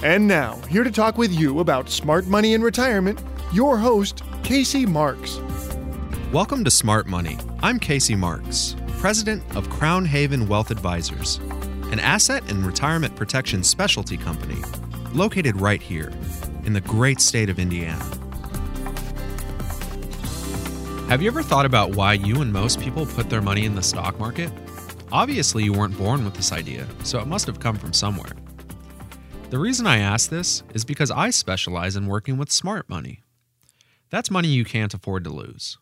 And 0.00 0.28
now, 0.28 0.54
here 0.68 0.84
to 0.84 0.92
talk 0.92 1.18
with 1.18 1.32
you 1.32 1.58
about 1.58 1.90
smart 1.90 2.28
money 2.28 2.54
and 2.54 2.62
retirement, 2.62 3.20
your 3.52 3.76
host, 3.76 4.22
Casey 4.44 4.86
Marks. 4.86 5.40
Welcome 6.32 6.62
to 6.62 6.70
Smart 6.70 7.08
Money. 7.08 7.36
I'm 7.64 7.80
Casey 7.80 8.14
Marks, 8.14 8.76
president 8.98 9.42
of 9.56 9.68
Crown 9.68 10.04
Haven 10.04 10.46
Wealth 10.46 10.70
Advisors, 10.70 11.38
an 11.90 11.98
asset 11.98 12.48
and 12.48 12.64
retirement 12.64 13.16
protection 13.16 13.64
specialty 13.64 14.16
company 14.16 14.62
located 15.14 15.60
right 15.60 15.82
here 15.82 16.12
in 16.64 16.74
the 16.74 16.80
great 16.80 17.20
state 17.20 17.50
of 17.50 17.58
Indiana. 17.58 18.04
Have 21.08 21.22
you 21.22 21.28
ever 21.28 21.42
thought 21.42 21.66
about 21.66 21.96
why 21.96 22.12
you 22.12 22.40
and 22.40 22.52
most 22.52 22.78
people 22.78 23.04
put 23.04 23.28
their 23.28 23.42
money 23.42 23.64
in 23.64 23.74
the 23.74 23.82
stock 23.82 24.16
market? 24.20 24.52
Obviously, 25.10 25.64
you 25.64 25.72
weren't 25.72 25.98
born 25.98 26.24
with 26.24 26.34
this 26.34 26.52
idea, 26.52 26.86
so 27.02 27.18
it 27.18 27.26
must 27.26 27.48
have 27.48 27.58
come 27.58 27.74
from 27.74 27.92
somewhere. 27.92 28.30
The 29.50 29.58
reason 29.58 29.86
I 29.86 29.96
ask 29.96 30.28
this 30.28 30.62
is 30.74 30.84
because 30.84 31.10
I 31.10 31.30
specialize 31.30 31.96
in 31.96 32.06
working 32.06 32.36
with 32.36 32.52
smart 32.52 32.86
money. 32.86 33.22
That's 34.10 34.30
money 34.30 34.48
you 34.48 34.62
can't 34.62 34.92
afford 34.92 35.24
to 35.24 35.30
lose. 35.30 35.78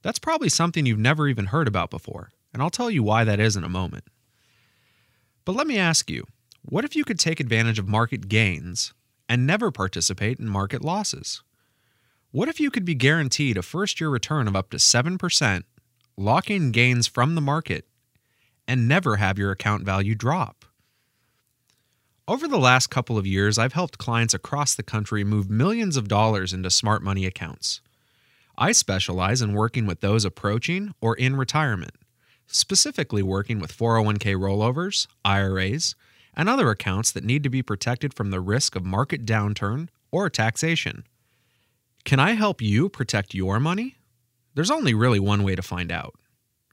That's 0.00 0.18
probably 0.18 0.48
something 0.48 0.86
you've 0.86 0.98
never 0.98 1.28
even 1.28 1.46
heard 1.46 1.68
about 1.68 1.90
before, 1.90 2.30
and 2.50 2.62
I'll 2.62 2.70
tell 2.70 2.90
you 2.90 3.02
why 3.02 3.24
that 3.24 3.40
is 3.40 3.56
in 3.56 3.64
a 3.64 3.68
moment. 3.68 4.04
But 5.44 5.54
let 5.54 5.66
me 5.66 5.76
ask 5.76 6.10
you 6.10 6.24
what 6.62 6.86
if 6.86 6.96
you 6.96 7.04
could 7.04 7.18
take 7.18 7.40
advantage 7.40 7.78
of 7.78 7.86
market 7.86 8.26
gains 8.26 8.94
and 9.28 9.46
never 9.46 9.70
participate 9.70 10.40
in 10.40 10.48
market 10.48 10.82
losses? 10.82 11.42
What 12.30 12.48
if 12.48 12.58
you 12.58 12.70
could 12.70 12.86
be 12.86 12.94
guaranteed 12.94 13.58
a 13.58 13.62
first 13.62 14.00
year 14.00 14.08
return 14.08 14.48
of 14.48 14.56
up 14.56 14.70
to 14.70 14.78
7%, 14.78 15.64
lock 16.16 16.48
in 16.48 16.72
gains 16.72 17.06
from 17.06 17.34
the 17.34 17.42
market, 17.42 17.86
and 18.66 18.88
never 18.88 19.16
have 19.16 19.36
your 19.36 19.50
account 19.50 19.84
value 19.84 20.14
drop? 20.14 20.57
Over 22.28 22.46
the 22.46 22.58
last 22.58 22.88
couple 22.88 23.16
of 23.16 23.26
years, 23.26 23.56
I've 23.56 23.72
helped 23.72 23.96
clients 23.96 24.34
across 24.34 24.74
the 24.74 24.82
country 24.82 25.24
move 25.24 25.48
millions 25.48 25.96
of 25.96 26.08
dollars 26.08 26.52
into 26.52 26.68
smart 26.68 27.02
money 27.02 27.24
accounts. 27.24 27.80
I 28.58 28.72
specialize 28.72 29.40
in 29.40 29.54
working 29.54 29.86
with 29.86 30.02
those 30.02 30.26
approaching 30.26 30.92
or 31.00 31.16
in 31.16 31.36
retirement, 31.36 31.94
specifically 32.46 33.22
working 33.22 33.60
with 33.60 33.74
401k 33.74 34.36
rollovers, 34.36 35.06
IRAs, 35.24 35.94
and 36.34 36.50
other 36.50 36.68
accounts 36.68 37.10
that 37.12 37.24
need 37.24 37.42
to 37.44 37.48
be 37.48 37.62
protected 37.62 38.12
from 38.12 38.30
the 38.30 38.42
risk 38.42 38.76
of 38.76 38.84
market 38.84 39.24
downturn 39.24 39.88
or 40.10 40.28
taxation. 40.28 41.04
Can 42.04 42.20
I 42.20 42.32
help 42.32 42.60
you 42.60 42.90
protect 42.90 43.32
your 43.32 43.58
money? 43.58 43.96
There's 44.54 44.70
only 44.70 44.92
really 44.92 45.18
one 45.18 45.44
way 45.44 45.54
to 45.54 45.62
find 45.62 45.90
out. 45.90 46.14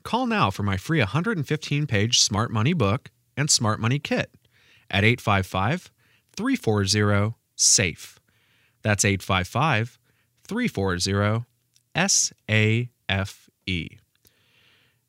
Call 0.03 0.27
now 0.27 0.51
for 0.51 0.63
my 0.63 0.75
free 0.75 0.99
115 0.99 1.87
page 1.87 2.19
Smart 2.19 2.51
Money 2.51 2.73
book 2.73 3.09
and 3.37 3.49
Smart 3.49 3.79
Money 3.79 3.99
Kit 3.99 4.29
at 4.89 5.03
855 5.03 5.91
340 6.35 7.35
SAFE. 7.55 8.19
That's 8.81 9.05
855 9.05 9.99
340 10.47 11.45
S 11.95 12.33
A 12.49 12.89
F 13.09 13.49
E. 13.65 13.89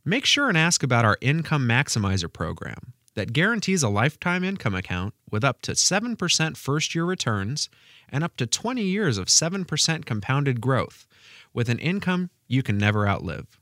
Make 0.04 0.24
sure 0.24 0.48
and 0.48 0.56
ask 0.56 0.82
about 0.82 1.04
our 1.04 1.18
Income 1.20 1.66
Maximizer 1.66 2.32
program 2.32 2.94
that 3.16 3.32
guarantees 3.32 3.82
a 3.82 3.88
lifetime 3.88 4.44
income 4.44 4.74
account 4.74 5.14
with 5.30 5.42
up 5.42 5.62
to 5.62 5.72
7% 5.72 6.56
first 6.56 6.94
year 6.94 7.04
returns 7.04 7.68
and 8.08 8.22
up 8.22 8.36
to 8.36 8.46
20 8.46 8.82
years 8.82 9.18
of 9.18 9.26
7% 9.26 10.04
compounded 10.04 10.60
growth 10.60 11.08
with 11.52 11.68
an 11.68 11.78
income 11.80 12.30
you 12.46 12.62
can 12.62 12.78
never 12.78 13.08
outlive. 13.08 13.58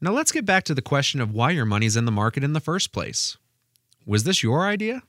Now 0.00 0.12
let's 0.12 0.32
get 0.32 0.44
back 0.44 0.64
to 0.64 0.74
the 0.74 0.82
question 0.82 1.20
of 1.20 1.32
why 1.32 1.52
your 1.52 1.64
money's 1.64 1.96
in 1.96 2.04
the 2.04 2.12
market 2.12 2.44
in 2.44 2.52
the 2.52 2.60
first 2.60 2.92
place. 2.92 3.38
Was 4.06 4.24
this 4.24 4.42
your 4.42 4.66
idea? 4.66 5.02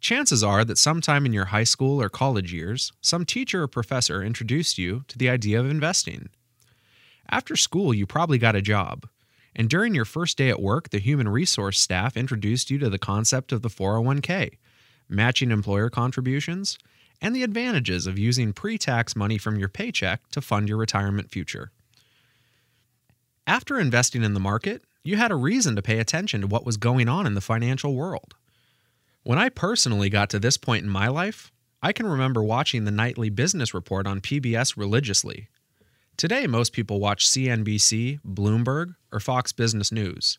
Chances 0.00 0.44
are 0.44 0.64
that 0.64 0.78
sometime 0.78 1.26
in 1.26 1.32
your 1.32 1.46
high 1.46 1.64
school 1.64 2.00
or 2.00 2.08
college 2.08 2.52
years, 2.52 2.92
some 3.00 3.24
teacher 3.24 3.64
or 3.64 3.68
professor 3.68 4.22
introduced 4.22 4.78
you 4.78 5.04
to 5.08 5.18
the 5.18 5.28
idea 5.28 5.58
of 5.58 5.68
investing. 5.68 6.28
After 7.28 7.56
school, 7.56 7.92
you 7.92 8.06
probably 8.06 8.38
got 8.38 8.54
a 8.54 8.62
job. 8.62 9.08
And 9.56 9.68
during 9.68 9.94
your 9.94 10.04
first 10.04 10.38
day 10.38 10.50
at 10.50 10.62
work, 10.62 10.90
the 10.90 11.00
human 11.00 11.28
resource 11.28 11.80
staff 11.80 12.16
introduced 12.16 12.70
you 12.70 12.78
to 12.78 12.88
the 12.88 12.98
concept 12.98 13.50
of 13.50 13.62
the 13.62 13.68
401k, 13.68 14.58
matching 15.08 15.50
employer 15.50 15.90
contributions, 15.90 16.78
and 17.20 17.34
the 17.34 17.42
advantages 17.42 18.06
of 18.06 18.18
using 18.18 18.52
pre 18.52 18.78
tax 18.78 19.16
money 19.16 19.36
from 19.36 19.58
your 19.58 19.68
paycheck 19.68 20.20
to 20.30 20.40
fund 20.40 20.68
your 20.68 20.78
retirement 20.78 21.30
future. 21.30 21.72
After 23.48 23.80
investing 23.80 24.22
in 24.22 24.34
the 24.34 24.40
market, 24.40 24.82
you 25.08 25.16
had 25.16 25.30
a 25.30 25.36
reason 25.36 25.74
to 25.74 25.80
pay 25.80 25.98
attention 26.00 26.42
to 26.42 26.46
what 26.46 26.66
was 26.66 26.76
going 26.76 27.08
on 27.08 27.26
in 27.26 27.32
the 27.32 27.40
financial 27.40 27.94
world. 27.94 28.34
When 29.22 29.38
I 29.38 29.48
personally 29.48 30.10
got 30.10 30.28
to 30.30 30.38
this 30.38 30.58
point 30.58 30.84
in 30.84 30.90
my 30.90 31.08
life, 31.08 31.50
I 31.82 31.94
can 31.94 32.06
remember 32.06 32.42
watching 32.42 32.84
the 32.84 32.90
nightly 32.90 33.30
business 33.30 33.72
report 33.72 34.06
on 34.06 34.20
PBS 34.20 34.76
religiously. 34.76 35.48
Today, 36.18 36.46
most 36.46 36.74
people 36.74 37.00
watch 37.00 37.26
CNBC, 37.26 38.20
Bloomberg, 38.20 38.96
or 39.10 39.18
Fox 39.18 39.50
Business 39.50 39.90
News. 39.90 40.38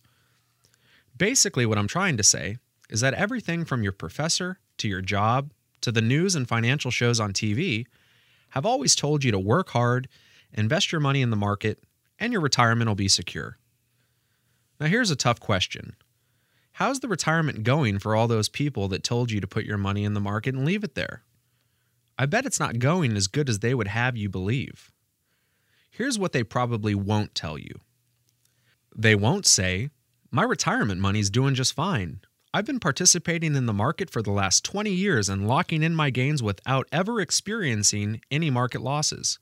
Basically, 1.18 1.66
what 1.66 1.80
I'm 1.80 1.88
trying 1.88 2.18
to 2.18 2.24
say 2.24 2.58
is 2.92 3.02
that 3.02 3.16
everything 3.16 3.66
from 3.66 3.82
your 3.82 3.92
professor 3.92 4.60
to 4.78 4.88
your 4.88 5.02
job 5.02 5.52
to 5.82 5.92
the 5.92 6.02
news 6.02 6.36
and 6.36 6.48
financial 6.48 6.92
shows 6.92 7.20
on 7.20 7.34
TV 7.34 7.88
have 8.50 8.68
always 8.68 8.94
told 8.94 9.24
you 9.24 9.32
to 9.32 9.40
work 9.40 9.70
hard, 9.70 10.08
invest 10.54 10.92
your 10.92 11.02
money 11.02 11.24
in 11.24 11.32
the 11.32 11.36
market, 11.36 11.82
and 12.20 12.32
your 12.32 12.42
retirement 12.42 12.88
will 12.88 12.96
be 12.96 13.08
secure. 13.08 13.59
Now, 14.80 14.88
here's 14.88 15.12
a 15.12 15.16
tough 15.16 15.40
question 15.40 15.96
How's 16.74 17.02
the 17.02 17.08
retirement 17.08 17.64
going 17.64 18.00
for 18.00 18.16
all 18.16 18.28
those 18.28 18.50
people 18.50 18.88
that 18.90 19.04
told 19.04 19.32
you 19.32 19.42
to 19.42 19.48
put 19.48 19.66
your 19.66 19.78
money 19.78 20.04
in 20.04 20.14
the 20.14 20.22
market 20.22 20.56
and 20.56 20.66
leave 20.66 20.84
it 20.84 20.96
there? 20.96 21.24
I 22.18 22.26
bet 22.26 22.46
it's 22.46 22.60
not 22.60 22.80
going 22.80 23.16
as 23.16 23.28
good 23.28 23.50
as 23.50 23.60
they 23.60 23.74
would 23.74 23.88
have 23.88 24.18
you 24.18 24.30
believe. 24.30 24.92
Here's 25.90 26.20
what 26.20 26.32
they 26.32 26.44
probably 26.44 26.96
won't 26.96 27.36
tell 27.36 27.58
you 27.58 27.82
they 28.96 29.16
won't 29.16 29.46
say, 29.46 29.90
My 30.32 30.44
retirement 30.44 31.00
money's 31.00 31.30
doing 31.30 31.56
just 31.56 31.74
fine. 31.74 32.22
I've 32.54 32.66
been 32.66 32.80
participating 32.80 33.56
in 33.56 33.68
the 33.68 33.74
market 33.74 34.10
for 34.10 34.24
the 34.24 34.32
last 34.32 34.66
20 34.66 34.90
years 34.92 35.30
and 35.30 35.48
locking 35.48 35.84
in 35.84 35.94
my 35.94 36.10
gains 36.10 36.42
without 36.42 36.88
ever 36.92 37.22
experiencing 37.22 38.22
any 38.32 38.50
market 38.50 38.82
losses. 38.82 39.38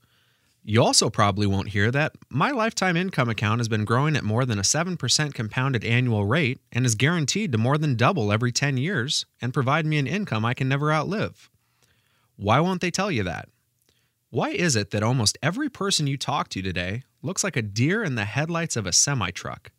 You 0.64 0.82
also 0.82 1.08
probably 1.08 1.46
won't 1.46 1.68
hear 1.68 1.90
that 1.90 2.12
my 2.28 2.50
lifetime 2.50 2.96
income 2.96 3.28
account 3.28 3.60
has 3.60 3.68
been 3.68 3.86
growing 3.86 4.16
at 4.16 4.24
more 4.24 4.44
than 4.44 4.58
a 4.58 4.62
7% 4.62 5.34
compounded 5.34 5.84
annual 5.84 6.26
rate 6.26 6.60
and 6.72 6.84
is 6.84 6.94
guaranteed 6.94 7.52
to 7.52 7.58
more 7.58 7.78
than 7.78 7.94
double 7.94 8.30
every 8.30 8.52
10 8.52 8.76
years 8.76 9.24
and 9.40 9.54
provide 9.54 9.86
me 9.86 9.98
an 9.98 10.06
income 10.06 10.44
I 10.44 10.54
can 10.54 10.68
never 10.68 10.92
outlive. 10.92 11.48
Why 12.36 12.60
won't 12.60 12.80
they 12.80 12.90
tell 12.90 13.10
you 13.10 13.22
that? 13.24 13.48
Why 14.30 14.50
is 14.50 14.76
it 14.76 14.90
that 14.90 15.02
almost 15.02 15.38
every 15.42 15.70
person 15.70 16.06
you 16.06 16.18
talk 16.18 16.50
to 16.50 16.60
today 16.60 17.02
looks 17.22 17.42
like 17.42 17.56
a 17.56 17.62
deer 17.62 18.04
in 18.04 18.14
the 18.14 18.26
headlights 18.26 18.76
of 18.76 18.86
a 18.86 18.92
semi 18.92 19.30
truck? 19.30 19.72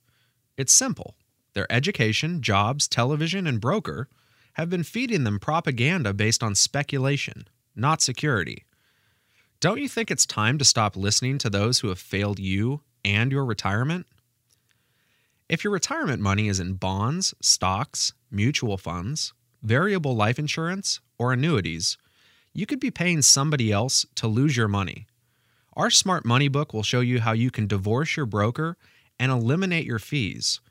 It's 0.58 0.74
simple. 0.74 1.16
Their 1.54 1.72
education, 1.72 2.42
jobs, 2.42 2.88
television, 2.88 3.46
and 3.46 3.62
broker 3.62 4.08
have 4.54 4.70
been 4.70 4.84
feeding 4.84 5.24
them 5.24 5.40
propaganda 5.40 6.14
based 6.14 6.42
on 6.42 6.56
speculation, 6.56 7.48
not 7.76 8.02
security. 8.02 8.66
Don't 9.62 9.82
you 9.82 9.90
think 9.90 10.10
it's 10.10 10.26
time 10.26 10.58
to 10.58 10.64
stop 10.64 10.96
listening 10.96 11.38
to 11.40 11.50
those 11.50 11.80
who 11.80 11.90
have 11.90 12.00
failed 12.00 12.40
you 12.40 12.80
and 13.04 13.30
your 13.30 13.44
retirement? 13.44 14.08
If 15.50 15.66
your 15.66 15.74
retirement 15.74 16.22
money 16.22 16.48
is 16.48 16.62
in 16.62 16.76
bonds, 16.76 17.34
stocks, 17.42 18.14
mutual 18.32 18.78
funds, 18.78 19.34
variable 19.62 20.16
life 20.16 20.40
insurance, 20.40 21.02
or 21.18 21.34
annuities, 21.34 21.98
you 22.54 22.66
could 22.66 22.80
be 22.80 22.90
paying 22.90 23.22
somebody 23.22 23.70
else 23.70 24.06
to 24.16 24.30
lose 24.30 24.56
your 24.56 24.70
money. 24.70 25.08
Our 25.74 25.90
Smart 25.90 26.24
Money 26.24 26.48
book 26.48 26.74
will 26.74 26.84
show 26.84 27.02
you 27.02 27.20
how 27.20 27.34
you 27.34 27.52
can 27.52 27.68
divorce 27.68 28.16
your 28.16 28.26
broker 28.26 28.78
and 29.20 29.30
eliminate 29.30 29.86
your 29.86 30.00
fees. 30.00 30.62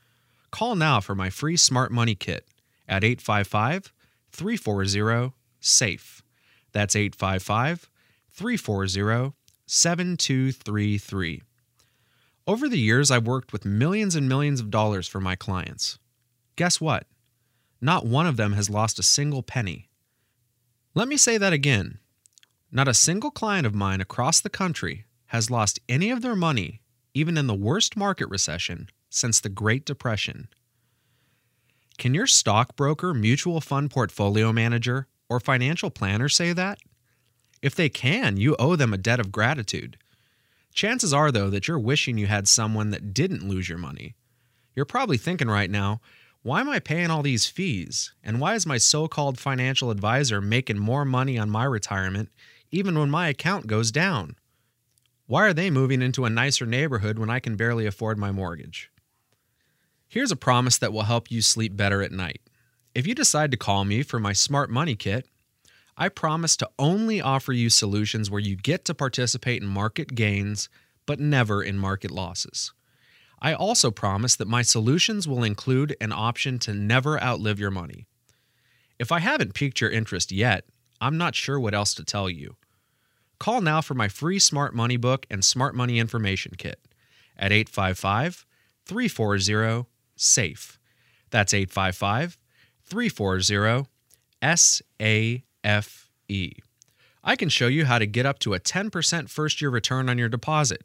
Call 0.50 0.76
now 0.76 1.00
for 1.00 1.14
my 1.14 1.28
free 1.28 1.58
Smart 1.58 1.92
Money 1.92 2.14
Kit 2.14 2.46
at 2.88 3.04
855 3.04 3.92
340 4.32 5.34
SAFE. 5.60 6.22
That's 6.72 6.96
855 6.96 7.90
340 8.38 9.34
7233. 9.66 11.42
Over 12.46 12.68
the 12.68 12.78
years, 12.78 13.10
I've 13.10 13.26
worked 13.26 13.52
with 13.52 13.64
millions 13.64 14.14
and 14.14 14.28
millions 14.28 14.60
of 14.60 14.70
dollars 14.70 15.08
for 15.08 15.20
my 15.20 15.34
clients. 15.34 15.98
Guess 16.54 16.80
what? 16.80 17.08
Not 17.80 18.06
one 18.06 18.28
of 18.28 18.36
them 18.36 18.52
has 18.52 18.70
lost 18.70 19.00
a 19.00 19.02
single 19.02 19.42
penny. 19.42 19.88
Let 20.94 21.08
me 21.08 21.16
say 21.16 21.36
that 21.36 21.52
again. 21.52 21.98
Not 22.70 22.86
a 22.86 22.94
single 22.94 23.32
client 23.32 23.66
of 23.66 23.74
mine 23.74 24.00
across 24.00 24.40
the 24.40 24.48
country 24.48 25.04
has 25.26 25.50
lost 25.50 25.80
any 25.88 26.10
of 26.10 26.22
their 26.22 26.36
money, 26.36 26.80
even 27.14 27.36
in 27.36 27.48
the 27.48 27.54
worst 27.54 27.96
market 27.96 28.28
recession, 28.28 28.88
since 29.10 29.40
the 29.40 29.48
Great 29.48 29.84
Depression. 29.84 30.46
Can 31.98 32.14
your 32.14 32.28
stockbroker, 32.28 33.12
mutual 33.12 33.60
fund 33.60 33.90
portfolio 33.90 34.52
manager, 34.52 35.08
or 35.28 35.40
financial 35.40 35.90
planner 35.90 36.28
say 36.28 36.52
that? 36.52 36.78
If 37.62 37.74
they 37.74 37.88
can, 37.88 38.36
you 38.36 38.56
owe 38.58 38.76
them 38.76 38.92
a 38.92 38.98
debt 38.98 39.20
of 39.20 39.32
gratitude. 39.32 39.98
Chances 40.72 41.12
are, 41.12 41.32
though, 41.32 41.50
that 41.50 41.66
you're 41.66 41.78
wishing 41.78 42.18
you 42.18 42.26
had 42.26 42.46
someone 42.46 42.90
that 42.90 43.12
didn't 43.12 43.48
lose 43.48 43.68
your 43.68 43.78
money. 43.78 44.14
You're 44.76 44.84
probably 44.84 45.18
thinking 45.18 45.48
right 45.48 45.70
now, 45.70 46.00
why 46.42 46.60
am 46.60 46.68
I 46.68 46.78
paying 46.78 47.10
all 47.10 47.22
these 47.22 47.46
fees? 47.46 48.12
And 48.22 48.40
why 48.40 48.54
is 48.54 48.64
my 48.64 48.78
so 48.78 49.08
called 49.08 49.38
financial 49.38 49.90
advisor 49.90 50.40
making 50.40 50.78
more 50.78 51.04
money 51.04 51.36
on 51.36 51.50
my 51.50 51.64
retirement 51.64 52.30
even 52.70 52.98
when 52.98 53.10
my 53.10 53.28
account 53.28 53.66
goes 53.66 53.90
down? 53.90 54.36
Why 55.26 55.46
are 55.46 55.52
they 55.52 55.68
moving 55.68 56.00
into 56.00 56.24
a 56.24 56.30
nicer 56.30 56.64
neighborhood 56.64 57.18
when 57.18 57.28
I 57.28 57.40
can 57.40 57.56
barely 57.56 57.86
afford 57.86 58.18
my 58.18 58.30
mortgage? 58.30 58.90
Here's 60.06 60.30
a 60.30 60.36
promise 60.36 60.78
that 60.78 60.92
will 60.92 61.02
help 61.02 61.30
you 61.30 61.42
sleep 61.42 61.76
better 61.76 62.02
at 62.02 62.12
night. 62.12 62.40
If 62.94 63.06
you 63.06 63.14
decide 63.14 63.50
to 63.50 63.56
call 63.56 63.84
me 63.84 64.02
for 64.02 64.18
my 64.18 64.32
Smart 64.32 64.70
Money 64.70 64.96
Kit, 64.96 65.26
I 66.00 66.08
promise 66.08 66.56
to 66.58 66.70
only 66.78 67.20
offer 67.20 67.52
you 67.52 67.70
solutions 67.70 68.30
where 68.30 68.40
you 68.40 68.54
get 68.54 68.84
to 68.84 68.94
participate 68.94 69.60
in 69.60 69.68
market 69.68 70.14
gains, 70.14 70.68
but 71.06 71.18
never 71.18 71.60
in 71.60 71.76
market 71.76 72.12
losses. 72.12 72.72
I 73.42 73.52
also 73.52 73.90
promise 73.90 74.36
that 74.36 74.46
my 74.46 74.62
solutions 74.62 75.26
will 75.26 75.42
include 75.42 75.96
an 76.00 76.12
option 76.12 76.60
to 76.60 76.72
never 76.72 77.20
outlive 77.20 77.58
your 77.58 77.72
money. 77.72 78.06
If 79.00 79.10
I 79.10 79.18
haven't 79.18 79.54
piqued 79.54 79.80
your 79.80 79.90
interest 79.90 80.30
yet, 80.30 80.64
I'm 81.00 81.18
not 81.18 81.34
sure 81.34 81.58
what 81.58 81.74
else 81.74 81.94
to 81.94 82.04
tell 82.04 82.30
you. 82.30 82.54
Call 83.40 83.60
now 83.60 83.80
for 83.80 83.94
my 83.94 84.06
free 84.06 84.38
Smart 84.38 84.76
Money 84.76 84.96
book 84.96 85.26
and 85.28 85.44
Smart 85.44 85.74
Money 85.74 85.98
Information 85.98 86.52
Kit 86.56 86.80
at 87.36 87.52
855 87.52 88.46
340 88.86 89.88
SAFE. 90.14 90.78
That's 91.30 91.52
855 91.52 92.38
340 92.84 93.88
SAFE. 94.42 95.47
I 97.22 97.36
can 97.36 97.50
show 97.50 97.66
you 97.66 97.84
how 97.84 97.98
to 97.98 98.06
get 98.06 98.24
up 98.24 98.38
to 98.40 98.54
a 98.54 98.60
10% 98.60 99.28
first 99.28 99.60
year 99.60 99.70
return 99.70 100.08
on 100.08 100.16
your 100.16 100.28
deposit. 100.28 100.82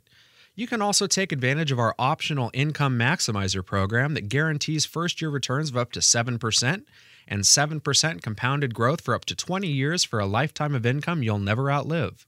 You 0.55 0.67
can 0.67 0.81
also 0.81 1.07
take 1.07 1.31
advantage 1.31 1.71
of 1.71 1.79
our 1.79 1.95
optional 1.97 2.51
Income 2.53 2.99
Maximizer 2.99 3.65
program 3.65 4.13
that 4.13 4.29
guarantees 4.29 4.85
first 4.85 5.21
year 5.21 5.31
returns 5.31 5.69
of 5.69 5.77
up 5.77 5.91
to 5.93 5.99
7% 5.99 6.83
and 7.27 7.41
7% 7.43 8.21
compounded 8.21 8.73
growth 8.75 9.01
for 9.01 9.15
up 9.15 9.25
to 9.25 9.35
20 9.35 9.67
years 9.67 10.03
for 10.03 10.19
a 10.19 10.25
lifetime 10.25 10.75
of 10.75 10.85
income 10.85 11.23
you'll 11.23 11.39
never 11.39 11.71
outlive. 11.71 12.27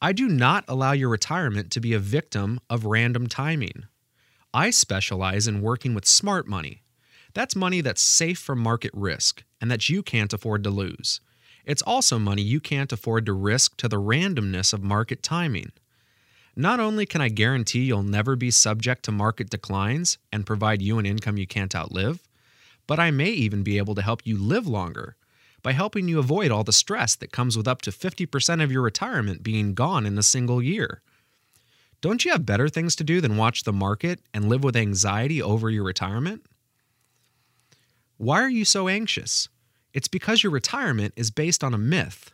I 0.00 0.12
do 0.12 0.28
not 0.28 0.64
allow 0.68 0.92
your 0.92 1.08
retirement 1.08 1.70
to 1.72 1.80
be 1.80 1.94
a 1.94 1.98
victim 1.98 2.60
of 2.68 2.84
random 2.84 3.28
timing. 3.28 3.84
I 4.52 4.70
specialize 4.70 5.48
in 5.48 5.62
working 5.62 5.94
with 5.94 6.06
smart 6.06 6.46
money. 6.46 6.82
That's 7.32 7.56
money 7.56 7.80
that's 7.80 8.02
safe 8.02 8.38
from 8.38 8.58
market 8.58 8.90
risk 8.92 9.42
and 9.62 9.70
that 9.70 9.88
you 9.88 10.02
can't 10.02 10.32
afford 10.32 10.64
to 10.64 10.70
lose. 10.70 11.20
It's 11.64 11.82
also 11.82 12.18
money 12.18 12.42
you 12.42 12.60
can't 12.60 12.92
afford 12.92 13.24
to 13.26 13.32
risk 13.32 13.76
to 13.78 13.88
the 13.88 14.00
randomness 14.00 14.72
of 14.72 14.82
market 14.82 15.22
timing. 15.22 15.70
Not 16.56 16.80
only 16.80 17.06
can 17.06 17.20
I 17.20 17.28
guarantee 17.28 17.84
you'll 17.84 18.02
never 18.02 18.36
be 18.36 18.50
subject 18.50 19.04
to 19.04 19.12
market 19.12 19.48
declines 19.48 20.18
and 20.32 20.44
provide 20.44 20.82
you 20.82 20.98
an 20.98 21.06
income 21.06 21.38
you 21.38 21.46
can't 21.46 21.74
outlive, 21.74 22.20
but 22.88 22.98
I 22.98 23.12
may 23.12 23.30
even 23.30 23.62
be 23.62 23.78
able 23.78 23.94
to 23.94 24.02
help 24.02 24.26
you 24.26 24.36
live 24.36 24.66
longer 24.66 25.16
by 25.62 25.72
helping 25.72 26.08
you 26.08 26.18
avoid 26.18 26.50
all 26.50 26.64
the 26.64 26.72
stress 26.72 27.14
that 27.14 27.30
comes 27.30 27.56
with 27.56 27.68
up 27.68 27.80
to 27.82 27.92
50% 27.92 28.62
of 28.62 28.72
your 28.72 28.82
retirement 28.82 29.44
being 29.44 29.74
gone 29.74 30.04
in 30.04 30.18
a 30.18 30.22
single 30.22 30.60
year. 30.60 31.00
Don't 32.00 32.24
you 32.24 32.32
have 32.32 32.44
better 32.44 32.68
things 32.68 32.96
to 32.96 33.04
do 33.04 33.20
than 33.20 33.36
watch 33.36 33.62
the 33.62 33.72
market 33.72 34.18
and 34.34 34.48
live 34.48 34.64
with 34.64 34.74
anxiety 34.74 35.40
over 35.40 35.70
your 35.70 35.84
retirement? 35.84 36.44
Why 38.16 38.42
are 38.42 38.50
you 38.50 38.64
so 38.64 38.88
anxious? 38.88 39.48
It's 39.94 40.08
because 40.08 40.42
your 40.42 40.52
retirement 40.52 41.12
is 41.16 41.30
based 41.30 41.62
on 41.62 41.74
a 41.74 41.78
myth. 41.78 42.32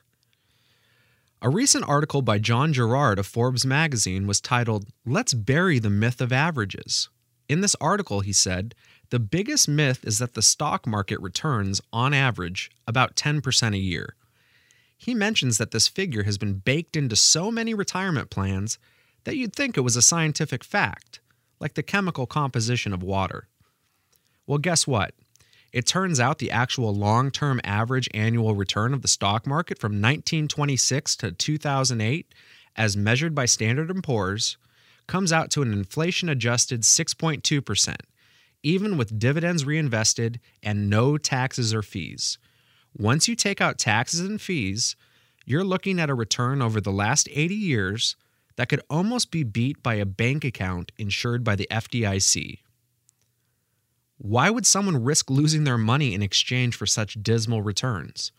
A 1.40 1.48
recent 1.48 1.88
article 1.88 2.22
by 2.22 2.38
John 2.38 2.72
Gerard 2.72 3.18
of 3.18 3.26
Forbes 3.26 3.64
magazine 3.64 4.26
was 4.26 4.40
titled, 4.40 4.86
Let's 5.06 5.34
Bury 5.34 5.78
the 5.78 5.90
Myth 5.90 6.20
of 6.20 6.32
Averages. 6.32 7.08
In 7.48 7.60
this 7.60 7.76
article, 7.80 8.20
he 8.20 8.32
said, 8.32 8.74
the 9.10 9.18
biggest 9.18 9.68
myth 9.68 10.04
is 10.04 10.18
that 10.18 10.34
the 10.34 10.42
stock 10.42 10.86
market 10.86 11.20
returns, 11.20 11.80
on 11.92 12.12
average, 12.12 12.70
about 12.86 13.16
10% 13.16 13.74
a 13.74 13.78
year. 13.78 14.14
He 14.96 15.14
mentions 15.14 15.58
that 15.58 15.70
this 15.70 15.88
figure 15.88 16.24
has 16.24 16.36
been 16.36 16.54
baked 16.54 16.96
into 16.96 17.16
so 17.16 17.50
many 17.50 17.72
retirement 17.72 18.30
plans 18.30 18.78
that 19.24 19.36
you'd 19.36 19.54
think 19.54 19.76
it 19.76 19.82
was 19.82 19.96
a 19.96 20.02
scientific 20.02 20.62
fact, 20.62 21.20
like 21.60 21.74
the 21.74 21.82
chemical 21.82 22.26
composition 22.26 22.92
of 22.92 23.02
water. 23.02 23.48
Well, 24.46 24.58
guess 24.58 24.86
what? 24.86 25.14
It 25.78 25.86
turns 25.86 26.18
out 26.18 26.40
the 26.40 26.50
actual 26.50 26.92
long 26.92 27.30
term 27.30 27.60
average 27.62 28.08
annual 28.12 28.56
return 28.56 28.92
of 28.92 29.02
the 29.02 29.06
stock 29.06 29.46
market 29.46 29.78
from 29.78 29.92
1926 29.92 31.14
to 31.14 31.30
2008, 31.30 32.34
as 32.74 32.96
measured 32.96 33.32
by 33.32 33.44
Standard 33.44 33.88
& 33.96 34.02
Poor's, 34.02 34.56
comes 35.06 35.32
out 35.32 35.52
to 35.52 35.62
an 35.62 35.72
inflation 35.72 36.28
adjusted 36.28 36.80
6.2%, 36.80 37.94
even 38.64 38.96
with 38.96 39.20
dividends 39.20 39.64
reinvested 39.64 40.40
and 40.64 40.90
no 40.90 41.16
taxes 41.16 41.72
or 41.72 41.82
fees. 41.82 42.38
Once 42.96 43.28
you 43.28 43.36
take 43.36 43.60
out 43.60 43.78
taxes 43.78 44.18
and 44.18 44.40
fees, 44.40 44.96
you're 45.44 45.62
looking 45.62 46.00
at 46.00 46.10
a 46.10 46.14
return 46.14 46.60
over 46.60 46.80
the 46.80 46.90
last 46.90 47.28
80 47.30 47.54
years 47.54 48.16
that 48.56 48.68
could 48.68 48.82
almost 48.90 49.30
be 49.30 49.44
beat 49.44 49.80
by 49.80 49.94
a 49.94 50.04
bank 50.04 50.44
account 50.44 50.90
insured 50.98 51.44
by 51.44 51.54
the 51.54 51.68
FDIC. 51.70 52.58
Why 54.18 54.50
would 54.50 54.66
someone 54.66 55.04
risk 55.04 55.30
losing 55.30 55.64
their 55.64 55.78
money 55.78 56.12
in 56.12 56.22
exchange 56.22 56.76
for 56.76 56.86
such 56.86 57.22
dismal 57.22 57.62
returns? 57.62 58.32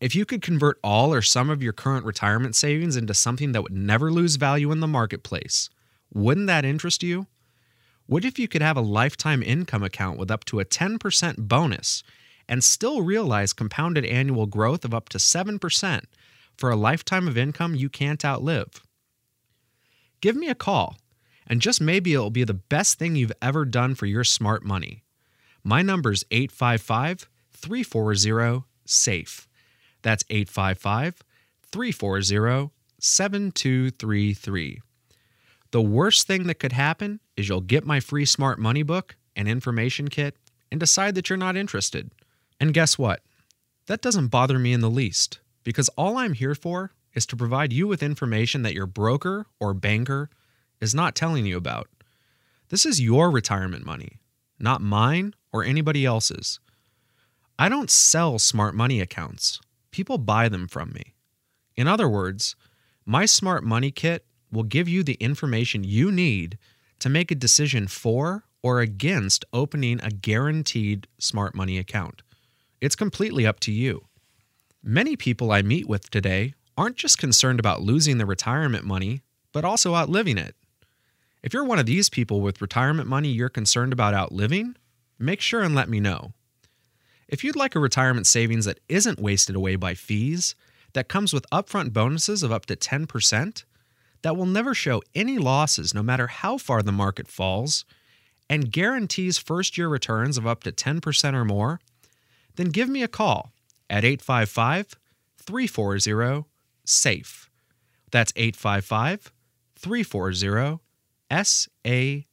If 0.00 0.16
you 0.16 0.26
could 0.26 0.42
convert 0.42 0.80
all 0.82 1.14
or 1.14 1.22
some 1.22 1.48
of 1.48 1.62
your 1.62 1.72
current 1.72 2.04
retirement 2.04 2.56
savings 2.56 2.96
into 2.96 3.14
something 3.14 3.52
that 3.52 3.62
would 3.62 3.72
never 3.72 4.10
lose 4.10 4.34
value 4.34 4.72
in 4.72 4.80
the 4.80 4.88
marketplace, 4.88 5.70
wouldn't 6.12 6.48
that 6.48 6.64
interest 6.64 7.04
you? 7.04 7.28
What 8.06 8.24
if 8.24 8.36
you 8.36 8.48
could 8.48 8.62
have 8.62 8.76
a 8.76 8.80
lifetime 8.80 9.44
income 9.44 9.84
account 9.84 10.18
with 10.18 10.28
up 10.28 10.44
to 10.46 10.58
a 10.58 10.64
10% 10.64 11.36
bonus 11.38 12.02
and 12.48 12.64
still 12.64 13.02
realize 13.02 13.52
compounded 13.52 14.04
annual 14.04 14.46
growth 14.46 14.84
of 14.84 14.92
up 14.92 15.08
to 15.10 15.18
7% 15.18 16.04
for 16.56 16.70
a 16.70 16.76
lifetime 16.76 17.28
of 17.28 17.38
income 17.38 17.76
you 17.76 17.88
can't 17.88 18.24
outlive. 18.24 18.82
Give 20.20 20.34
me 20.34 20.48
a 20.48 20.54
call, 20.56 20.96
and 21.46 21.60
just 21.60 21.80
maybe 21.80 22.14
it'll 22.14 22.30
be 22.30 22.44
the 22.44 22.54
best 22.54 22.98
thing 22.98 23.16
you've 23.16 23.32
ever 23.40 23.64
done 23.64 23.94
for 23.94 24.06
your 24.06 24.24
smart 24.24 24.64
money. 24.64 25.02
My 25.64 25.82
number's 25.82 26.24
855 26.30 27.28
340 27.52 28.64
SAFE. 28.84 29.48
That's 30.02 30.24
855 30.30 31.22
340 31.70 32.70
7233. 32.98 34.80
The 35.70 35.82
worst 35.82 36.26
thing 36.26 36.46
that 36.46 36.58
could 36.58 36.72
happen 36.72 37.20
is 37.36 37.48
you'll 37.48 37.60
get 37.60 37.86
my 37.86 37.98
free 37.98 38.24
smart 38.24 38.58
money 38.58 38.82
book 38.82 39.16
and 39.34 39.48
information 39.48 40.08
kit 40.08 40.36
and 40.70 40.78
decide 40.78 41.14
that 41.14 41.28
you're 41.28 41.36
not 41.36 41.56
interested. 41.56 42.10
And 42.60 42.74
guess 42.74 42.98
what? 42.98 43.22
That 43.86 44.02
doesn't 44.02 44.28
bother 44.28 44.58
me 44.58 44.72
in 44.72 44.80
the 44.80 44.90
least 44.90 45.40
because 45.64 45.88
all 45.90 46.16
I'm 46.16 46.34
here 46.34 46.54
for 46.54 46.92
is 47.14 47.26
to 47.26 47.36
provide 47.36 47.72
you 47.72 47.86
with 47.86 48.02
information 48.02 48.62
that 48.62 48.74
your 48.74 48.86
broker 48.86 49.46
or 49.58 49.74
banker 49.74 50.30
is 50.82 50.94
not 50.94 51.14
telling 51.14 51.46
you 51.46 51.56
about. 51.56 51.88
This 52.68 52.84
is 52.84 53.00
your 53.00 53.30
retirement 53.30 53.86
money, 53.86 54.18
not 54.58 54.82
mine 54.82 55.34
or 55.52 55.62
anybody 55.62 56.04
else's. 56.04 56.58
I 57.58 57.68
don't 57.68 57.90
sell 57.90 58.38
smart 58.38 58.74
money 58.74 59.00
accounts, 59.00 59.60
people 59.92 60.18
buy 60.18 60.48
them 60.48 60.66
from 60.66 60.92
me. 60.92 61.14
In 61.76 61.86
other 61.86 62.08
words, 62.08 62.56
my 63.06 63.24
smart 63.24 63.62
money 63.62 63.92
kit 63.92 64.26
will 64.50 64.64
give 64.64 64.88
you 64.88 65.02
the 65.02 65.14
information 65.14 65.84
you 65.84 66.10
need 66.10 66.58
to 66.98 67.08
make 67.08 67.30
a 67.30 67.36
decision 67.36 67.86
for 67.86 68.44
or 68.62 68.80
against 68.80 69.44
opening 69.52 70.00
a 70.02 70.10
guaranteed 70.10 71.06
smart 71.18 71.54
money 71.54 71.78
account. 71.78 72.22
It's 72.80 72.96
completely 72.96 73.46
up 73.46 73.60
to 73.60 73.72
you. 73.72 74.06
Many 74.82 75.16
people 75.16 75.52
I 75.52 75.62
meet 75.62 75.88
with 75.88 76.10
today 76.10 76.54
aren't 76.76 76.96
just 76.96 77.18
concerned 77.18 77.60
about 77.60 77.82
losing 77.82 78.18
their 78.18 78.26
retirement 78.26 78.84
money, 78.84 79.22
but 79.52 79.64
also 79.64 79.94
outliving 79.94 80.38
it. 80.38 80.56
If 81.42 81.52
you're 81.52 81.64
one 81.64 81.80
of 81.80 81.86
these 81.86 82.08
people 82.08 82.40
with 82.40 82.62
retirement 82.62 83.08
money 83.08 83.28
you're 83.28 83.48
concerned 83.48 83.92
about 83.92 84.14
outliving, 84.14 84.76
make 85.18 85.40
sure 85.40 85.62
and 85.62 85.74
let 85.74 85.88
me 85.88 85.98
know. 85.98 86.32
If 87.26 87.42
you'd 87.42 87.56
like 87.56 87.74
a 87.74 87.80
retirement 87.80 88.26
savings 88.26 88.64
that 88.66 88.78
isn't 88.88 89.18
wasted 89.18 89.56
away 89.56 89.74
by 89.74 89.94
fees, 89.94 90.54
that 90.92 91.08
comes 91.08 91.32
with 91.32 91.48
upfront 91.50 91.92
bonuses 91.92 92.42
of 92.42 92.52
up 92.52 92.66
to 92.66 92.76
10%, 92.76 93.64
that 94.22 94.36
will 94.36 94.46
never 94.46 94.74
show 94.74 95.02
any 95.14 95.38
losses 95.38 95.92
no 95.92 96.02
matter 96.02 96.28
how 96.28 96.58
far 96.58 96.82
the 96.82 96.92
market 96.92 97.26
falls, 97.26 97.84
and 98.48 98.70
guarantees 98.70 99.38
first 99.38 99.76
year 99.76 99.88
returns 99.88 100.38
of 100.38 100.46
up 100.46 100.62
to 100.62 100.70
10% 100.70 101.34
or 101.34 101.44
more, 101.44 101.80
then 102.56 102.68
give 102.68 102.88
me 102.88 103.02
a 103.02 103.08
call 103.08 103.50
at 103.90 104.04
855 104.04 104.94
340 105.38 106.44
SAFE. 106.84 107.50
That's 108.10 108.32
855 108.36 109.32
340 109.74 110.81
SAFE. 111.32 112.26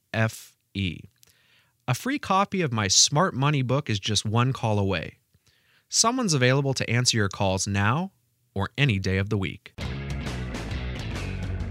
A 1.88 1.94
free 1.96 2.20
copy 2.20 2.62
of 2.62 2.74
my 2.74 2.88
Smart 2.88 3.34
Money 3.34 3.62
book 3.62 3.90
is 3.90 4.00
just 4.00 4.26
one 4.26 4.52
call 4.54 4.78
away. 4.78 5.16
Someone's 5.88 6.34
available 6.34 6.74
to 6.74 6.88
answer 6.90 7.18
your 7.18 7.30
calls 7.30 7.66
now 7.68 8.12
or 8.54 8.70
any 8.78 9.00
day 9.00 9.18
of 9.18 9.30
the 9.30 9.38
week. 9.38 9.74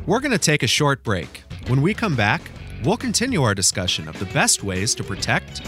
We're 0.07 0.21
going 0.21 0.33
to 0.33 0.39
take 0.39 0.63
a 0.63 0.67
short 0.67 1.05
break. 1.05 1.45
When 1.67 1.83
we 1.83 1.93
come 1.93 2.17
back, 2.17 2.41
we'll 2.83 2.97
continue 2.97 3.43
our 3.43 3.55
discussion 3.55 4.09
of 4.09 4.19
the 4.19 4.25
best 4.27 4.65
ways 4.65 4.95
to 4.95 5.05
protect, 5.05 5.63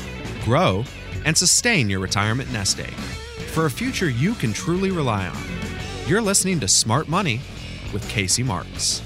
grow, 0.44 0.84
and 1.26 1.36
sustain 1.36 1.90
your 1.90 2.00
retirement 2.00 2.50
nest 2.50 2.80
egg 2.80 2.94
for 3.50 3.66
a 3.66 3.70
future 3.70 4.08
you 4.08 4.34
can 4.34 4.52
truly 4.52 4.90
rely 4.90 5.26
on. 5.26 5.42
You're 6.06 6.22
listening 6.22 6.58
to 6.60 6.68
Smart 6.68 7.08
Money 7.08 7.40
with 7.92 8.08
Casey 8.08 8.42
Marks. 8.42 9.02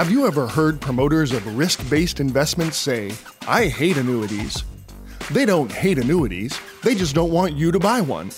Have 0.00 0.10
you 0.10 0.26
ever 0.26 0.46
heard 0.46 0.80
promoters 0.80 1.32
of 1.32 1.58
risk 1.58 1.78
based 1.90 2.20
investments 2.20 2.78
say, 2.78 3.12
I 3.46 3.66
hate 3.66 3.98
annuities? 3.98 4.64
They 5.30 5.44
don't 5.44 5.70
hate 5.70 5.98
annuities, 5.98 6.58
they 6.82 6.94
just 6.94 7.14
don't 7.14 7.30
want 7.30 7.54
you 7.54 7.70
to 7.70 7.78
buy 7.78 8.00
one. 8.00 8.30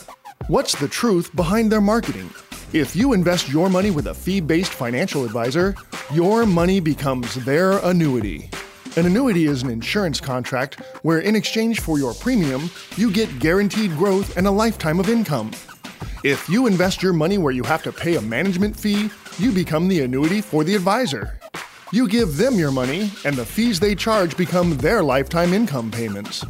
What's 0.49 0.75
the 0.75 0.89
truth 0.89 1.31
behind 1.37 1.71
their 1.71 1.81
marketing? 1.81 2.31
If 2.73 2.97
you 2.97 3.13
invest 3.13 3.49
your 3.49 3.71
money 3.71 3.93
with 3.93 4.09
a 4.09 4.15
fee 4.15 4.41
based 4.41 4.73
financial 4.73 5.25
advisor, 5.25 5.77
your 6.13 6.47
money 6.47 6.81
becomes 6.81 7.37
their 7.45 7.79
annuity. 7.87 8.51
An 8.97 9.07
annuity 9.07 9.45
is 9.45 9.63
an 9.63 9.71
insurance 9.71 10.21
contract 10.21 10.81
where, 11.03 11.21
in 11.21 11.37
exchange 11.37 11.79
for 11.79 11.97
your 11.97 12.13
premium, 12.13 12.73
you 12.97 13.09
get 13.09 13.39
guaranteed 13.39 13.93
growth 13.93 14.37
and 14.37 14.49
a 14.49 14.51
lifetime 14.51 14.99
of 14.99 15.09
income. 15.09 15.53
If 16.25 16.49
you 16.49 16.67
invest 16.67 17.05
your 17.05 17.13
money 17.13 17.39
where 17.39 17.53
you 17.53 17.63
have 17.63 17.85
to 17.85 17.93
pay 17.93 18.17
a 18.17 18.21
management 18.21 18.75
fee, 18.77 19.13
you 19.39 19.53
become 19.53 19.89
the 19.89 20.03
annuity 20.03 20.41
for 20.41 20.65
the 20.65 20.75
advisor. 20.75 21.39
You 21.93 22.09
give 22.09 22.37
them 22.37 22.55
your 22.55 22.71
money, 22.71 23.11
and 23.25 23.37
the 23.37 23.45
fees 23.45 23.79
they 23.79 23.95
charge 23.95 24.37
become 24.37 24.77
their 24.79 25.03
lifetime 25.03 25.53
income 25.53 25.91
payments. 25.91 26.45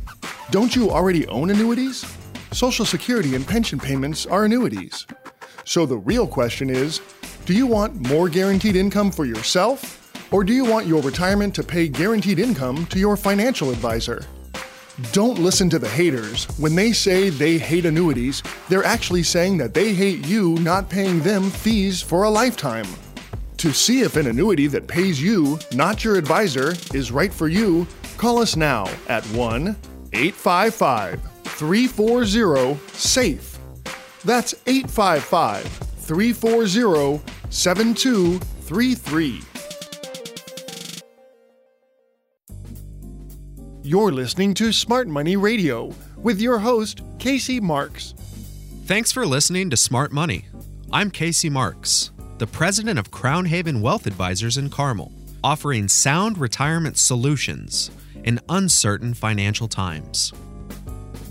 Don't 0.50 0.74
you 0.74 0.90
already 0.90 1.26
own 1.28 1.50
annuities? 1.50 2.04
Social 2.52 2.84
Security 2.84 3.34
and 3.34 3.46
pension 3.46 3.78
payments 3.78 4.26
are 4.26 4.44
annuities. 4.44 5.06
So 5.64 5.86
the 5.86 5.96
real 5.96 6.26
question 6.26 6.70
is 6.70 7.00
do 7.44 7.54
you 7.54 7.66
want 7.66 8.08
more 8.08 8.28
guaranteed 8.28 8.76
income 8.76 9.10
for 9.10 9.24
yourself? 9.24 9.98
Or 10.32 10.44
do 10.44 10.52
you 10.52 10.64
want 10.64 10.86
your 10.86 11.02
retirement 11.02 11.54
to 11.56 11.62
pay 11.62 11.88
guaranteed 11.88 12.38
income 12.38 12.86
to 12.86 12.98
your 12.98 13.16
financial 13.16 13.70
advisor? 13.70 14.24
Don't 15.12 15.38
listen 15.38 15.70
to 15.70 15.78
the 15.78 15.88
haters. 15.88 16.44
When 16.58 16.74
they 16.74 16.92
say 16.92 17.30
they 17.30 17.56
hate 17.56 17.86
annuities, 17.86 18.42
they're 18.68 18.84
actually 18.84 19.22
saying 19.22 19.56
that 19.56 19.72
they 19.72 19.94
hate 19.94 20.26
you 20.26 20.56
not 20.56 20.90
paying 20.90 21.20
them 21.20 21.50
fees 21.50 22.02
for 22.02 22.24
a 22.24 22.30
lifetime. 22.30 22.86
To 23.56 23.72
see 23.72 24.02
if 24.02 24.16
an 24.16 24.26
annuity 24.26 24.66
that 24.66 24.86
pays 24.86 25.22
you, 25.22 25.58
not 25.72 26.04
your 26.04 26.16
advisor, 26.16 26.74
is 26.92 27.10
right 27.10 27.32
for 27.32 27.48
you, 27.48 27.86
call 28.18 28.38
us 28.38 28.54
now 28.54 28.86
at 29.08 29.24
1 29.28 29.74
855 30.12 31.22
340 31.44 32.78
SAFE. 32.92 33.58
That's 34.24 34.54
855 34.66 35.64
340 35.64 37.22
7233. 37.48 39.51
You're 43.84 44.12
listening 44.12 44.54
to 44.54 44.70
Smart 44.70 45.08
Money 45.08 45.34
Radio 45.34 45.92
with 46.16 46.40
your 46.40 46.60
host, 46.60 47.02
Casey 47.18 47.58
Marks. 47.58 48.14
Thanks 48.84 49.10
for 49.10 49.26
listening 49.26 49.70
to 49.70 49.76
Smart 49.76 50.12
Money. 50.12 50.44
I'm 50.92 51.10
Casey 51.10 51.50
Marks, 51.50 52.12
the 52.38 52.46
president 52.46 53.00
of 53.00 53.10
Crown 53.10 53.44
Haven 53.44 53.80
Wealth 53.80 54.06
Advisors 54.06 54.56
in 54.56 54.70
Carmel, 54.70 55.10
offering 55.42 55.88
sound 55.88 56.38
retirement 56.38 56.96
solutions 56.96 57.90
in 58.22 58.38
uncertain 58.48 59.14
financial 59.14 59.66
times. 59.66 60.32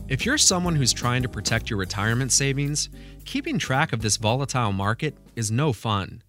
If 0.09 0.25
you're 0.25 0.37
someone 0.37 0.75
who's 0.75 0.91
trying 0.91 1.21
to 1.21 1.29
protect 1.29 1.69
your 1.69 1.79
retirement 1.79 2.33
savings, 2.33 2.89
keeping 3.23 3.59
track 3.59 3.93
of 3.93 4.01
this 4.01 4.17
volatile 4.17 4.73
market 4.73 5.15
is 5.37 5.51
no 5.51 5.71
fun. 5.71 6.21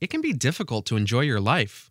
It 0.00 0.08
can 0.08 0.22
be 0.22 0.32
difficult 0.32 0.86
to 0.86 0.96
enjoy 0.96 1.20
your 1.20 1.40
life 1.40 1.87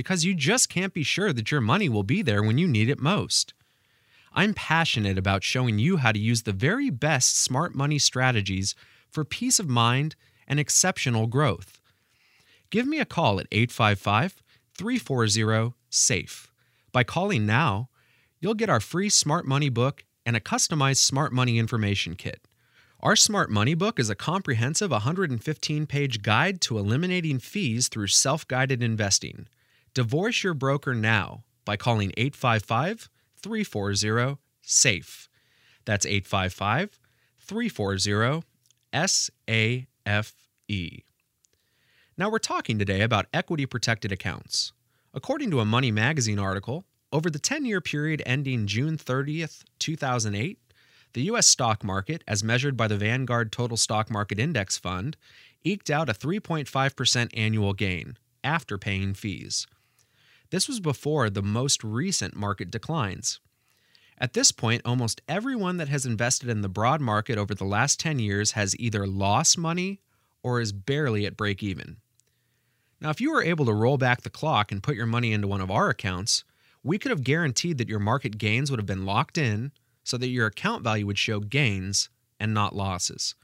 because 0.00 0.24
you 0.24 0.32
just 0.32 0.70
can't 0.70 0.94
be 0.94 1.02
sure 1.02 1.30
that 1.30 1.50
your 1.50 1.60
money 1.60 1.86
will 1.86 2.02
be 2.02 2.22
there 2.22 2.42
when 2.42 2.56
you 2.56 2.66
need 2.66 2.88
it 2.88 2.98
most. 2.98 3.52
I'm 4.32 4.54
passionate 4.54 5.18
about 5.18 5.44
showing 5.44 5.78
you 5.78 5.98
how 5.98 6.10
to 6.10 6.18
use 6.18 6.44
the 6.44 6.54
very 6.54 6.88
best 6.88 7.36
smart 7.36 7.74
money 7.74 7.98
strategies 7.98 8.74
for 9.10 9.26
peace 9.26 9.60
of 9.60 9.68
mind 9.68 10.16
and 10.48 10.58
exceptional 10.58 11.26
growth. 11.26 11.82
Give 12.70 12.86
me 12.86 12.98
a 12.98 13.04
call 13.04 13.40
at 13.40 13.46
855 13.52 14.42
340 14.74 15.74
SAFE. 15.90 16.50
By 16.92 17.04
calling 17.04 17.44
now, 17.44 17.90
you'll 18.40 18.54
get 18.54 18.70
our 18.70 18.80
free 18.80 19.10
Smart 19.10 19.46
Money 19.46 19.68
book 19.68 20.06
and 20.24 20.34
a 20.34 20.40
customized 20.40 20.96
Smart 20.96 21.30
Money 21.30 21.58
information 21.58 22.14
kit. 22.14 22.40
Our 23.00 23.16
Smart 23.16 23.50
Money 23.50 23.74
book 23.74 24.00
is 24.00 24.08
a 24.08 24.14
comprehensive 24.14 24.92
115 24.92 25.86
page 25.86 26.22
guide 26.22 26.62
to 26.62 26.78
eliminating 26.78 27.38
fees 27.38 27.88
through 27.88 28.06
self 28.06 28.48
guided 28.48 28.82
investing. 28.82 29.46
Divorce 29.92 30.44
your 30.44 30.54
broker 30.54 30.94
now 30.94 31.44
by 31.64 31.76
calling 31.76 32.12
855 32.16 33.08
340 33.36 34.38
SAFE. 34.62 35.28
That's 35.84 36.06
855 36.06 37.00
340 37.40 38.44
SAFE. 38.94 39.86
Now, 42.16 42.30
we're 42.30 42.38
talking 42.38 42.78
today 42.78 43.00
about 43.00 43.26
equity 43.32 43.66
protected 43.66 44.12
accounts. 44.12 44.72
According 45.12 45.50
to 45.50 45.60
a 45.60 45.64
Money 45.64 45.90
Magazine 45.90 46.38
article, 46.38 46.84
over 47.12 47.28
the 47.28 47.40
10 47.40 47.64
year 47.64 47.80
period 47.80 48.22
ending 48.24 48.66
June 48.66 48.96
30th, 48.96 49.64
2008, 49.80 50.58
the 51.12 51.22
U.S. 51.22 51.48
stock 51.48 51.82
market, 51.82 52.22
as 52.28 52.44
measured 52.44 52.76
by 52.76 52.86
the 52.86 52.96
Vanguard 52.96 53.50
Total 53.50 53.76
Stock 53.76 54.08
Market 54.08 54.38
Index 54.38 54.78
Fund, 54.78 55.16
eked 55.64 55.90
out 55.90 56.08
a 56.08 56.12
3.5% 56.12 57.30
annual 57.34 57.72
gain 57.72 58.16
after 58.44 58.78
paying 58.78 59.14
fees. 59.14 59.66
This 60.50 60.68
was 60.68 60.80
before 60.80 61.30
the 61.30 61.42
most 61.42 61.84
recent 61.84 62.34
market 62.34 62.70
declines. 62.70 63.40
At 64.18 64.34
this 64.34 64.52
point, 64.52 64.82
almost 64.84 65.22
everyone 65.28 65.78
that 65.78 65.88
has 65.88 66.04
invested 66.04 66.48
in 66.48 66.60
the 66.60 66.68
broad 66.68 67.00
market 67.00 67.38
over 67.38 67.54
the 67.54 67.64
last 67.64 67.98
10 68.00 68.18
years 68.18 68.52
has 68.52 68.76
either 68.78 69.06
lost 69.06 69.56
money 69.56 70.00
or 70.42 70.60
is 70.60 70.72
barely 70.72 71.24
at 71.24 71.36
break 71.36 71.62
even. 71.62 71.96
Now, 73.00 73.10
if 73.10 73.20
you 73.20 73.32
were 73.32 73.42
able 73.42 73.64
to 73.64 73.72
roll 73.72 73.96
back 73.96 74.22
the 74.22 74.30
clock 74.30 74.70
and 74.70 74.82
put 74.82 74.96
your 74.96 75.06
money 75.06 75.32
into 75.32 75.48
one 75.48 75.62
of 75.62 75.70
our 75.70 75.88
accounts, 75.88 76.44
we 76.82 76.98
could 76.98 77.10
have 77.10 77.24
guaranteed 77.24 77.78
that 77.78 77.88
your 77.88 77.98
market 77.98 78.36
gains 78.36 78.70
would 78.70 78.80
have 78.80 78.86
been 78.86 79.06
locked 79.06 79.38
in 79.38 79.72
so 80.04 80.18
that 80.18 80.28
your 80.28 80.46
account 80.46 80.82
value 80.82 81.06
would 81.06 81.18
show 81.18 81.40
gains 81.40 82.10
and 82.38 82.52
not 82.52 82.74
losses. 82.74 83.34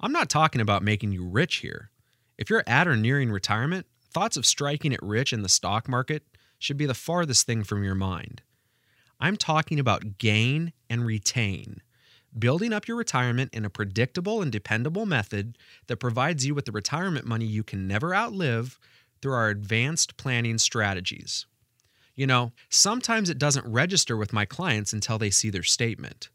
I'm 0.00 0.12
not 0.12 0.28
talking 0.28 0.60
about 0.60 0.82
making 0.82 1.12
you 1.12 1.24
rich 1.24 1.56
here. 1.56 1.90
If 2.36 2.50
you're 2.50 2.64
at 2.66 2.88
or 2.88 2.96
nearing 2.96 3.30
retirement, 3.30 3.86
Thoughts 4.12 4.36
of 4.36 4.46
striking 4.46 4.92
it 4.92 5.02
rich 5.02 5.32
in 5.32 5.42
the 5.42 5.48
stock 5.48 5.88
market 5.88 6.22
should 6.58 6.76
be 6.76 6.86
the 6.86 6.94
farthest 6.94 7.46
thing 7.46 7.64
from 7.64 7.84
your 7.84 7.94
mind. 7.94 8.42
I'm 9.20 9.36
talking 9.36 9.78
about 9.78 10.18
gain 10.18 10.72
and 10.90 11.06
retain, 11.06 11.80
building 12.38 12.72
up 12.72 12.86
your 12.86 12.96
retirement 12.96 13.54
in 13.54 13.64
a 13.64 13.70
predictable 13.70 14.42
and 14.42 14.52
dependable 14.52 15.06
method 15.06 15.56
that 15.86 15.98
provides 15.98 16.46
you 16.46 16.54
with 16.54 16.66
the 16.66 16.72
retirement 16.72 17.26
money 17.26 17.46
you 17.46 17.62
can 17.62 17.86
never 17.86 18.14
outlive 18.14 18.78
through 19.22 19.32
our 19.32 19.48
advanced 19.48 20.16
planning 20.16 20.58
strategies. 20.58 21.46
You 22.14 22.26
know, 22.26 22.52
sometimes 22.70 23.28
it 23.28 23.38
doesn't 23.38 23.70
register 23.70 24.16
with 24.16 24.32
my 24.32 24.44
clients 24.44 24.92
until 24.92 25.18
they 25.18 25.30
see 25.30 25.50
their 25.50 25.62
statement. 25.62 26.30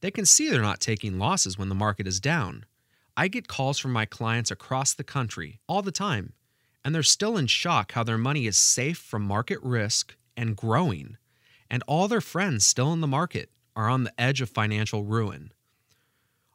They 0.00 0.10
can 0.10 0.26
see 0.26 0.48
they're 0.48 0.62
not 0.62 0.80
taking 0.80 1.18
losses 1.18 1.58
when 1.58 1.68
the 1.68 1.74
market 1.74 2.06
is 2.06 2.20
down. 2.20 2.64
I 3.16 3.28
get 3.28 3.48
calls 3.48 3.78
from 3.78 3.92
my 3.92 4.04
clients 4.04 4.50
across 4.50 4.92
the 4.92 5.04
country 5.04 5.60
all 5.66 5.82
the 5.82 5.92
time 5.92 6.34
and 6.86 6.94
they're 6.94 7.02
still 7.02 7.36
in 7.36 7.48
shock 7.48 7.92
how 7.92 8.04
their 8.04 8.16
money 8.16 8.46
is 8.46 8.56
safe 8.56 8.96
from 8.96 9.20
market 9.20 9.58
risk 9.60 10.14
and 10.36 10.56
growing, 10.56 11.16
and 11.68 11.82
all 11.88 12.06
their 12.06 12.20
friends 12.20 12.64
still 12.64 12.92
in 12.92 13.00
the 13.00 13.08
market 13.08 13.50
are 13.74 13.88
on 13.88 14.04
the 14.04 14.20
edge 14.20 14.40
of 14.40 14.48
financial 14.48 15.02
ruin. 15.02 15.52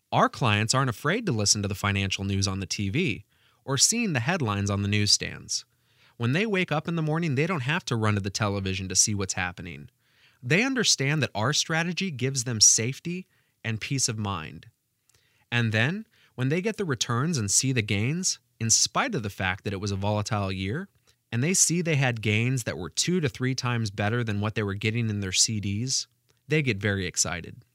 Our 0.09 0.29
clients 0.29 0.73
aren't 0.73 0.89
afraid 0.89 1.25
to 1.25 1.33
listen 1.33 1.61
to 1.63 1.67
the 1.67 1.75
financial 1.75 2.23
news 2.23 2.47
on 2.47 2.61
the 2.61 2.65
TV 2.65 3.25
or 3.65 3.77
seeing 3.77 4.13
the 4.13 4.21
headlines 4.21 4.69
on 4.69 4.83
the 4.83 4.88
newsstands. 4.88 5.65
When 6.15 6.31
they 6.31 6.45
wake 6.45 6.71
up 6.71 6.88
in 6.88 6.95
the 6.95 7.01
morning, 7.01 7.35
they 7.35 7.45
don't 7.45 7.63
have 7.63 7.83
to 7.88 7.97
run 7.97 8.15
to 8.15 8.21
the 8.21 8.29
television 8.29 8.88
to 8.88 8.95
see 8.95 9.13
what's 9.13 9.33
happening. 9.33 9.89
They 10.41 10.63
understand 10.63 11.21
that 11.23 11.31
our 11.35 11.51
strategy 11.51 12.09
gives 12.09 12.45
them 12.45 12.61
safety 12.61 13.27
and 13.65 13.81
peace 13.81 14.07
of 14.07 14.17
mind. 14.17 14.67
And 15.51 15.73
then, 15.73 16.07
when 16.35 16.47
they 16.47 16.61
get 16.61 16.77
the 16.77 16.85
returns 16.85 17.38
and 17.38 17.51
see 17.51 17.73
the 17.73 17.81
gains, 17.81 18.39
in 18.61 18.69
spite 18.69 19.15
of 19.15 19.23
the 19.23 19.29
fact 19.31 19.63
that 19.63 19.73
it 19.73 19.81
was 19.81 19.89
a 19.89 19.95
volatile 19.95 20.51
year, 20.51 20.87
and 21.31 21.43
they 21.43 21.51
see 21.51 21.81
they 21.81 21.95
had 21.95 22.21
gains 22.21 22.63
that 22.63 22.77
were 22.77 22.91
two 22.91 23.19
to 23.19 23.27
three 23.27 23.55
times 23.55 23.89
better 23.89 24.23
than 24.23 24.39
what 24.39 24.53
they 24.53 24.61
were 24.61 24.75
getting 24.75 25.09
in 25.09 25.19
their 25.19 25.31
CDs, 25.31 26.05
they 26.47 26.61
get 26.61 26.77
very 26.77 27.07
excited. 27.07 27.65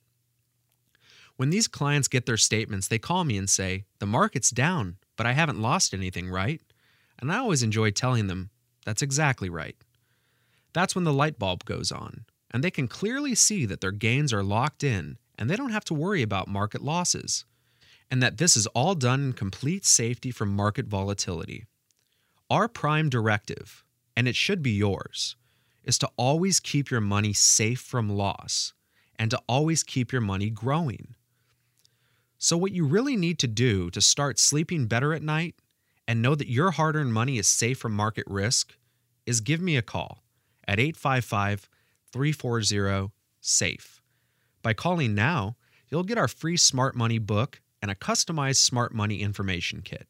When 1.36 1.50
these 1.50 1.66
clients 1.66 2.06
get 2.06 2.24
their 2.24 2.36
statements, 2.36 2.86
they 2.86 3.00
call 3.00 3.24
me 3.24 3.36
and 3.36 3.50
say, 3.50 3.84
The 3.98 4.06
market's 4.06 4.50
down, 4.50 4.98
but 5.16 5.26
I 5.26 5.32
haven't 5.32 5.60
lost 5.60 5.92
anything, 5.92 6.30
right? 6.30 6.60
And 7.18 7.32
I 7.32 7.38
always 7.38 7.64
enjoy 7.64 7.90
telling 7.90 8.28
them, 8.28 8.50
That's 8.84 9.02
exactly 9.02 9.50
right. 9.50 9.74
That's 10.72 10.94
when 10.94 11.02
the 11.02 11.12
light 11.12 11.36
bulb 11.36 11.64
goes 11.64 11.90
on, 11.90 12.26
and 12.52 12.62
they 12.62 12.70
can 12.70 12.86
clearly 12.86 13.34
see 13.34 13.66
that 13.66 13.80
their 13.80 13.90
gains 13.90 14.32
are 14.32 14.44
locked 14.44 14.84
in 14.84 15.18
and 15.36 15.50
they 15.50 15.56
don't 15.56 15.72
have 15.72 15.84
to 15.86 15.94
worry 15.94 16.22
about 16.22 16.46
market 16.46 16.80
losses, 16.80 17.44
and 18.10 18.22
that 18.22 18.38
this 18.38 18.56
is 18.56 18.66
all 18.68 18.94
done 18.94 19.20
in 19.20 19.32
complete 19.32 19.84
safety 19.84 20.30
from 20.30 20.54
market 20.54 20.86
volatility. 20.86 21.64
Our 22.48 22.68
prime 22.68 23.08
directive, 23.08 23.84
and 24.16 24.28
it 24.28 24.36
should 24.36 24.62
be 24.62 24.70
yours, 24.70 25.36
is 25.84 25.98
to 25.98 26.10
always 26.16 26.60
keep 26.60 26.90
your 26.90 27.00
money 27.00 27.32
safe 27.32 27.80
from 27.80 28.08
loss 28.08 28.72
and 29.18 29.30
to 29.30 29.40
always 29.48 29.82
keep 29.82 30.12
your 30.12 30.20
money 30.20 30.50
growing. 30.50 31.14
So, 32.38 32.56
what 32.56 32.72
you 32.72 32.84
really 32.84 33.16
need 33.16 33.38
to 33.40 33.46
do 33.46 33.90
to 33.90 34.00
start 34.00 34.38
sleeping 34.38 34.86
better 34.86 35.14
at 35.14 35.22
night 35.22 35.54
and 36.06 36.22
know 36.22 36.34
that 36.34 36.50
your 36.50 36.72
hard 36.72 36.94
earned 36.94 37.14
money 37.14 37.38
is 37.38 37.48
safe 37.48 37.78
from 37.78 37.92
market 37.92 38.24
risk 38.26 38.76
is 39.24 39.40
give 39.40 39.60
me 39.60 39.76
a 39.76 39.82
call 39.82 40.22
at 40.68 40.78
855 40.78 41.68
340 42.12 43.12
SAFE. 43.40 44.00
By 44.62 44.72
calling 44.72 45.14
now, 45.14 45.56
you'll 45.88 46.04
get 46.04 46.18
our 46.18 46.28
free 46.28 46.56
Smart 46.56 46.94
Money 46.94 47.18
book 47.18 47.60
and 47.86 47.92
a 47.92 47.94
customized 47.94 48.56
Smart 48.56 48.92
Money 48.92 49.22
information 49.22 49.80
kit. 49.80 50.08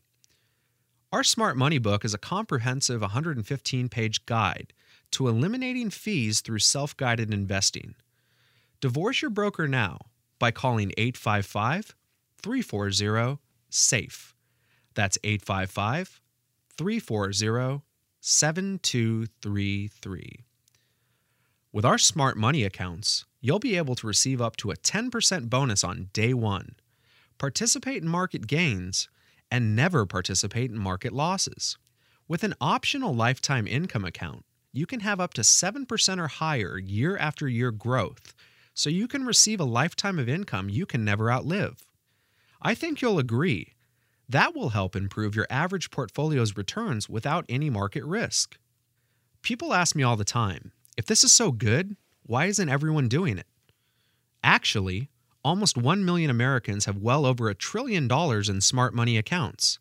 Our 1.13 1.23
Smart 1.23 1.59
Money 1.59 1.77
book 1.77 2.07
is 2.07 2.15
a 2.15 2.19
comprehensive 2.19 3.03
115 3.03 3.91
page 3.91 4.25
guide 4.25 4.73
to 5.11 5.29
eliminating 5.29 5.91
fees 5.91 6.41
through 6.41 6.61
self 6.61 6.97
guided 6.97 7.35
investing. 7.35 7.95
Divorce 8.81 9.21
your 9.21 9.31
broker 9.31 9.69
now 9.69 9.99
by 10.39 10.51
calling 10.51 10.91
855 10.97 11.95
340 12.41 13.41
SAFE. 13.69 14.35
That's 14.95 15.19
855 15.23 16.23
340 16.79 17.83
7233. 18.23 20.45
With 21.73 21.85
our 21.85 21.99
smart 21.99 22.39
money 22.39 22.65
accounts, 22.65 23.27
you'll 23.43 23.59
be 23.59 23.77
able 23.77 23.97
to 23.97 24.07
receive 24.07 24.41
up 24.41 24.57
to 24.57 24.71
a 24.71 24.77
10% 24.77 25.51
bonus 25.51 25.85
on 25.85 26.09
day 26.15 26.33
one, 26.33 26.77
participate 27.39 28.03
in 28.03 28.09
market 28.09 28.47
gains, 28.47 29.09
and 29.51 29.77
never 29.77 30.07
participate 30.07 30.71
in 30.71 30.79
market 30.79 31.13
losses. 31.13 31.79
With 32.29 32.43
an 32.43 32.55
optional 32.61 33.15
lifetime 33.15 33.67
income 33.67 34.05
account, 34.05 34.45
you 34.73 34.87
can 34.87 35.01
have 35.01 35.21
up 35.21 35.33
to 35.35 35.43
7% 35.43 36.19
or 36.19 36.29
higher 36.29 36.79
year 36.79 37.17
after 37.17 37.49
year 37.49 37.71
growth, 37.71 38.35
so 38.75 38.91
you 38.91 39.09
can 39.09 39.25
receive 39.25 39.61
a 39.61 39.65
lifetime 39.65 40.19
of 40.19 40.29
income 40.29 40.69
you 40.69 40.85
can 40.85 41.05
never 41.05 41.31
outlive. 41.31 41.87
I 42.61 42.75
think 42.75 43.01
you'll 43.01 43.19
agree. 43.19 43.75
That 44.29 44.55
will 44.55 44.71
help 44.71 44.97
improve 44.97 45.37
your 45.37 45.47
average 45.49 45.91
portfolio's 45.91 46.57
returns 46.57 47.09
without 47.09 47.47
any 47.49 47.71
market 47.71 48.05
risk. 48.05 48.59
People 49.43 49.73
ask 49.73 49.95
me 49.95 50.03
all 50.03 50.17
the 50.17 50.25
time 50.25 50.73
if 50.97 51.07
this 51.07 51.23
is 51.23 51.33
so 51.33 51.53
good, 51.53 51.97
why 52.25 52.47
isn't 52.47 52.69
everyone 52.69 53.07
doing 53.09 53.39
it? 53.39 53.47
Actually, 54.43 55.11
almost 55.47 55.79
1 55.79 56.05
million 56.05 56.29
Americans 56.29 56.87
have 56.87 56.97
well 56.97 57.25
over 57.25 57.49
a 57.49 57.55
trillion 57.55 58.09
dollars 58.09 58.49
in 58.49 58.61
smart 58.61 58.93
money 58.93 59.17
accounts. 59.17 59.79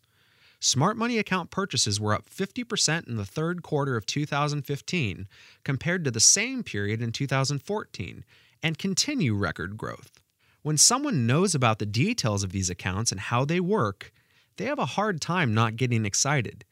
Smart 0.60 0.96
money 0.96 1.18
account 1.18 1.50
purchases 1.50 1.98
were 1.98 2.14
up 2.14 2.30
50% 2.30 3.08
in 3.08 3.16
the 3.16 3.24
third 3.24 3.64
quarter 3.64 3.96
of 3.96 4.06
2015 4.06 5.26
compared 5.64 6.04
to 6.04 6.12
the 6.12 6.20
same 6.20 6.62
period 6.62 7.02
in 7.02 7.10
2014 7.10 8.24
and 8.62 8.78
continue 8.78 9.34
record 9.34 9.76
growth. 9.76 10.20
When 10.62 10.78
someone 10.78 11.26
knows 11.26 11.52
about 11.52 11.80
the 11.80 11.84
details 11.86 12.44
of 12.44 12.52
these 12.52 12.70
accounts 12.70 13.10
and 13.10 13.20
how 13.20 13.44
they 13.44 13.58
work, 13.58 14.12
they 14.58 14.66
have 14.66 14.78
a 14.78 14.86
hard 14.86 15.20
time 15.20 15.52
not 15.52 15.74
getting 15.74 16.06
excited. 16.06 16.64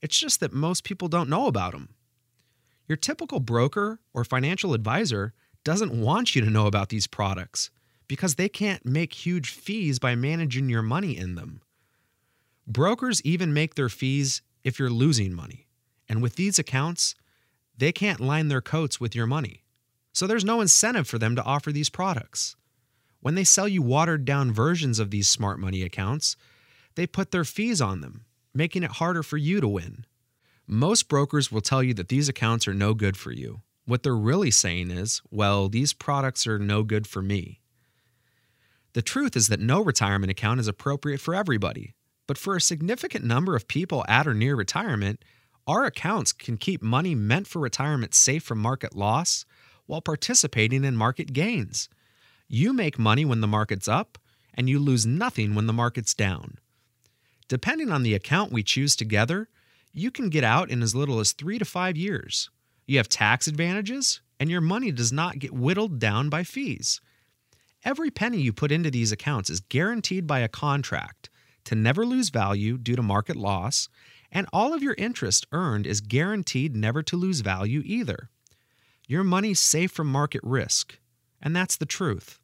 It's 0.00 0.20
just 0.20 0.38
that 0.38 0.52
most 0.52 0.84
people 0.84 1.08
don't 1.08 1.28
know 1.28 1.48
about 1.48 1.72
them. 1.72 1.88
Your 2.86 2.96
typical 2.96 3.40
broker 3.40 3.98
or 4.14 4.22
financial 4.22 4.72
advisor 4.72 5.34
doesn't 5.64 6.00
want 6.00 6.36
you 6.36 6.42
to 6.42 6.50
know 6.50 6.68
about 6.68 6.90
these 6.90 7.08
products 7.08 7.70
because 8.08 8.34
they 8.34 8.48
can't 8.48 8.84
make 8.84 9.12
huge 9.12 9.50
fees 9.50 9.98
by 9.98 10.14
managing 10.14 10.68
your 10.68 10.82
money 10.82 11.16
in 11.16 11.34
them. 11.34 11.60
Brokers 12.66 13.22
even 13.22 13.54
make 13.54 13.74
their 13.74 13.88
fees 13.88 14.42
if 14.64 14.78
you're 14.78 14.90
losing 14.90 15.32
money. 15.32 15.66
And 16.08 16.22
with 16.22 16.36
these 16.36 16.58
accounts, 16.58 17.14
they 17.76 17.92
can't 17.92 18.20
line 18.20 18.48
their 18.48 18.60
coats 18.60 19.00
with 19.00 19.14
your 19.14 19.26
money. 19.26 19.62
So 20.12 20.26
there's 20.26 20.44
no 20.44 20.60
incentive 20.60 21.06
for 21.06 21.18
them 21.18 21.36
to 21.36 21.44
offer 21.44 21.70
these 21.72 21.90
products. 21.90 22.56
When 23.20 23.34
they 23.34 23.44
sell 23.44 23.68
you 23.68 23.82
watered 23.82 24.24
down 24.24 24.52
versions 24.52 24.98
of 24.98 25.10
these 25.10 25.28
smart 25.28 25.58
money 25.58 25.82
accounts, 25.82 26.36
they 26.94 27.06
put 27.06 27.30
their 27.30 27.44
fees 27.44 27.80
on 27.80 28.00
them, 28.00 28.24
making 28.54 28.82
it 28.82 28.92
harder 28.92 29.22
for 29.22 29.36
you 29.36 29.60
to 29.60 29.68
win. 29.68 30.06
Most 30.66 31.08
brokers 31.08 31.52
will 31.52 31.60
tell 31.60 31.82
you 31.82 31.94
that 31.94 32.08
these 32.08 32.28
accounts 32.28 32.66
are 32.66 32.74
no 32.74 32.94
good 32.94 33.16
for 33.16 33.30
you. 33.30 33.60
What 33.84 34.02
they're 34.02 34.16
really 34.16 34.50
saying 34.50 34.90
is, 34.90 35.22
well, 35.30 35.68
these 35.68 35.92
products 35.92 36.46
are 36.46 36.58
no 36.58 36.82
good 36.82 37.06
for 37.06 37.22
me. 37.22 37.60
The 38.96 39.02
truth 39.02 39.36
is 39.36 39.48
that 39.48 39.60
no 39.60 39.82
retirement 39.82 40.30
account 40.30 40.58
is 40.58 40.68
appropriate 40.68 41.20
for 41.20 41.34
everybody, 41.34 41.92
but 42.26 42.38
for 42.38 42.56
a 42.56 42.62
significant 42.62 43.26
number 43.26 43.54
of 43.54 43.68
people 43.68 44.06
at 44.08 44.26
or 44.26 44.32
near 44.32 44.56
retirement, 44.56 45.22
our 45.66 45.84
accounts 45.84 46.32
can 46.32 46.56
keep 46.56 46.80
money 46.80 47.14
meant 47.14 47.46
for 47.46 47.58
retirement 47.58 48.14
safe 48.14 48.42
from 48.42 48.58
market 48.58 48.96
loss 48.96 49.44
while 49.84 50.00
participating 50.00 50.82
in 50.82 50.96
market 50.96 51.34
gains. 51.34 51.90
You 52.48 52.72
make 52.72 52.98
money 52.98 53.26
when 53.26 53.42
the 53.42 53.46
market's 53.46 53.86
up, 53.86 54.16
and 54.54 54.66
you 54.66 54.78
lose 54.78 55.04
nothing 55.04 55.54
when 55.54 55.66
the 55.66 55.74
market's 55.74 56.14
down. 56.14 56.56
Depending 57.48 57.90
on 57.90 58.02
the 58.02 58.14
account 58.14 58.50
we 58.50 58.62
choose 58.62 58.96
together, 58.96 59.50
you 59.92 60.10
can 60.10 60.30
get 60.30 60.42
out 60.42 60.70
in 60.70 60.82
as 60.82 60.94
little 60.94 61.20
as 61.20 61.32
three 61.32 61.58
to 61.58 61.66
five 61.66 61.98
years. 61.98 62.48
You 62.86 62.96
have 62.96 63.10
tax 63.10 63.46
advantages, 63.46 64.22
and 64.40 64.48
your 64.48 64.62
money 64.62 64.90
does 64.90 65.12
not 65.12 65.38
get 65.38 65.52
whittled 65.52 65.98
down 65.98 66.30
by 66.30 66.44
fees. 66.44 67.02
Every 67.86 68.10
penny 68.10 68.40
you 68.40 68.52
put 68.52 68.72
into 68.72 68.90
these 68.90 69.12
accounts 69.12 69.48
is 69.48 69.60
guaranteed 69.60 70.26
by 70.26 70.40
a 70.40 70.48
contract 70.48 71.30
to 71.66 71.76
never 71.76 72.04
lose 72.04 72.30
value 72.30 72.78
due 72.78 72.96
to 72.96 73.02
market 73.02 73.36
loss, 73.36 73.88
and 74.32 74.48
all 74.52 74.74
of 74.74 74.82
your 74.82 74.96
interest 74.98 75.46
earned 75.52 75.86
is 75.86 76.00
guaranteed 76.00 76.74
never 76.74 77.00
to 77.04 77.16
lose 77.16 77.42
value 77.42 77.82
either. 77.84 78.28
Your 79.06 79.22
money's 79.22 79.60
safe 79.60 79.92
from 79.92 80.08
market 80.08 80.40
risk, 80.42 80.98
and 81.40 81.54
that's 81.54 81.76
the 81.76 81.86
truth. 81.86 82.40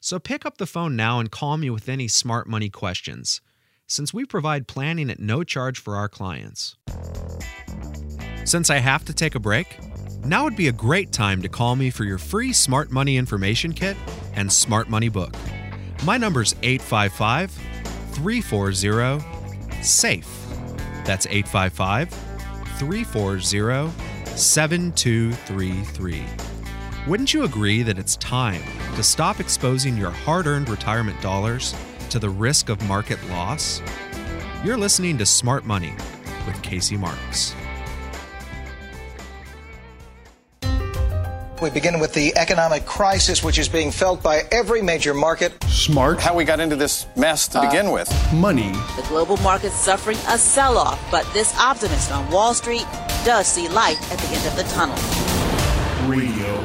So 0.00 0.20
pick 0.20 0.46
up 0.46 0.58
the 0.58 0.66
phone 0.66 0.94
now 0.94 1.18
and 1.18 1.28
call 1.28 1.56
me 1.56 1.68
with 1.68 1.88
any 1.88 2.06
smart 2.06 2.48
money 2.48 2.70
questions, 2.70 3.40
since 3.88 4.14
we 4.14 4.24
provide 4.24 4.68
planning 4.68 5.10
at 5.10 5.18
no 5.18 5.42
charge 5.42 5.80
for 5.80 5.96
our 5.96 6.08
clients. 6.08 6.76
Since 8.44 8.70
I 8.70 8.78
have 8.78 9.04
to 9.06 9.12
take 9.12 9.34
a 9.34 9.40
break, 9.40 9.76
now 10.26 10.44
would 10.44 10.56
be 10.56 10.68
a 10.68 10.72
great 10.72 11.12
time 11.12 11.40
to 11.42 11.48
call 11.48 11.76
me 11.76 11.90
for 11.90 12.04
your 12.04 12.18
free 12.18 12.52
smart 12.52 12.90
money 12.90 13.16
information 13.16 13.72
kit 13.72 13.96
and 14.34 14.52
smart 14.52 14.88
money 14.88 15.08
book. 15.08 15.34
My 16.04 16.18
number's 16.18 16.54
855 16.62 17.50
340 18.12 19.82
SAFE. 19.82 20.46
That's 21.04 21.26
855 21.26 22.10
340 22.78 23.90
7233. 24.36 26.24
Wouldn't 27.06 27.32
you 27.32 27.44
agree 27.44 27.82
that 27.82 27.98
it's 27.98 28.16
time 28.16 28.62
to 28.96 29.02
stop 29.02 29.38
exposing 29.38 29.96
your 29.96 30.10
hard 30.10 30.46
earned 30.46 30.68
retirement 30.68 31.20
dollars 31.20 31.74
to 32.10 32.18
the 32.18 32.28
risk 32.28 32.68
of 32.68 32.82
market 32.88 33.22
loss? 33.28 33.80
You're 34.64 34.76
listening 34.76 35.18
to 35.18 35.26
Smart 35.26 35.64
Money 35.64 35.94
with 36.46 36.60
Casey 36.62 36.96
Marks. 36.96 37.54
We 41.62 41.70
begin 41.70 42.00
with 42.00 42.12
the 42.12 42.36
economic 42.36 42.84
crisis, 42.84 43.42
which 43.42 43.58
is 43.58 43.66
being 43.66 43.90
felt 43.90 44.22
by 44.22 44.42
every 44.52 44.82
major 44.82 45.14
market. 45.14 45.54
Smart 45.64 46.20
How 46.20 46.34
we 46.34 46.44
got 46.44 46.60
into 46.60 46.76
this 46.76 47.06
mess 47.16 47.48
to 47.48 47.58
uh, 47.60 47.70
begin 47.70 47.92
with. 47.92 48.12
money. 48.34 48.72
The 48.96 49.06
global 49.08 49.38
market's 49.38 49.74
suffering 49.74 50.18
a 50.28 50.36
sell 50.36 50.76
off, 50.76 51.02
but 51.10 51.26
this 51.32 51.58
optimist 51.58 52.12
on 52.12 52.30
Wall 52.30 52.52
Street 52.52 52.84
does 53.24 53.46
see 53.46 53.68
light 53.68 53.96
at 54.12 54.18
the 54.18 54.28
end 54.36 54.46
of 54.46 54.54
the 54.56 54.64
tunnel. 54.74 54.96
Radio. 56.06 56.62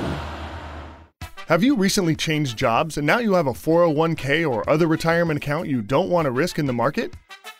Have 1.48 1.64
you 1.64 1.78
recently 1.78 2.16
changed 2.16 2.58
jobs 2.58 2.98
and 2.98 3.08
now 3.08 3.20
you 3.20 3.34
have 3.34 3.48
a 3.48 3.54
401k 3.54 4.50
or 4.50 4.70
other 4.70 4.88
retirement 4.88 5.38
account 5.38 5.70
you 5.70 5.82
don't 5.82 6.10
want 6.10 6.26
to 6.26 6.32
risk 6.32 6.60
in 6.60 6.66
the 6.66 6.74
market? 6.74 7.14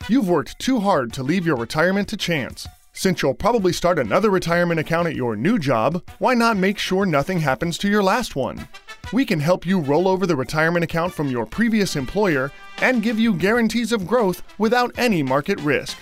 You've 0.06 0.28
worked 0.28 0.58
too 0.58 0.80
hard 0.80 1.14
to 1.14 1.22
leave 1.22 1.46
your 1.46 1.56
retirement 1.56 2.08
to 2.08 2.18
chance. 2.18 2.68
Since 3.02 3.20
you'll 3.20 3.34
probably 3.34 3.72
start 3.72 3.98
another 3.98 4.30
retirement 4.30 4.78
account 4.78 5.08
at 5.08 5.16
your 5.16 5.34
new 5.34 5.58
job, 5.58 6.04
why 6.20 6.34
not 6.34 6.56
make 6.56 6.78
sure 6.78 7.04
nothing 7.04 7.40
happens 7.40 7.76
to 7.78 7.90
your 7.90 8.00
last 8.00 8.36
one? 8.36 8.68
We 9.12 9.24
can 9.24 9.40
help 9.40 9.66
you 9.66 9.80
roll 9.80 10.06
over 10.06 10.24
the 10.24 10.36
retirement 10.36 10.84
account 10.84 11.12
from 11.12 11.26
your 11.26 11.44
previous 11.44 11.96
employer 11.96 12.52
and 12.76 13.02
give 13.02 13.18
you 13.18 13.34
guarantees 13.34 13.90
of 13.90 14.06
growth 14.06 14.44
without 14.56 14.92
any 14.96 15.20
market 15.20 15.58
risk. 15.62 15.98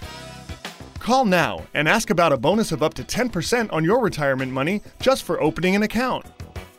Call 0.99 1.25
now 1.25 1.63
and 1.73 1.89
ask 1.89 2.11
about 2.11 2.35
a 2.35 2.37
bonus 2.37 2.71
of 2.71 2.83
up 2.83 2.93
to 2.93 3.03
10% 3.03 3.73
on 3.73 3.83
your 3.83 4.01
retirement 4.01 4.53
money 4.53 4.83
just 5.01 5.23
for 5.23 5.41
opening 5.41 5.75
an 5.75 5.85
account. 5.85 6.27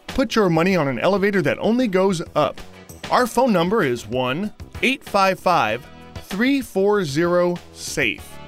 Put 0.06 0.36
your 0.36 0.52
money 0.52 0.76
on 0.76 0.88
an 0.88 1.00
elevator 1.00 1.42
that 1.42 1.58
only 1.58 1.88
goes 1.88 2.22
up. 2.36 2.62
Our 3.10 3.26
phone 3.26 3.52
number 3.52 3.84
is 3.84 4.06
1 4.06 4.54
855 4.84 5.84
340 6.28 7.60
SAFE. 7.74 8.41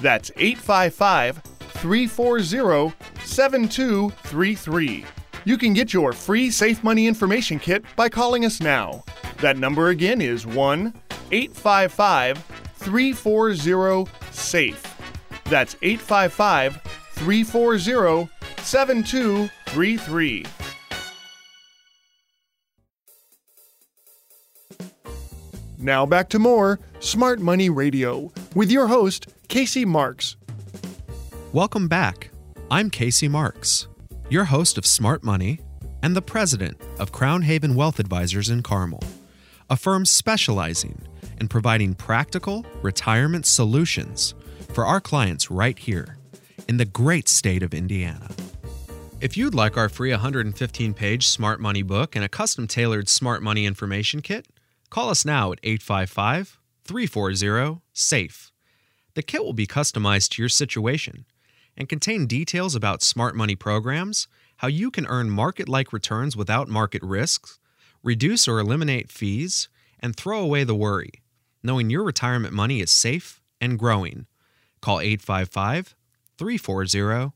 That's 0.00 0.30
855 0.36 1.42
340 1.42 2.94
7233. 3.24 5.04
You 5.44 5.56
can 5.56 5.72
get 5.72 5.92
your 5.92 6.12
free 6.12 6.50
Safe 6.50 6.82
Money 6.84 7.06
Information 7.06 7.58
Kit 7.58 7.84
by 7.96 8.08
calling 8.08 8.44
us 8.44 8.60
now. 8.60 9.04
That 9.38 9.56
number 9.56 9.88
again 9.88 10.20
is 10.20 10.46
1 10.46 10.92
855 11.32 12.44
340 12.74 14.10
SAFE. 14.30 14.82
That's 15.44 15.76
855 15.82 16.80
340 17.12 18.30
7233. 18.58 20.46
Now 25.78 26.04
back 26.04 26.28
to 26.30 26.38
more 26.38 26.78
Smart 27.00 27.40
Money 27.40 27.70
Radio 27.70 28.30
with 28.54 28.70
your 28.70 28.86
host, 28.86 29.28
Casey 29.50 29.84
Marks. 29.84 30.36
Welcome 31.52 31.88
back. 31.88 32.30
I'm 32.70 32.88
Casey 32.88 33.26
Marks, 33.26 33.88
your 34.28 34.44
host 34.44 34.78
of 34.78 34.86
Smart 34.86 35.24
Money 35.24 35.58
and 36.04 36.14
the 36.14 36.22
president 36.22 36.80
of 37.00 37.10
Crown 37.10 37.42
Haven 37.42 37.74
Wealth 37.74 37.98
Advisors 37.98 38.48
in 38.48 38.62
Carmel, 38.62 39.02
a 39.68 39.76
firm 39.76 40.06
specializing 40.06 41.02
in 41.40 41.48
providing 41.48 41.94
practical 41.94 42.64
retirement 42.80 43.44
solutions 43.44 44.34
for 44.72 44.86
our 44.86 45.00
clients 45.00 45.50
right 45.50 45.80
here 45.80 46.16
in 46.68 46.76
the 46.76 46.84
great 46.84 47.28
state 47.28 47.64
of 47.64 47.74
Indiana. 47.74 48.30
If 49.20 49.36
you'd 49.36 49.52
like 49.52 49.76
our 49.76 49.88
free 49.88 50.12
115 50.12 50.94
page 50.94 51.26
Smart 51.26 51.60
Money 51.60 51.82
book 51.82 52.14
and 52.14 52.24
a 52.24 52.28
custom 52.28 52.68
tailored 52.68 53.08
Smart 53.08 53.42
Money 53.42 53.66
information 53.66 54.22
kit, 54.22 54.46
call 54.90 55.10
us 55.10 55.24
now 55.24 55.50
at 55.50 55.58
855 55.64 56.60
340 56.84 57.80
SAFE. 57.92 58.49
The 59.20 59.26
kit 59.26 59.44
will 59.44 59.52
be 59.52 59.66
customized 59.66 60.30
to 60.30 60.40
your 60.40 60.48
situation 60.48 61.26
and 61.76 61.90
contain 61.90 62.26
details 62.26 62.74
about 62.74 63.02
smart 63.02 63.36
money 63.36 63.54
programs, 63.54 64.28
how 64.56 64.68
you 64.68 64.90
can 64.90 65.04
earn 65.08 65.28
market 65.28 65.68
like 65.68 65.92
returns 65.92 66.38
without 66.38 66.70
market 66.70 67.02
risks, 67.02 67.58
reduce 68.02 68.48
or 68.48 68.58
eliminate 68.58 69.12
fees, 69.12 69.68
and 69.98 70.16
throw 70.16 70.40
away 70.40 70.64
the 70.64 70.74
worry, 70.74 71.10
knowing 71.62 71.90
your 71.90 72.02
retirement 72.02 72.54
money 72.54 72.80
is 72.80 72.90
safe 72.90 73.42
and 73.60 73.78
growing. 73.78 74.24
Call 74.80 75.00
855 75.00 75.94
340 76.38 77.34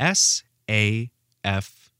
SAFE. 0.00 1.92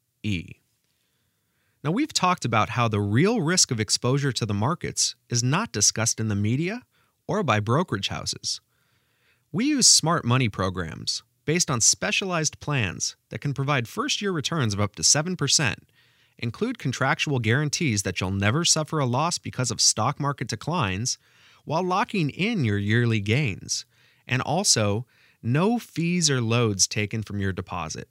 Now, 1.84 1.92
we've 1.92 2.12
talked 2.12 2.44
about 2.44 2.70
how 2.70 2.88
the 2.88 3.00
real 3.00 3.40
risk 3.42 3.70
of 3.70 3.78
exposure 3.78 4.32
to 4.32 4.44
the 4.44 4.54
markets 4.54 5.14
is 5.28 5.44
not 5.44 5.70
discussed 5.70 6.18
in 6.18 6.26
the 6.26 6.34
media 6.34 6.82
or 7.28 7.44
by 7.44 7.60
brokerage 7.60 8.08
houses. 8.08 8.60
We 9.52 9.64
use 9.64 9.88
smart 9.88 10.24
money 10.24 10.48
programs 10.48 11.24
based 11.44 11.72
on 11.72 11.80
specialized 11.80 12.60
plans 12.60 13.16
that 13.30 13.40
can 13.40 13.52
provide 13.52 13.88
first 13.88 14.22
year 14.22 14.30
returns 14.30 14.74
of 14.74 14.80
up 14.80 14.94
to 14.94 15.02
7%, 15.02 15.74
include 16.38 16.78
contractual 16.78 17.40
guarantees 17.40 18.04
that 18.04 18.20
you'll 18.20 18.30
never 18.30 18.64
suffer 18.64 19.00
a 19.00 19.06
loss 19.06 19.38
because 19.38 19.72
of 19.72 19.80
stock 19.80 20.20
market 20.20 20.46
declines, 20.46 21.18
while 21.64 21.82
locking 21.82 22.30
in 22.30 22.64
your 22.64 22.78
yearly 22.78 23.18
gains, 23.18 23.86
and 24.24 24.40
also 24.40 25.04
no 25.42 25.80
fees 25.80 26.30
or 26.30 26.40
loads 26.40 26.86
taken 26.86 27.20
from 27.20 27.40
your 27.40 27.52
deposit. 27.52 28.08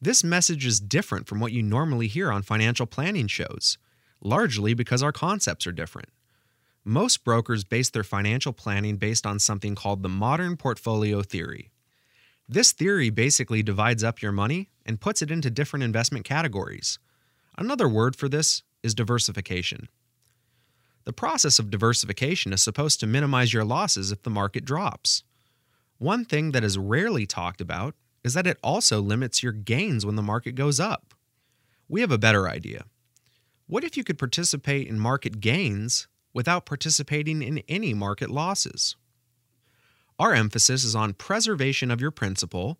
This 0.00 0.22
message 0.22 0.64
is 0.64 0.78
different 0.78 1.26
from 1.26 1.40
what 1.40 1.50
you 1.50 1.64
normally 1.64 2.06
hear 2.06 2.30
on 2.30 2.42
financial 2.42 2.86
planning 2.86 3.26
shows, 3.26 3.76
largely 4.22 4.72
because 4.72 5.02
our 5.02 5.12
concepts 5.12 5.66
are 5.66 5.72
different. 5.72 6.10
Most 6.84 7.24
brokers 7.24 7.64
base 7.64 7.88
their 7.88 8.04
financial 8.04 8.52
planning 8.52 8.98
based 8.98 9.24
on 9.24 9.38
something 9.38 9.74
called 9.74 10.02
the 10.02 10.08
modern 10.08 10.56
portfolio 10.56 11.22
theory. 11.22 11.70
This 12.46 12.72
theory 12.72 13.08
basically 13.08 13.62
divides 13.62 14.04
up 14.04 14.20
your 14.20 14.32
money 14.32 14.68
and 14.84 15.00
puts 15.00 15.22
it 15.22 15.30
into 15.30 15.50
different 15.50 15.82
investment 15.82 16.26
categories. 16.26 16.98
Another 17.56 17.88
word 17.88 18.16
for 18.16 18.28
this 18.28 18.62
is 18.82 18.94
diversification. 18.94 19.88
The 21.04 21.12
process 21.14 21.58
of 21.58 21.70
diversification 21.70 22.52
is 22.52 22.62
supposed 22.62 23.00
to 23.00 23.06
minimize 23.06 23.54
your 23.54 23.64
losses 23.64 24.12
if 24.12 24.22
the 24.22 24.30
market 24.30 24.66
drops. 24.66 25.22
One 25.96 26.26
thing 26.26 26.52
that 26.52 26.64
is 26.64 26.76
rarely 26.76 27.24
talked 27.24 27.62
about 27.62 27.94
is 28.22 28.34
that 28.34 28.46
it 28.46 28.58
also 28.62 29.00
limits 29.00 29.42
your 29.42 29.52
gains 29.52 30.04
when 30.04 30.16
the 30.16 30.22
market 30.22 30.54
goes 30.54 30.80
up. 30.80 31.14
We 31.88 32.02
have 32.02 32.10
a 32.10 32.18
better 32.18 32.48
idea. 32.48 32.84
What 33.66 33.84
if 33.84 33.96
you 33.96 34.04
could 34.04 34.18
participate 34.18 34.86
in 34.86 34.98
market 34.98 35.40
gains 35.40 36.08
without 36.34 36.66
participating 36.66 37.42
in 37.42 37.62
any 37.68 37.94
market 37.94 38.30
losses? 38.30 38.96
Our 40.18 40.34
emphasis 40.34 40.84
is 40.84 40.94
on 40.94 41.14
preservation 41.14 41.90
of 41.90 42.00
your 42.00 42.10
principal, 42.10 42.78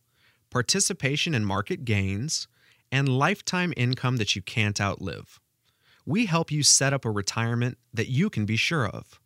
participation 0.50 1.34
in 1.34 1.44
market 1.44 1.84
gains, 1.84 2.46
and 2.92 3.08
lifetime 3.08 3.72
income 3.76 4.18
that 4.18 4.36
you 4.36 4.42
can't 4.42 4.80
outlive. 4.80 5.40
We 6.06 6.26
help 6.26 6.52
you 6.52 6.62
set 6.62 6.92
up 6.92 7.04
a 7.04 7.10
retirement 7.10 7.78
that 7.92 8.08
you 8.08 8.28
can 8.28 8.44
be 8.44 8.56
sure 8.56 8.86
of. 8.86 9.18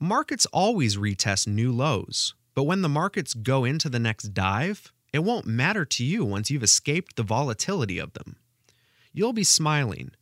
Markets 0.00 0.46
always 0.46 0.96
retest 0.96 1.46
new 1.46 1.70
lows, 1.70 2.34
but 2.54 2.64
when 2.64 2.82
the 2.82 2.88
markets 2.88 3.34
go 3.34 3.64
into 3.64 3.88
the 3.88 3.98
next 3.98 4.34
dive, 4.34 4.92
it 5.12 5.20
won't 5.20 5.46
matter 5.46 5.84
to 5.84 6.04
you 6.04 6.24
once 6.24 6.50
you've 6.50 6.62
escaped 6.62 7.16
the 7.16 7.22
volatility 7.22 7.98
of 7.98 8.14
them. 8.14 8.36
You'll 9.12 9.32
be 9.32 9.44
smiling, 9.44 10.12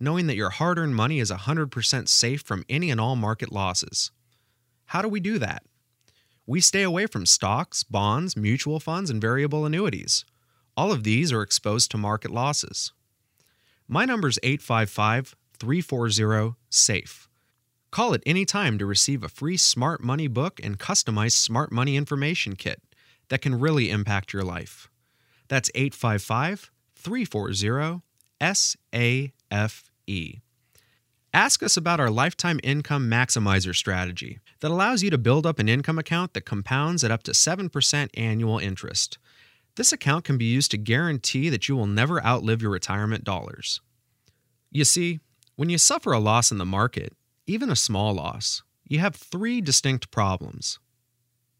knowing 0.00 0.26
that 0.26 0.36
your 0.36 0.50
hard 0.50 0.78
earned 0.78 0.94
money 0.94 1.18
is 1.18 1.30
100% 1.30 2.08
safe 2.08 2.42
from 2.42 2.64
any 2.68 2.90
and 2.90 3.00
all 3.00 3.16
market 3.16 3.52
losses. 3.52 4.10
How 4.86 5.02
do 5.02 5.08
we 5.08 5.20
do 5.20 5.38
that? 5.38 5.62
We 6.46 6.60
stay 6.60 6.82
away 6.82 7.06
from 7.06 7.26
stocks, 7.26 7.82
bonds, 7.82 8.36
mutual 8.36 8.80
funds, 8.80 9.10
and 9.10 9.20
variable 9.20 9.66
annuities. 9.66 10.24
All 10.76 10.92
of 10.92 11.04
these 11.04 11.32
are 11.32 11.42
exposed 11.42 11.90
to 11.90 11.98
market 11.98 12.30
losses. 12.30 12.92
My 13.86 14.04
number 14.04 14.28
is 14.28 14.38
855 14.42 15.34
340 15.58 16.54
SAFE. 16.70 17.28
Call 17.90 18.14
at 18.14 18.22
any 18.24 18.44
time 18.44 18.78
to 18.78 18.86
receive 18.86 19.22
a 19.22 19.28
free 19.28 19.56
Smart 19.56 20.02
Money 20.02 20.28
book 20.28 20.60
and 20.62 20.78
customized 20.78 21.32
Smart 21.32 21.72
Money 21.72 21.96
information 21.96 22.54
kit 22.54 22.82
that 23.28 23.42
can 23.42 23.58
really 23.58 23.90
impact 23.90 24.32
your 24.32 24.42
life. 24.42 24.88
That's 25.48 25.70
855 25.74 26.70
340 26.96 28.02
SAFE. 28.40 29.87
Ask 31.34 31.62
us 31.62 31.76
about 31.76 32.00
our 32.00 32.10
lifetime 32.10 32.58
income 32.62 33.08
maximizer 33.10 33.76
strategy 33.76 34.40
that 34.60 34.70
allows 34.70 35.02
you 35.02 35.10
to 35.10 35.18
build 35.18 35.46
up 35.46 35.58
an 35.58 35.68
income 35.68 35.98
account 35.98 36.32
that 36.32 36.46
compounds 36.46 37.04
at 37.04 37.10
up 37.10 37.22
to 37.24 37.32
7% 37.32 38.08
annual 38.14 38.58
interest. 38.58 39.18
This 39.76 39.92
account 39.92 40.24
can 40.24 40.38
be 40.38 40.46
used 40.46 40.70
to 40.72 40.78
guarantee 40.78 41.50
that 41.50 41.68
you 41.68 41.76
will 41.76 41.86
never 41.86 42.24
outlive 42.24 42.62
your 42.62 42.70
retirement 42.70 43.22
dollars. 43.22 43.80
You 44.70 44.84
see, 44.84 45.20
when 45.56 45.68
you 45.68 45.78
suffer 45.78 46.12
a 46.12 46.18
loss 46.18 46.50
in 46.50 46.58
the 46.58 46.64
market, 46.64 47.12
even 47.46 47.70
a 47.70 47.76
small 47.76 48.14
loss, 48.14 48.62
you 48.84 48.98
have 48.98 49.14
three 49.14 49.60
distinct 49.60 50.10
problems. 50.10 50.78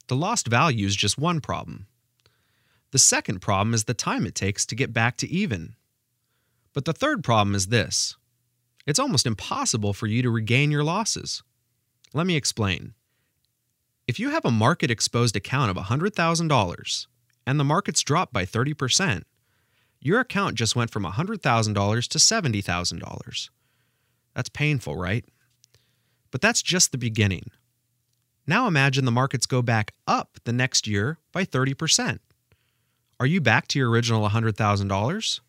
The 0.08 0.16
lost 0.16 0.48
value 0.48 0.86
is 0.86 0.96
just 0.96 1.18
one 1.18 1.40
problem. 1.40 1.86
The 2.90 2.98
second 2.98 3.40
problem 3.40 3.74
is 3.74 3.84
the 3.84 3.94
time 3.94 4.26
it 4.26 4.34
takes 4.34 4.64
to 4.66 4.74
get 4.74 4.94
back 4.94 5.18
to 5.18 5.28
even. 5.28 5.74
But 6.72 6.86
the 6.86 6.92
third 6.94 7.22
problem 7.22 7.54
is 7.54 7.66
this 7.66 8.16
it's 8.88 8.98
almost 8.98 9.26
impossible 9.26 9.92
for 9.92 10.06
you 10.06 10.22
to 10.22 10.30
regain 10.30 10.70
your 10.70 10.82
losses. 10.82 11.42
Let 12.14 12.26
me 12.26 12.36
explain. 12.36 12.94
If 14.06 14.18
you 14.18 14.30
have 14.30 14.46
a 14.46 14.50
market 14.50 14.90
exposed 14.90 15.36
account 15.36 15.70
of 15.70 15.76
$100,000 15.76 17.06
and 17.46 17.60
the 17.60 17.64
markets 17.64 18.02
drop 18.02 18.32
by 18.32 18.46
30%, 18.46 19.24
your 20.00 20.20
account 20.20 20.54
just 20.54 20.74
went 20.74 20.90
from 20.90 21.04
$100,000 21.04 22.08
to 22.08 22.18
$70,000. 22.18 23.50
That's 24.34 24.48
painful, 24.48 24.96
right? 24.96 25.26
But 26.30 26.40
that's 26.40 26.62
just 26.62 26.90
the 26.90 26.96
beginning. 26.96 27.50
Now 28.46 28.66
imagine 28.66 29.04
the 29.04 29.10
markets 29.10 29.44
go 29.44 29.60
back 29.60 29.92
up 30.06 30.38
the 30.44 30.52
next 30.54 30.86
year 30.86 31.18
by 31.30 31.44
30%. 31.44 32.20
Are 33.20 33.26
you 33.26 33.42
back 33.42 33.68
to 33.68 33.78
your 33.78 33.90
original 33.90 34.26
$100,000? 34.26 35.40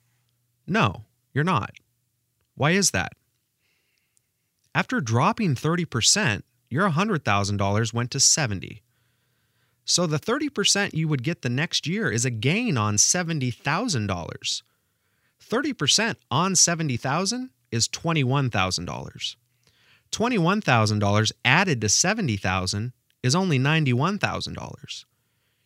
No, 0.67 1.05
you're 1.33 1.45
not. 1.45 1.71
Why 2.55 2.71
is 2.71 2.91
that? 2.91 3.13
After 4.75 5.01
dropping 5.01 5.55
30%, 5.55 6.43
your 6.69 6.89
$100,000 6.89 7.93
went 7.93 8.11
to 8.11 8.19
70. 8.19 8.83
So 9.83 10.05
the 10.05 10.19
30% 10.19 10.93
you 10.93 11.07
would 11.07 11.23
get 11.23 11.41
the 11.41 11.49
next 11.49 11.87
year 11.87 12.11
is 12.11 12.25
a 12.25 12.29
gain 12.29 12.77
on 12.77 12.97
$70,000. 12.97 14.61
30% 15.49 16.15
on 16.29 16.55
70,000 16.55 17.49
is 17.71 17.87
$21,000. 17.87 19.35
$21,000 20.11 21.31
added 21.43 21.81
to 21.81 21.89
70,000 21.89 22.93
is 23.23 23.35
only 23.35 23.59
$91,000. 23.59 25.05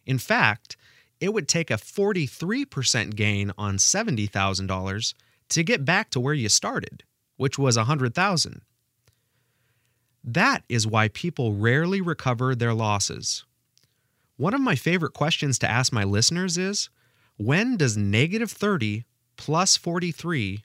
In 0.05 0.17
fact, 0.17 0.77
it 1.19 1.33
would 1.33 1.47
take 1.47 1.71
a 1.71 1.75
43% 1.75 3.15
gain 3.15 3.51
on 3.57 3.77
$70,000 3.77 5.13
to 5.49 5.63
get 5.63 5.85
back 5.85 6.09
to 6.09 6.19
where 6.19 6.33
you 6.33 6.49
started, 6.49 7.03
which 7.37 7.57
was 7.59 7.77
100,000. 7.77 8.61
That 10.23 10.63
is 10.69 10.87
why 10.87 11.09
people 11.09 11.53
rarely 11.53 11.99
recover 11.99 12.55
their 12.55 12.73
losses. 12.73 13.43
One 14.37 14.53
of 14.53 14.61
my 14.61 14.75
favorite 14.75 15.13
questions 15.13 15.59
to 15.59 15.69
ask 15.69 15.91
my 15.91 16.03
listeners 16.03 16.57
is 16.57 16.89
when 17.37 17.77
does 17.77 17.97
negative 17.97 18.51
30 18.51 19.05
plus 19.37 19.75
43 19.75 20.63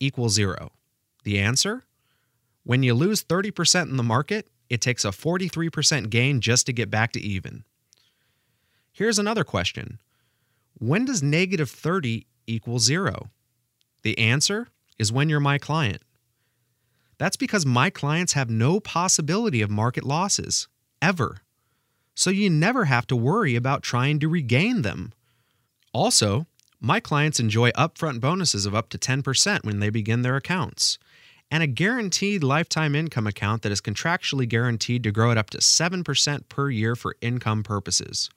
equal 0.00 0.28
zero? 0.28 0.72
The 1.24 1.38
answer? 1.38 1.84
When 2.64 2.82
you 2.82 2.94
lose 2.94 3.22
30% 3.22 3.90
in 3.90 3.96
the 3.96 4.02
market, 4.02 4.48
it 4.68 4.80
takes 4.80 5.04
a 5.04 5.08
43% 5.08 6.10
gain 6.10 6.40
just 6.40 6.66
to 6.66 6.72
get 6.72 6.90
back 6.90 7.12
to 7.12 7.20
even. 7.20 7.64
Here's 8.92 9.18
another 9.18 9.44
question 9.44 9.98
When 10.78 11.04
does 11.04 11.22
negative 11.22 11.70
30 11.70 12.26
equal 12.46 12.78
zero? 12.78 13.30
The 14.02 14.18
answer 14.18 14.68
is 14.98 15.12
when 15.12 15.28
you're 15.28 15.40
my 15.40 15.58
client. 15.58 16.02
That's 17.18 17.36
because 17.36 17.64
my 17.64 17.90
clients 17.90 18.34
have 18.34 18.50
no 18.50 18.80
possibility 18.80 19.62
of 19.62 19.70
market 19.70 20.04
losses, 20.04 20.68
ever. 21.00 21.38
So 22.14 22.30
you 22.30 22.50
never 22.50 22.86
have 22.86 23.06
to 23.08 23.16
worry 23.16 23.56
about 23.56 23.82
trying 23.82 24.18
to 24.20 24.28
regain 24.28 24.82
them. 24.82 25.12
Also, 25.92 26.46
my 26.80 27.00
clients 27.00 27.40
enjoy 27.40 27.70
upfront 27.70 28.20
bonuses 28.20 28.66
of 28.66 28.74
up 28.74 28.90
to 28.90 28.98
10% 28.98 29.64
when 29.64 29.80
they 29.80 29.90
begin 29.90 30.22
their 30.22 30.36
accounts, 30.36 30.98
and 31.50 31.62
a 31.62 31.66
guaranteed 31.66 32.42
lifetime 32.42 32.94
income 32.94 33.26
account 33.26 33.62
that 33.62 33.72
is 33.72 33.80
contractually 33.80 34.48
guaranteed 34.48 35.02
to 35.02 35.12
grow 35.12 35.30
at 35.30 35.38
up 35.38 35.50
to 35.50 35.58
7% 35.58 36.48
per 36.48 36.70
year 36.70 36.94
for 36.94 37.16
income 37.20 37.62
purposes. 37.62 38.30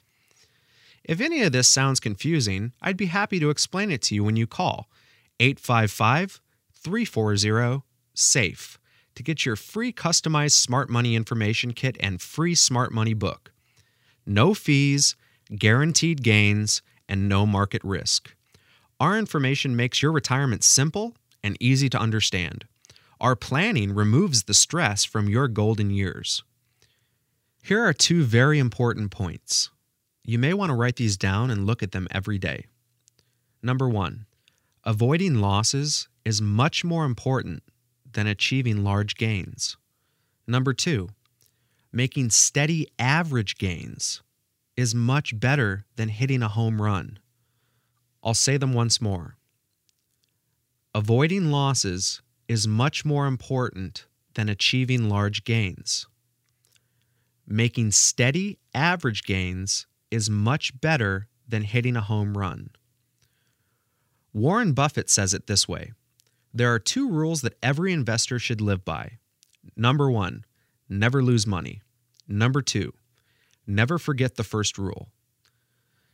If 1.04 1.20
any 1.20 1.42
of 1.42 1.52
this 1.52 1.68
sounds 1.68 2.00
confusing, 2.00 2.72
I'd 2.82 2.98
be 2.98 3.08
happy 3.08 3.40
to 3.40 3.50
explain 3.50 3.92
it 3.92 4.02
to 4.04 4.16
you 4.16 4.24
when 4.24 4.36
you 4.36 4.48
call 4.48 4.90
855 5.40 6.40
340 6.74 7.84
SAFE 8.20 8.78
to 9.16 9.24
get 9.24 9.46
your 9.46 9.56
free 9.56 9.92
customized 9.92 10.54
smart 10.54 10.90
money 10.90 11.16
information 11.16 11.74
kit 11.74 11.98
and 12.00 12.22
free 12.22 12.56
smart 12.56 12.92
money 12.92 13.14
book. 13.14 13.52
No 14.26 14.54
fees, 14.54 15.16
guaranteed 15.58 16.24
gains, 16.24 16.82
and 17.08 17.28
no 17.28 17.46
market 17.46 17.84
risk. 17.84 18.36
Our 19.00 19.18
information 19.18 19.76
makes 19.76 20.02
your 20.02 20.12
retirement 20.12 20.64
simple 20.64 21.16
and 21.44 21.58
easy 21.60 21.90
to 21.90 22.00
understand. 22.00 22.66
Our 23.20 23.36
planning 23.36 23.94
removes 23.94 24.44
the 24.44 24.54
stress 24.54 25.04
from 25.04 25.28
your 25.28 25.48
golden 25.48 25.90
years. 25.90 26.44
Here 27.64 27.84
are 27.84 27.94
two 27.94 28.24
very 28.24 28.60
important 28.60 29.12
points. 29.12 29.70
You 30.24 30.40
may 30.40 30.54
want 30.54 30.70
to 30.70 30.76
write 30.76 30.96
these 30.96 31.18
down 31.18 31.50
and 31.50 31.66
look 31.66 31.84
at 31.84 31.92
them 31.92 32.08
every 32.12 32.38
day. 32.38 32.68
Number 33.62 33.90
one, 33.90 34.26
avoiding 34.86 35.42
losses 35.42 36.08
is 36.24 36.42
much 36.42 36.86
more 36.86 37.04
important 37.04 37.64
than 38.20 38.28
achieving 38.28 38.84
large 38.84 39.16
gains. 39.16 39.78
Number 40.46 40.74
two, 40.74 41.08
making 41.94 42.32
steady 42.32 42.86
average 43.00 43.58
gains 43.58 44.22
is 44.76 44.94
much 44.94 45.40
better 45.40 45.86
than 45.96 46.10
hitting 46.10 46.44
a 46.44 46.50
home 46.50 46.82
run. 46.82 47.18
I'll 48.22 48.34
say 48.34 48.58
them 48.58 48.74
once 48.74 49.00
more. 49.00 49.38
Avoiding 50.94 51.50
losses 51.50 52.22
is 52.50 52.68
much 52.68 53.06
more 53.06 53.26
important 53.26 54.06
than 54.34 54.50
achieving 54.50 55.08
large 55.08 55.46
gains. 55.46 56.06
Making 57.48 57.92
steady 57.92 58.60
average 58.74 59.24
gains 59.24 59.88
is 60.12 60.30
much 60.30 60.82
better 60.82 61.30
than 61.48 61.62
hitting 61.62 61.96
a 61.96 62.02
home 62.02 62.38
run. 62.38 62.72
Warren 64.34 64.74
Buffett 64.74 65.10
says 65.10 65.34
it 65.34 65.48
this 65.48 65.70
way 65.70 65.94
There 66.54 66.74
are 66.74 66.80
two 66.80 67.10
rules 67.10 67.42
that 67.42 67.58
every 67.62 67.94
investor 67.94 68.40
should 68.40 68.62
live 68.62 68.84
by. 68.84 69.20
Number 69.76 70.10
one, 70.10 70.46
never 70.88 71.24
lose 71.24 71.46
money. 71.46 71.82
Number 72.28 72.62
two, 72.62 72.94
never 73.68 73.98
forget 73.98 74.36
the 74.36 74.44
first 74.44 74.78
rule. 74.78 75.10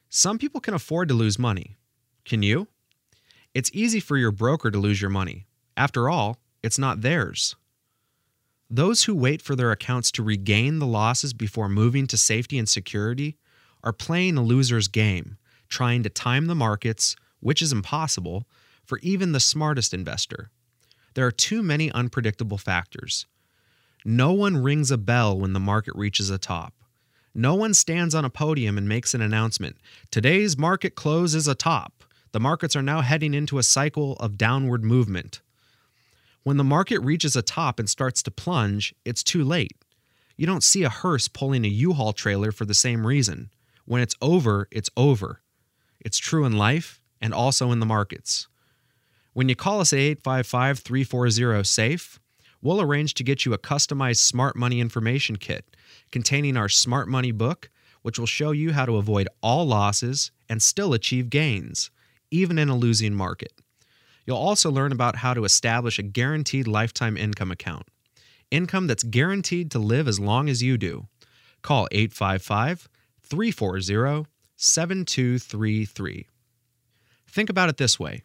Some 0.09 0.37
people 0.37 0.61
can 0.61 0.73
afford 0.73 1.07
to 1.09 1.13
lose 1.13 1.39
money. 1.39 1.77
Can 2.25 2.43
you? 2.43 2.67
It's 3.53 3.71
easy 3.73 3.99
for 3.99 4.17
your 4.17 4.31
broker 4.31 4.71
to 4.71 4.77
lose 4.77 5.01
your 5.01 5.09
money. 5.09 5.45
After 5.77 6.09
all, 6.09 6.39
it's 6.61 6.79
not 6.79 7.01
theirs. 7.01 7.55
Those 8.69 9.03
who 9.03 9.15
wait 9.15 9.41
for 9.41 9.55
their 9.55 9.71
accounts 9.71 10.11
to 10.11 10.23
regain 10.23 10.79
the 10.79 10.87
losses 10.87 11.33
before 11.33 11.69
moving 11.69 12.07
to 12.07 12.17
safety 12.17 12.57
and 12.57 12.67
security 12.67 13.37
are 13.83 13.93
playing 13.93 14.37
a 14.37 14.43
loser's 14.43 14.87
game, 14.87 15.37
trying 15.69 16.03
to 16.03 16.09
time 16.09 16.47
the 16.47 16.55
markets, 16.55 17.15
which 17.39 17.61
is 17.61 17.71
impossible 17.71 18.47
for 18.85 18.99
even 18.99 19.31
the 19.31 19.39
smartest 19.39 19.93
investor. 19.93 20.49
There 21.13 21.25
are 21.25 21.31
too 21.31 21.63
many 21.63 21.91
unpredictable 21.91 22.57
factors. 22.57 23.25
No 24.03 24.31
one 24.33 24.57
rings 24.57 24.91
a 24.91 24.97
bell 24.97 25.37
when 25.37 25.53
the 25.53 25.59
market 25.59 25.95
reaches 25.95 26.29
a 26.29 26.37
top. 26.37 26.73
No 27.33 27.55
one 27.55 27.73
stands 27.73 28.15
on 28.15 28.23
a 28.23 28.29
podium 28.29 28.77
and 28.77 28.87
makes 28.87 29.13
an 29.13 29.21
announcement. 29.21 29.77
Today's 30.11 30.57
market 30.57 30.95
close 30.95 31.35
is 31.35 31.47
a 31.47 31.55
top. 31.55 32.03
The 32.31 32.39
markets 32.39 32.75
are 32.75 32.81
now 32.81 33.01
heading 33.01 33.33
into 33.33 33.57
a 33.57 33.63
cycle 33.63 34.13
of 34.17 34.37
downward 34.37 34.83
movement. 34.83 35.41
When 36.43 36.57
the 36.57 36.63
market 36.63 36.99
reaches 36.99 37.35
a 37.35 37.41
top 37.41 37.79
and 37.79 37.89
starts 37.89 38.21
to 38.23 38.31
plunge, 38.31 38.93
it's 39.03 39.23
too 39.23 39.43
late. 39.43 39.71
You 40.37 40.45
don't 40.45 40.63
see 40.63 40.83
a 40.83 40.89
hearse 40.89 41.27
pulling 41.27 41.65
a 41.65 41.69
U 41.69 41.93
Haul 41.93 42.13
trailer 42.13 42.51
for 42.51 42.65
the 42.65 42.73
same 42.73 43.07
reason. 43.07 43.49
When 43.85 44.01
it's 44.01 44.15
over, 44.21 44.67
it's 44.71 44.89
over. 44.95 45.41
It's 45.99 46.17
true 46.17 46.45
in 46.45 46.57
life 46.57 47.01
and 47.21 47.33
also 47.33 47.71
in 47.71 47.79
the 47.79 47.85
markets. 47.85 48.47
When 49.35 49.49
you 49.49 49.55
call 49.57 49.81
us 49.81 49.91
at 49.91 49.99
855 49.99 50.79
340 50.79 51.65
SAFE, 51.65 52.21
we'll 52.61 52.79
arrange 52.79 53.13
to 53.15 53.23
get 53.23 53.45
you 53.45 53.51
a 53.51 53.57
customized 53.57 54.19
smart 54.19 54.55
money 54.55 54.79
information 54.79 55.35
kit 55.35 55.75
containing 56.09 56.55
our 56.55 56.69
smart 56.69 57.09
money 57.09 57.33
book, 57.33 57.69
which 58.01 58.17
will 58.17 58.27
show 58.27 58.51
you 58.51 58.71
how 58.71 58.85
to 58.85 58.95
avoid 58.95 59.27
all 59.43 59.67
losses 59.67 60.31
and 60.47 60.63
still 60.63 60.93
achieve 60.93 61.29
gains, 61.29 61.91
even 62.31 62.57
in 62.57 62.69
a 62.69 62.77
losing 62.77 63.13
market. 63.13 63.51
You'll 64.25 64.37
also 64.37 64.71
learn 64.71 64.93
about 64.93 65.17
how 65.17 65.33
to 65.33 65.43
establish 65.43 65.99
a 65.99 66.03
guaranteed 66.03 66.65
lifetime 66.65 67.17
income 67.17 67.51
account, 67.51 67.89
income 68.51 68.87
that's 68.87 69.03
guaranteed 69.03 69.69
to 69.71 69.79
live 69.79 70.07
as 70.07 70.17
long 70.17 70.47
as 70.47 70.63
you 70.63 70.77
do. 70.77 71.07
Call 71.61 71.89
855 71.91 72.87
340 73.21 74.29
7233. 74.55 76.27
Think 77.27 77.49
about 77.49 77.67
it 77.67 77.75
this 77.75 77.99
way 77.99 78.23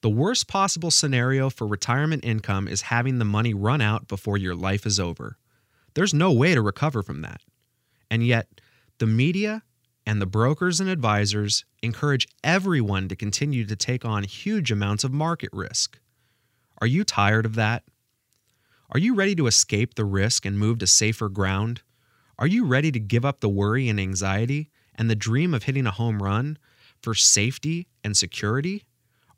the 0.00 0.10
worst 0.10 0.46
possible 0.46 0.90
scenario 0.90 1.50
for 1.50 1.66
retirement 1.66 2.24
income 2.24 2.68
is 2.68 2.82
having 2.82 3.18
the 3.18 3.24
money 3.24 3.52
run 3.52 3.80
out 3.80 4.06
before 4.06 4.36
your 4.36 4.54
life 4.54 4.86
is 4.86 5.00
over. 5.00 5.36
There's 5.94 6.14
no 6.14 6.32
way 6.32 6.54
to 6.54 6.62
recover 6.62 7.02
from 7.02 7.22
that. 7.22 7.40
And 8.10 8.24
yet, 8.24 8.60
the 8.98 9.06
media 9.06 9.62
and 10.06 10.22
the 10.22 10.26
brokers 10.26 10.80
and 10.80 10.88
advisors 10.88 11.64
encourage 11.82 12.28
everyone 12.42 13.08
to 13.08 13.16
continue 13.16 13.64
to 13.66 13.76
take 13.76 14.04
on 14.04 14.24
huge 14.24 14.70
amounts 14.70 15.04
of 15.04 15.12
market 15.12 15.50
risk. 15.52 15.98
Are 16.80 16.86
you 16.86 17.04
tired 17.04 17.44
of 17.44 17.56
that? 17.56 17.82
Are 18.90 18.98
you 18.98 19.14
ready 19.14 19.34
to 19.34 19.46
escape 19.46 19.94
the 19.94 20.04
risk 20.04 20.46
and 20.46 20.58
move 20.58 20.78
to 20.78 20.86
safer 20.86 21.28
ground? 21.28 21.82
Are 22.38 22.46
you 22.46 22.64
ready 22.64 22.90
to 22.92 23.00
give 23.00 23.24
up 23.24 23.40
the 23.40 23.48
worry 23.48 23.88
and 23.88 24.00
anxiety 24.00 24.70
and 24.94 25.10
the 25.10 25.16
dream 25.16 25.52
of 25.52 25.64
hitting 25.64 25.86
a 25.86 25.90
home 25.90 26.22
run 26.22 26.56
for 27.02 27.14
safety 27.14 27.88
and 28.02 28.16
security? 28.16 28.84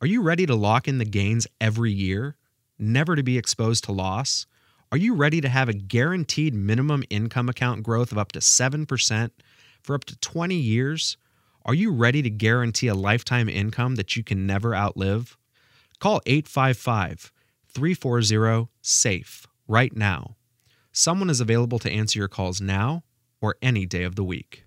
Are 0.02 0.06
you 0.06 0.22
ready 0.22 0.46
to 0.46 0.54
lock 0.54 0.88
in 0.88 0.96
the 0.96 1.04
gains 1.04 1.46
every 1.60 1.92
year, 1.92 2.34
never 2.78 3.16
to 3.16 3.22
be 3.22 3.36
exposed 3.36 3.84
to 3.84 3.92
loss? 3.92 4.46
Are 4.90 4.96
you 4.96 5.14
ready 5.14 5.42
to 5.42 5.48
have 5.50 5.68
a 5.68 5.74
guaranteed 5.74 6.54
minimum 6.54 7.04
income 7.10 7.50
account 7.50 7.82
growth 7.82 8.10
of 8.10 8.16
up 8.16 8.32
to 8.32 8.38
7% 8.38 9.30
for 9.82 9.94
up 9.94 10.04
to 10.06 10.16
20 10.16 10.54
years? 10.54 11.18
Are 11.66 11.74
you 11.74 11.92
ready 11.92 12.22
to 12.22 12.30
guarantee 12.30 12.86
a 12.86 12.94
lifetime 12.94 13.50
income 13.50 13.96
that 13.96 14.16
you 14.16 14.24
can 14.24 14.46
never 14.46 14.74
outlive? 14.74 15.36
Call 15.98 16.22
855 16.24 17.30
340 17.68 18.70
SAFE 18.80 19.46
right 19.68 19.94
now. 19.94 20.36
Someone 20.92 21.28
is 21.28 21.42
available 21.42 21.78
to 21.78 21.92
answer 21.92 22.18
your 22.18 22.28
calls 22.28 22.58
now 22.58 23.04
or 23.42 23.56
any 23.60 23.84
day 23.84 24.04
of 24.04 24.16
the 24.16 24.24
week. 24.24 24.64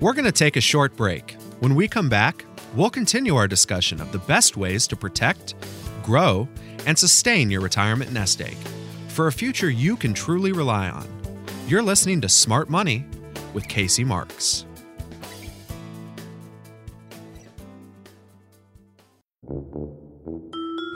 We're 0.00 0.14
going 0.14 0.24
to 0.24 0.32
take 0.32 0.56
a 0.56 0.62
short 0.62 0.96
break. 0.96 1.36
When 1.60 1.74
we 1.74 1.88
come 1.88 2.08
back, 2.08 2.44
we'll 2.76 2.88
continue 2.88 3.34
our 3.34 3.48
discussion 3.48 4.00
of 4.00 4.12
the 4.12 4.20
best 4.20 4.56
ways 4.56 4.86
to 4.86 4.96
protect, 4.96 5.56
grow, 6.04 6.46
and 6.86 6.96
sustain 6.96 7.50
your 7.50 7.60
retirement 7.60 8.12
nest 8.12 8.40
egg 8.40 8.56
for 9.08 9.26
a 9.26 9.32
future 9.32 9.68
you 9.68 9.96
can 9.96 10.14
truly 10.14 10.52
rely 10.52 10.88
on. 10.88 11.04
You're 11.66 11.82
listening 11.82 12.20
to 12.20 12.28
Smart 12.28 12.70
Money 12.70 13.04
with 13.54 13.66
Casey 13.66 14.04
Marks. 14.04 14.66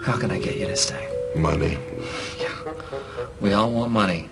How 0.05 0.17
can 0.17 0.31
I 0.31 0.39
get 0.39 0.57
you 0.59 0.69
to 0.69 0.77
stay? 0.77 1.09
Money. 1.35 1.77
Yeah. 2.39 2.73
We 3.41 3.53
all 3.53 3.73
want 3.73 3.91
money, 3.91 4.29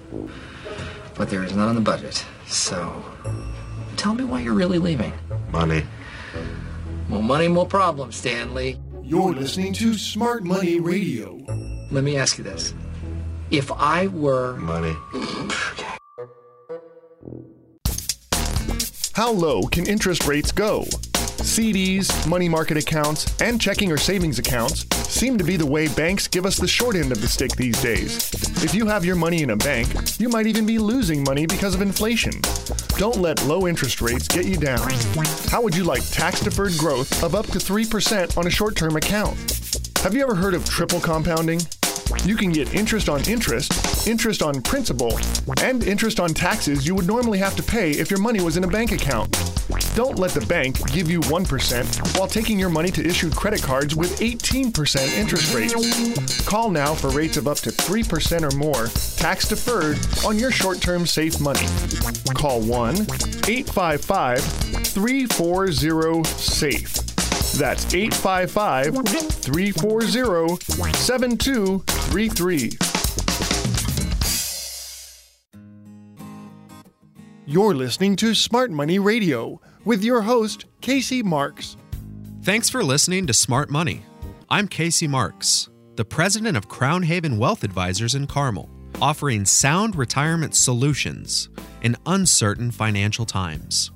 but 1.16 1.28
there 1.28 1.42
is 1.42 1.56
none 1.56 1.70
in 1.70 1.74
the 1.74 1.80
budget. 1.80 2.24
So, 2.46 3.04
tell 3.96 4.14
me 4.14 4.22
why 4.22 4.42
you're 4.42 4.54
really 4.54 4.78
leaving. 4.78 5.12
Money. 5.50 5.82
More 7.10 7.24
money, 7.24 7.48
more 7.48 7.66
problems, 7.66 8.14
Stanley. 8.14 8.78
You're 9.02 9.32
listening 9.32 9.72
to 9.72 9.94
Smart 9.94 10.44
Money 10.44 10.78
Radio. 10.78 11.40
Let 11.90 12.04
me 12.04 12.16
ask 12.16 12.38
you 12.38 12.44
this. 12.44 12.72
If 13.50 13.72
I 13.72 14.06
were 14.06 14.54
Money. 14.58 14.94
How 19.14 19.32
low 19.32 19.62
can 19.62 19.88
interest 19.88 20.28
rates 20.28 20.52
go? 20.52 20.84
CDs, 21.42 22.28
money 22.28 22.48
market 22.48 22.76
accounts, 22.76 23.40
and 23.42 23.60
checking 23.60 23.90
or 23.90 23.96
savings 23.96 24.38
accounts 24.38 24.84
seem 25.10 25.36
to 25.36 25.44
be 25.44 25.56
the 25.56 25.66
way 25.66 25.88
banks 25.88 26.28
give 26.28 26.46
us 26.46 26.56
the 26.56 26.68
short 26.68 26.94
end 26.94 27.10
of 27.10 27.20
the 27.20 27.26
stick 27.26 27.50
these 27.52 27.80
days. 27.82 28.30
If 28.62 28.74
you 28.74 28.86
have 28.86 29.04
your 29.04 29.16
money 29.16 29.42
in 29.42 29.50
a 29.50 29.56
bank, 29.56 29.88
you 30.18 30.28
might 30.28 30.46
even 30.46 30.64
be 30.64 30.78
losing 30.78 31.24
money 31.24 31.46
because 31.46 31.74
of 31.74 31.82
inflation. 31.82 32.32
Don't 32.96 33.16
let 33.16 33.44
low 33.44 33.66
interest 33.66 34.00
rates 34.00 34.28
get 34.28 34.46
you 34.46 34.56
down. 34.56 34.88
How 35.48 35.60
would 35.62 35.74
you 35.74 35.84
like 35.84 36.08
tax 36.10 36.40
deferred 36.40 36.76
growth 36.78 37.22
of 37.22 37.34
up 37.34 37.46
to 37.48 37.58
3% 37.58 38.38
on 38.38 38.46
a 38.46 38.50
short 38.50 38.76
term 38.76 38.96
account? 38.96 39.36
Have 40.02 40.14
you 40.14 40.22
ever 40.22 40.34
heard 40.34 40.54
of 40.54 40.64
triple 40.64 41.00
compounding? 41.00 41.60
You 42.24 42.36
can 42.36 42.50
get 42.50 42.72
interest 42.74 43.08
on 43.08 43.20
interest, 43.28 44.06
interest 44.06 44.42
on 44.42 44.62
principal, 44.62 45.18
and 45.62 45.84
interest 45.84 46.20
on 46.20 46.34
taxes 46.34 46.86
you 46.86 46.94
would 46.94 47.06
normally 47.06 47.38
have 47.38 47.56
to 47.56 47.62
pay 47.62 47.90
if 47.90 48.10
your 48.10 48.20
money 48.20 48.40
was 48.40 48.56
in 48.56 48.64
a 48.64 48.68
bank 48.68 48.92
account. 48.92 49.59
Don't 49.94 50.18
let 50.18 50.32
the 50.32 50.44
bank 50.46 50.78
give 50.92 51.10
you 51.10 51.20
1% 51.20 52.18
while 52.18 52.28
taking 52.28 52.58
your 52.58 52.70
money 52.70 52.90
to 52.90 53.06
issue 53.06 53.30
credit 53.30 53.62
cards 53.62 53.94
with 53.94 54.18
18% 54.20 55.16
interest 55.16 55.54
rates. 55.54 56.46
Call 56.46 56.70
now 56.70 56.94
for 56.94 57.10
rates 57.10 57.36
of 57.36 57.46
up 57.48 57.58
to 57.58 57.70
3% 57.70 58.42
or 58.42 58.56
more, 58.56 58.88
tax 59.16 59.48
deferred, 59.48 59.98
on 60.24 60.38
your 60.38 60.50
short 60.50 60.80
term 60.80 61.06
safe 61.06 61.40
money. 61.40 61.66
Call 62.34 62.60
1 62.60 62.96
855 63.48 64.40
340 64.40 66.24
SAFE. 66.24 66.94
That's 67.58 67.94
855 67.94 68.94
340 68.94 70.94
7233. 70.94 72.70
You're 77.50 77.74
listening 77.74 78.14
to 78.14 78.32
Smart 78.32 78.70
Money 78.70 79.00
Radio 79.00 79.60
with 79.84 80.04
your 80.04 80.22
host, 80.22 80.66
Casey 80.80 81.20
Marks. 81.20 81.76
Thanks 82.44 82.70
for 82.70 82.84
listening 82.84 83.26
to 83.26 83.32
Smart 83.32 83.70
Money. 83.70 84.02
I'm 84.48 84.68
Casey 84.68 85.08
Marks, 85.08 85.68
the 85.96 86.04
president 86.04 86.56
of 86.56 86.68
Crown 86.68 87.02
Haven 87.02 87.38
Wealth 87.38 87.64
Advisors 87.64 88.14
in 88.14 88.28
Carmel, 88.28 88.70
offering 89.02 89.44
sound 89.44 89.96
retirement 89.96 90.54
solutions 90.54 91.48
in 91.82 91.96
uncertain 92.06 92.70
financial 92.70 93.26
times. 93.26 93.90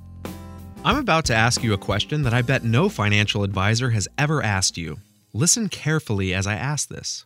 I'm 0.83 0.97
about 0.97 1.23
to 1.27 1.33
ask 1.33 1.63
you 1.63 1.71
a 1.71 1.77
question 1.77 2.23
that 2.23 2.33
I 2.33 2.41
bet 2.41 2.65
no 2.65 2.89
financial 2.89 3.41
advisor 3.41 3.91
has 3.91 4.05
ever 4.17 4.43
asked 4.43 4.77
you. 4.77 4.97
Listen 5.31 5.69
carefully 5.69 6.33
as 6.33 6.45
I 6.45 6.55
ask 6.55 6.89
this. 6.89 7.25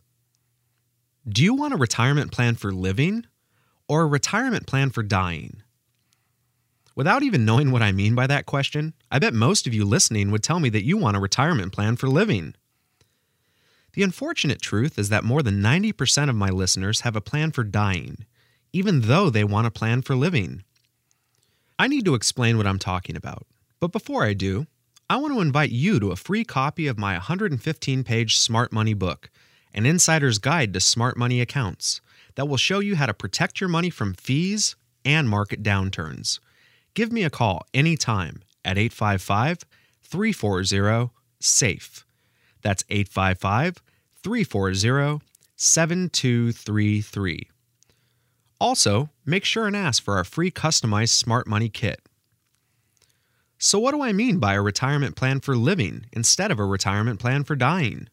Do 1.28 1.44
you 1.44 1.56
want 1.56 1.74
a 1.74 1.78
retirement 1.78 2.32
plan 2.32 2.54
for 2.54 2.72
living 2.72 3.26
or 3.88 4.04
a 4.04 4.06
retirement 4.06 4.68
plan 4.68 4.92
for 4.92 5.02
dying? 5.02 5.64
Without 7.00 7.24
even 7.24 7.46
knowing 7.46 7.72
what 7.72 7.82
I 7.82 7.94
mean 7.94 8.14
by 8.14 8.28
that 8.28 8.46
question, 8.46 8.94
I 9.10 9.20
bet 9.20 9.34
most 9.34 9.66
of 9.66 9.74
you 9.74 9.86
listening 9.86 10.32
would 10.32 10.44
tell 10.44 10.60
me 10.60 10.68
that 10.68 10.84
you 10.84 10.98
want 10.98 11.16
a 11.16 11.22
retirement 11.22 11.72
plan 11.72 11.96
for 11.96 12.10
living. 12.10 12.56
The 13.94 14.04
unfortunate 14.04 14.62
truth 14.62 15.00
is 15.00 15.08
that 15.08 15.24
more 15.24 15.42
than 15.42 15.62
90% 15.62 16.30
of 16.30 16.36
my 16.36 16.50
listeners 16.50 17.00
have 17.00 17.16
a 17.16 17.22
plan 17.22 17.54
for 17.54 17.64
dying, 17.64 18.26
even 18.74 19.00
though 19.00 19.30
they 19.30 19.46
want 19.46 19.66
a 19.66 19.72
plan 19.72 20.02
for 20.02 20.14
living. 20.14 20.66
I 21.80 21.88
need 21.88 22.04
to 22.04 22.16
explain 22.16 22.58
what 22.58 22.68
I'm 22.68 22.80
talking 22.80 23.16
about, 23.16 23.48
but 23.80 23.94
before 23.94 24.26
I 24.26 24.34
do, 24.34 24.68
I 25.10 25.16
want 25.16 25.34
to 25.34 25.40
invite 25.40 25.72
you 25.72 26.02
to 26.02 26.12
a 26.12 26.18
free 26.18 26.44
copy 26.44 26.86
of 26.88 27.00
my 27.00 27.14
115 27.14 28.04
page 28.04 28.36
Smart 28.36 28.74
Money 28.74 28.94
book, 28.94 29.30
An 29.74 29.86
Insider's 29.86 30.38
Guide 30.38 30.74
to 30.74 30.82
Smart 30.82 31.16
Money 31.16 31.40
Accounts, 31.40 32.02
that 32.36 32.50
will 32.50 32.58
show 32.58 32.80
you 32.80 32.98
how 32.98 33.06
to 33.06 33.14
protect 33.14 33.62
your 33.62 33.70
money 33.70 33.90
from 33.90 34.14
fees 34.16 34.76
and 35.06 35.30
market 35.30 35.64
downturns. 35.64 36.40
Give 36.94 37.12
me 37.12 37.24
a 37.24 37.30
call 37.30 37.66
anytime 37.74 38.42
at 38.66 38.78
855 38.78 39.66
340 40.04 41.12
SAFE. 41.40 42.06
That's 42.62 42.84
855 42.90 43.82
340 44.24 45.24
7233. 45.56 47.50
Also, 48.62 49.10
make 49.26 49.46
sure 49.46 49.68
and 49.68 49.76
ask 49.76 50.04
for 50.04 50.18
our 50.18 50.24
free 50.24 50.52
customized 50.52 51.10
Smart 51.10 51.48
Money 51.48 51.70
Kit. 51.70 52.02
So, 53.58 53.80
what 53.80 53.92
do 53.92 54.02
I 54.02 54.14
mean 54.14 54.40
by 54.40 54.54
a 54.54 54.62
retirement 54.62 55.16
plan 55.16 55.40
for 55.40 55.56
living 55.56 56.06
instead 56.14 56.52
of 56.52 56.60
a 56.60 56.66
retirement 56.66 57.20
plan 57.20 57.44
for 57.44 57.56
dying? 57.56 58.08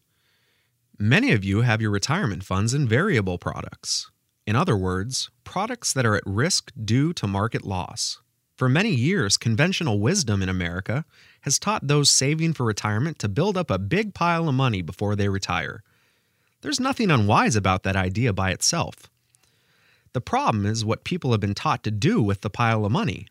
Many 0.99 1.33
of 1.33 1.45
you 1.45 1.61
have 1.61 1.81
your 1.81 1.91
retirement 1.91 2.43
funds 2.43 2.75
in 2.75 2.89
variable 2.89 3.39
products. 3.39 4.11
In 4.47 4.57
other 4.57 4.77
words, 4.77 5.31
products 5.45 5.93
that 5.93 6.07
are 6.07 6.17
at 6.17 6.23
risk 6.27 6.73
due 6.85 7.13
to 7.15 7.27
market 7.27 7.65
loss. 7.65 8.21
For 8.57 8.71
many 8.71 8.91
years, 8.91 9.37
conventional 9.37 10.01
wisdom 10.01 10.43
in 10.43 10.49
America 10.49 11.05
has 11.43 11.59
taught 11.59 11.87
those 11.87 12.11
saving 12.11 12.55
for 12.55 12.65
retirement 12.65 13.19
to 13.19 13.29
build 13.29 13.57
up 13.57 13.71
a 13.71 13.79
big 13.79 14.15
pile 14.15 14.49
of 14.49 14.55
money 14.55 14.81
before 14.81 15.15
they 15.15 15.29
retire. 15.29 15.83
There's 16.63 16.81
nothing 16.81 17.11
unwise 17.11 17.55
about 17.55 17.83
that 17.83 17.97
idea 17.97 18.33
by 18.33 18.51
itself. 18.51 19.11
The 20.15 20.23
problem 20.23 20.65
is 20.65 20.87
what 20.87 21.05
people 21.05 21.33
have 21.33 21.41
been 21.41 21.55
taught 21.55 21.85
to 21.85 21.91
do 21.91 22.23
with 22.23 22.41
the 22.41 22.49
pile 22.49 22.87
of 22.87 22.93
money. 22.93 23.27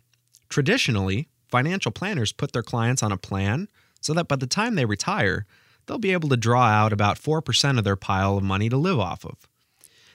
Traditionally, 0.48 1.28
financial 1.50 1.92
planners 1.92 2.32
put 2.32 2.52
their 2.52 2.62
clients 2.62 3.02
on 3.02 3.12
a 3.12 3.18
plan 3.18 3.68
so 4.02 4.14
that 4.14 4.28
by 4.28 4.36
the 4.36 4.46
time 4.46 4.76
they 4.76 4.86
retire, 4.86 5.48
they'll 5.86 5.98
be 5.98 6.14
able 6.14 6.30
to 6.30 6.38
draw 6.38 6.66
out 6.66 6.94
about 6.94 7.18
4% 7.18 7.78
of 7.80 7.84
their 7.84 7.96
pile 7.96 8.38
of 8.38 8.44
money 8.44 8.70
to 8.70 8.78
live 8.78 9.00
off 9.00 9.26
of. 9.26 9.48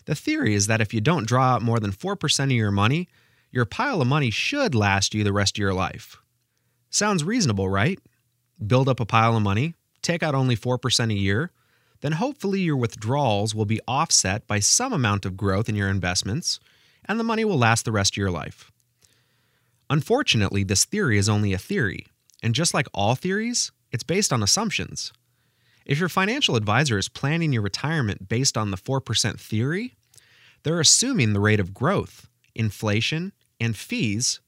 The 0.05 0.15
theory 0.15 0.55
is 0.55 0.69
that 0.69 0.81
if 0.81 0.95
you 0.95 1.01
don't 1.01 1.27
draw 1.27 1.55
out 1.55 1.63
more 1.63 1.81
than 1.81 1.91
4% 1.91 2.45
of 2.45 2.51
your 2.53 2.71
money, 2.71 3.09
your 3.51 3.65
pile 3.65 4.01
of 4.01 4.09
money 4.09 4.31
should 4.31 4.75
last 4.75 5.15
you 5.15 5.25
the 5.25 5.33
rest 5.33 5.57
of 5.57 5.61
your 5.61 5.75
life. 5.75 6.17
Sounds 6.91 7.25
reasonable, 7.25 7.69
right? 7.69 7.99
Build 8.65 8.89
up 8.89 9.01
a 9.01 9.07
pile 9.07 9.37
of 9.37 9.43
money, 9.43 9.75
take 10.03 10.23
out 10.23 10.35
only 10.35 10.57
4% 10.57 11.11
a 11.11 11.15
year, 11.15 11.51
then 12.01 12.13
hopefully 12.13 12.61
your 12.61 12.77
withdrawals 12.77 13.55
will 13.55 13.65
be 13.65 13.81
offset 13.87 14.47
by 14.47 14.59
some 14.59 14.93
amount 14.93 15.25
of 15.27 15.37
growth 15.37 15.69
in 15.69 15.77
your 15.77 15.89
investments, 15.89 16.61
and 17.05 17.19
the 17.19 17.25
money 17.25 17.45
will 17.45 17.59
last 17.59 17.85
the 17.85 17.93
rest 17.93 18.15
of 18.15 18.17
your 18.17 18.31
life. 18.31 18.71
Unfortunately, 19.89 20.63
this 20.63 20.85
theory 20.85 21.19
is 21.19 21.29
only 21.29 21.53
a 21.53 21.59
theory, 21.59 22.07
and 22.43 22.55
just 22.55 22.73
like 22.73 22.87
all 22.95 23.15
theories, 23.15 23.73
it's 23.91 24.05
based 24.05 24.33
on 24.33 24.43
assumptions. 24.43 25.13
If 25.85 25.99
your 25.99 26.09
financial 26.09 26.57
advisor 26.57 26.99
is 26.99 27.09
planning 27.09 27.53
your 27.53 27.63
retirement 27.63 28.29
based 28.29 28.57
on 28.57 28.71
the 28.71 28.77
4% 28.77 29.41
theory, 29.41 29.97
they're 30.63 30.81
assuming 30.81 31.33
the 31.33 31.41
rate 31.41 31.61
of 31.61 31.75
growth, 31.75 32.29
inflation, 32.55 33.33
and 33.61 33.77
fees 33.77 34.41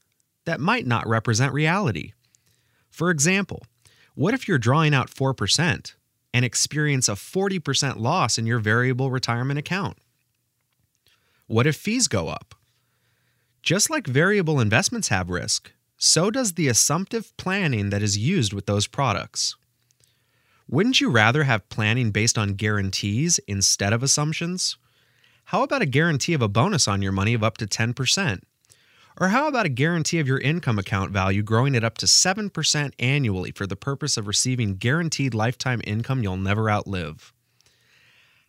that 0.45 0.59
might 0.59 0.85
not 0.85 1.07
represent 1.07 1.53
reality. 1.53 2.13
For 2.89 3.09
example, 3.09 3.63
what 4.15 4.33
if 4.33 4.47
you're 4.47 4.57
drawing 4.57 4.93
out 4.93 5.09
4% 5.09 5.93
and 6.33 6.45
experience 6.45 7.07
a 7.07 7.13
40% 7.13 7.99
loss 7.99 8.37
in 8.37 8.45
your 8.45 8.59
variable 8.59 9.11
retirement 9.11 9.59
account? 9.59 9.97
What 11.47 11.67
if 11.67 11.75
fees 11.75 12.07
go 12.07 12.29
up? 12.29 12.55
Just 13.61 13.89
like 13.89 14.07
variable 14.07 14.59
investments 14.59 15.07
have 15.07 15.29
risk, 15.29 15.71
so 15.97 16.29
does 16.29 16.53
the 16.53 16.67
assumptive 16.67 17.35
planning 17.37 17.89
that 17.89 18.03
is 18.03 18.17
used 18.17 18.53
with 18.53 18.65
those 18.65 18.87
products. 18.87 19.55
Wouldn't 20.67 20.99
you 21.01 21.09
rather 21.09 21.43
have 21.43 21.69
planning 21.69 22.11
based 22.11 22.37
on 22.37 22.53
guarantees 22.53 23.39
instead 23.47 23.93
of 23.93 24.03
assumptions? 24.03 24.77
How 25.45 25.63
about 25.63 25.81
a 25.81 25.85
guarantee 25.85 26.33
of 26.33 26.41
a 26.41 26.47
bonus 26.47 26.87
on 26.87 27.01
your 27.01 27.11
money 27.11 27.33
of 27.33 27.43
up 27.43 27.57
to 27.57 27.67
10%? 27.67 28.41
Or 29.19 29.29
how 29.29 29.47
about 29.47 29.65
a 29.65 29.69
guarantee 29.69 30.19
of 30.19 30.27
your 30.27 30.39
income 30.39 30.79
account 30.79 31.11
value 31.11 31.43
growing 31.43 31.75
at 31.75 31.83
up 31.83 31.97
to 31.99 32.05
7% 32.05 32.93
annually 32.99 33.51
for 33.51 33.67
the 33.67 33.75
purpose 33.75 34.17
of 34.17 34.27
receiving 34.27 34.75
guaranteed 34.75 35.33
lifetime 35.33 35.81
income 35.85 36.23
you'll 36.23 36.37
never 36.37 36.69
outlive? 36.69 37.31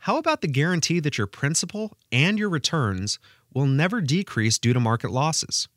How 0.01 0.19
about 0.19 0.41
the 0.41 0.49
guarantee 0.49 1.01
that 1.01 1.17
your 1.19 1.27
principal 1.27 1.97
and 2.13 2.39
your 2.39 2.49
returns 2.49 3.19
will 3.55 3.67
never 3.67 4.01
decrease 4.01 4.59
due 4.59 4.73
to 4.73 4.81
market 4.81 5.11
losses? 5.11 5.69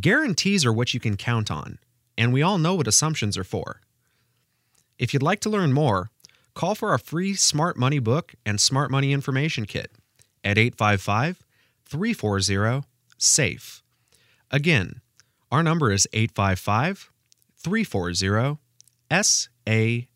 Guarantees 0.00 0.64
are 0.64 0.72
what 0.72 0.94
you 0.94 1.00
can 1.00 1.16
count 1.16 1.50
on, 1.50 1.78
and 2.16 2.32
we 2.32 2.42
all 2.42 2.58
know 2.58 2.74
what 2.74 2.86
assumptions 2.86 3.36
are 3.36 3.44
for. 3.44 3.80
If 4.98 5.12
you'd 5.12 5.22
like 5.22 5.40
to 5.40 5.50
learn 5.50 5.72
more, 5.72 6.10
call 6.54 6.74
for 6.74 6.90
our 6.90 6.98
free 6.98 7.34
Smart 7.34 7.76
Money 7.76 7.98
book 7.98 8.34
and 8.46 8.60
Smart 8.60 8.90
Money 8.90 9.12
Information 9.12 9.64
Kit 9.64 9.90
at 10.44 10.58
855 10.58 11.42
340 11.84 12.86
SAFE. 13.18 13.81
Again, 14.52 15.00
our 15.50 15.62
number 15.62 15.90
is 15.90 16.06
855 16.12 17.10
340 17.56 18.58
SAFE. 19.10 20.08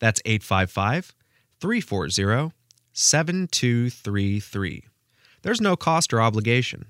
That's 0.00 0.20
855 0.24 1.14
340 1.60 2.52
7233. 2.92 4.84
There's 5.42 5.60
no 5.60 5.76
cost 5.76 6.12
or 6.12 6.20
obligation. 6.20 6.86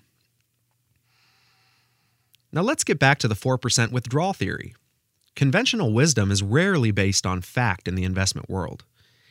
Now 2.51 2.63
let's 2.63 2.85
get 2.85 2.99
back 2.99 3.19
to 3.19 3.29
the 3.29 3.35
4% 3.35 3.93
withdrawal 3.93 4.33
theory. 4.33 4.75
Conventional 5.35 5.93
wisdom 5.93 6.31
is 6.31 6.43
rarely 6.43 6.91
based 6.91 7.25
on 7.25 7.41
fact 7.41 7.89
in 7.89 7.95
the 7.95 8.05
investment 8.05 8.51
world. 8.51 8.85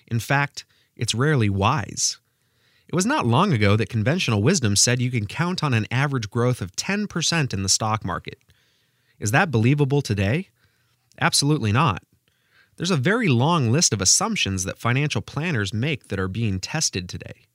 In 0.08 0.20
fact, 0.20 0.66
it's 0.96 1.14
rarely 1.14 1.50
wise. 1.50 2.18
It 2.92 2.96
was 2.96 3.06
not 3.06 3.26
long 3.26 3.54
ago 3.54 3.78
that 3.78 3.88
conventional 3.88 4.44
wisdom 4.44 4.76
said 4.76 5.02
you 5.02 5.12
can 5.12 5.26
count 5.26 5.64
on 5.64 5.74
an 5.74 5.88
average 5.90 6.30
growth 6.30 6.60
of 6.60 6.76
10% 6.76 7.54
in 7.54 7.64
the 7.64 7.70
stock 7.70 8.04
market. 8.04 8.38
Is 9.18 9.32
that 9.32 9.50
believable 9.50 10.02
today? 10.02 10.50
Absolutely 11.18 11.72
not. 11.72 12.04
There's 12.76 12.92
a 12.92 12.98
very 12.98 13.30
long 13.30 13.72
list 13.72 13.94
of 13.94 14.02
assumptions 14.02 14.66
that 14.66 14.78
financial 14.78 15.22
planners 15.22 15.74
make 15.74 16.10
that 16.10 16.20
are 16.20 16.28
being 16.28 16.60
tested 16.60 17.08
today. 17.08 17.46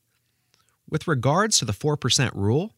With 0.88 1.06
regards 1.06 1.58
to 1.58 1.66
the 1.66 1.74
4% 1.74 2.34
rule, 2.34 2.72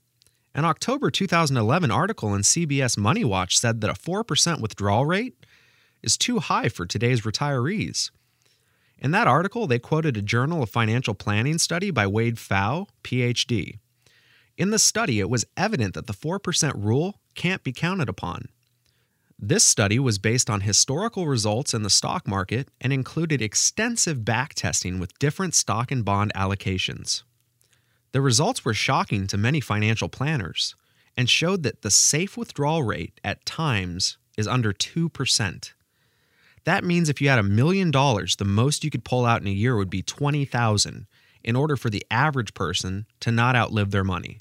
an 0.53 0.65
October 0.65 1.13
2011 1.13 1.93
article 1.93 2.35
in 2.35 2.41
CBS 2.41 2.99
Money 2.99 3.25
Watch 3.25 3.57
said 3.57 3.81
that 3.83 3.91
a 3.91 3.93
4% 3.93 4.61
withdrawal 4.61 5.07
rate 5.07 5.47
is 6.03 6.17
too 6.17 6.41
high 6.41 6.69
for 6.69 6.87
today's 6.87 7.21
retirees. 7.21 8.11
In 8.99 9.13
that 9.13 9.29
article, 9.29 9.67
they 9.67 9.79
quoted 9.79 10.17
a 10.17 10.23
Journal 10.23 10.63
of 10.63 10.71
Financial 10.71 11.15
Planning 11.15 11.59
study 11.59 11.91
by 11.91 12.07
Wade 12.07 12.37
Pfau, 12.37 12.89
PhD. 13.05 13.79
In 14.57 14.71
the 14.71 14.79
study, 14.79 15.21
it 15.21 15.31
was 15.31 15.47
evident 15.57 15.95
that 15.95 16.09
the 16.09 16.13
4% 16.13 16.73
rule 16.77 17.21
can't 17.37 17.63
be 17.63 17.73
counted 17.73 18.09
upon. 18.09 18.47
This 19.39 19.63
study 19.63 20.01
was 20.01 20.19
based 20.19 20.51
on 20.51 20.63
historical 20.63 21.29
results 21.29 21.73
in 21.73 21.85
the 21.85 21.91
stock 21.91 22.27
market 22.27 22.69
and 22.81 22.93
included 22.93 23.41
extensive 23.41 24.19
backtesting 24.19 24.99
with 24.99 25.17
different 25.21 25.55
stock 25.55 25.93
and 25.93 26.05
bond 26.05 26.33
allocations. 26.35 27.23
The 28.11 28.21
results 28.21 28.65
were 28.65 28.75
shocking 28.75 29.29
to 29.29 29.37
many 29.37 29.61
financial 29.61 30.09
planners 30.09 30.75
and 31.17 31.31
showed 31.31 31.63
that 31.63 31.83
the 31.83 31.91
safe 31.91 32.37
withdrawal 32.37 32.83
rate 32.83 33.21
at 33.23 33.47
times 33.47 34.19
is 34.37 34.49
under 34.49 34.73
2%. 34.73 35.73
That 36.69 36.85
means 36.85 37.09
if 37.09 37.23
you 37.23 37.31
had 37.31 37.39
a 37.39 37.43
million 37.43 37.91
dollars, 37.91 38.37
the 38.37 38.45
most 38.45 38.85
you 38.85 38.91
could 38.91 39.03
pull 39.03 39.25
out 39.25 39.41
in 39.41 39.47
a 39.47 39.51
year 39.51 39.75
would 39.75 39.89
be 39.89 40.03
20,000 40.03 41.07
in 41.43 41.57
order 41.57 41.79
for 41.79 41.89
the 41.89 42.05
average 42.11 42.53
person 42.53 43.07
to 43.21 43.33
not 43.33 43.57
outlive 43.57 43.91
their 43.91 44.05
money. 44.05 44.37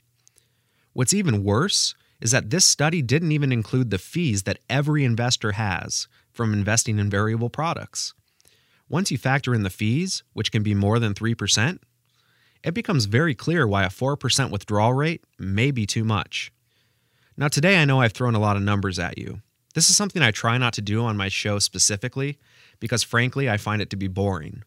What's 0.92 1.14
even 1.14 1.46
worse 1.46 1.96
is 2.20 2.32
that 2.32 2.50
this 2.50 2.66
study 2.66 3.02
didn't 3.02 3.32
even 3.32 3.54
include 3.54 3.92
the 3.92 3.98
fees 3.98 4.44
that 4.44 4.60
every 4.70 5.06
investor 5.06 5.54
has 5.54 6.10
from 6.34 6.52
investing 6.52 7.00
in 7.00 7.10
variable 7.10 7.50
products. 7.50 8.14
Once 8.90 9.10
you 9.10 9.18
factor 9.18 9.56
in 9.56 9.64
the 9.64 9.70
fees, 9.70 10.24
which 10.34 10.52
can 10.52 10.64
be 10.64 10.74
more 10.74 11.00
than 11.00 11.14
3%, 11.14 11.80
it 12.62 12.74
becomes 12.74 13.06
very 13.06 13.36
clear 13.36 13.66
why 13.66 13.86
a 13.86 13.90
4% 13.90 14.52
withdrawal 14.52 14.92
rate 14.92 15.24
may 15.40 15.72
be 15.72 15.86
too 15.86 16.04
much. 16.04 16.52
Now, 17.38 17.48
today 17.48 17.82
I 17.82 17.86
know 17.86 18.02
I've 18.02 18.12
thrown 18.12 18.36
a 18.36 18.40
lot 18.40 18.58
of 18.58 18.64
numbers 18.64 19.00
at 19.00 19.18
you. 19.18 19.42
This 19.78 19.92
is 19.92 19.96
something 19.96 20.24
I 20.24 20.32
try 20.32 20.58
not 20.58 20.74
to 20.74 20.82
do 20.82 21.06
on 21.06 21.18
my 21.18 21.28
show 21.28 21.60
specifically 21.60 22.40
because, 22.80 23.04
frankly, 23.04 23.48
I 23.48 23.58
find 23.58 23.80
it 23.80 23.92
to 23.92 23.96
be 23.96 24.08
boring. 24.08 24.64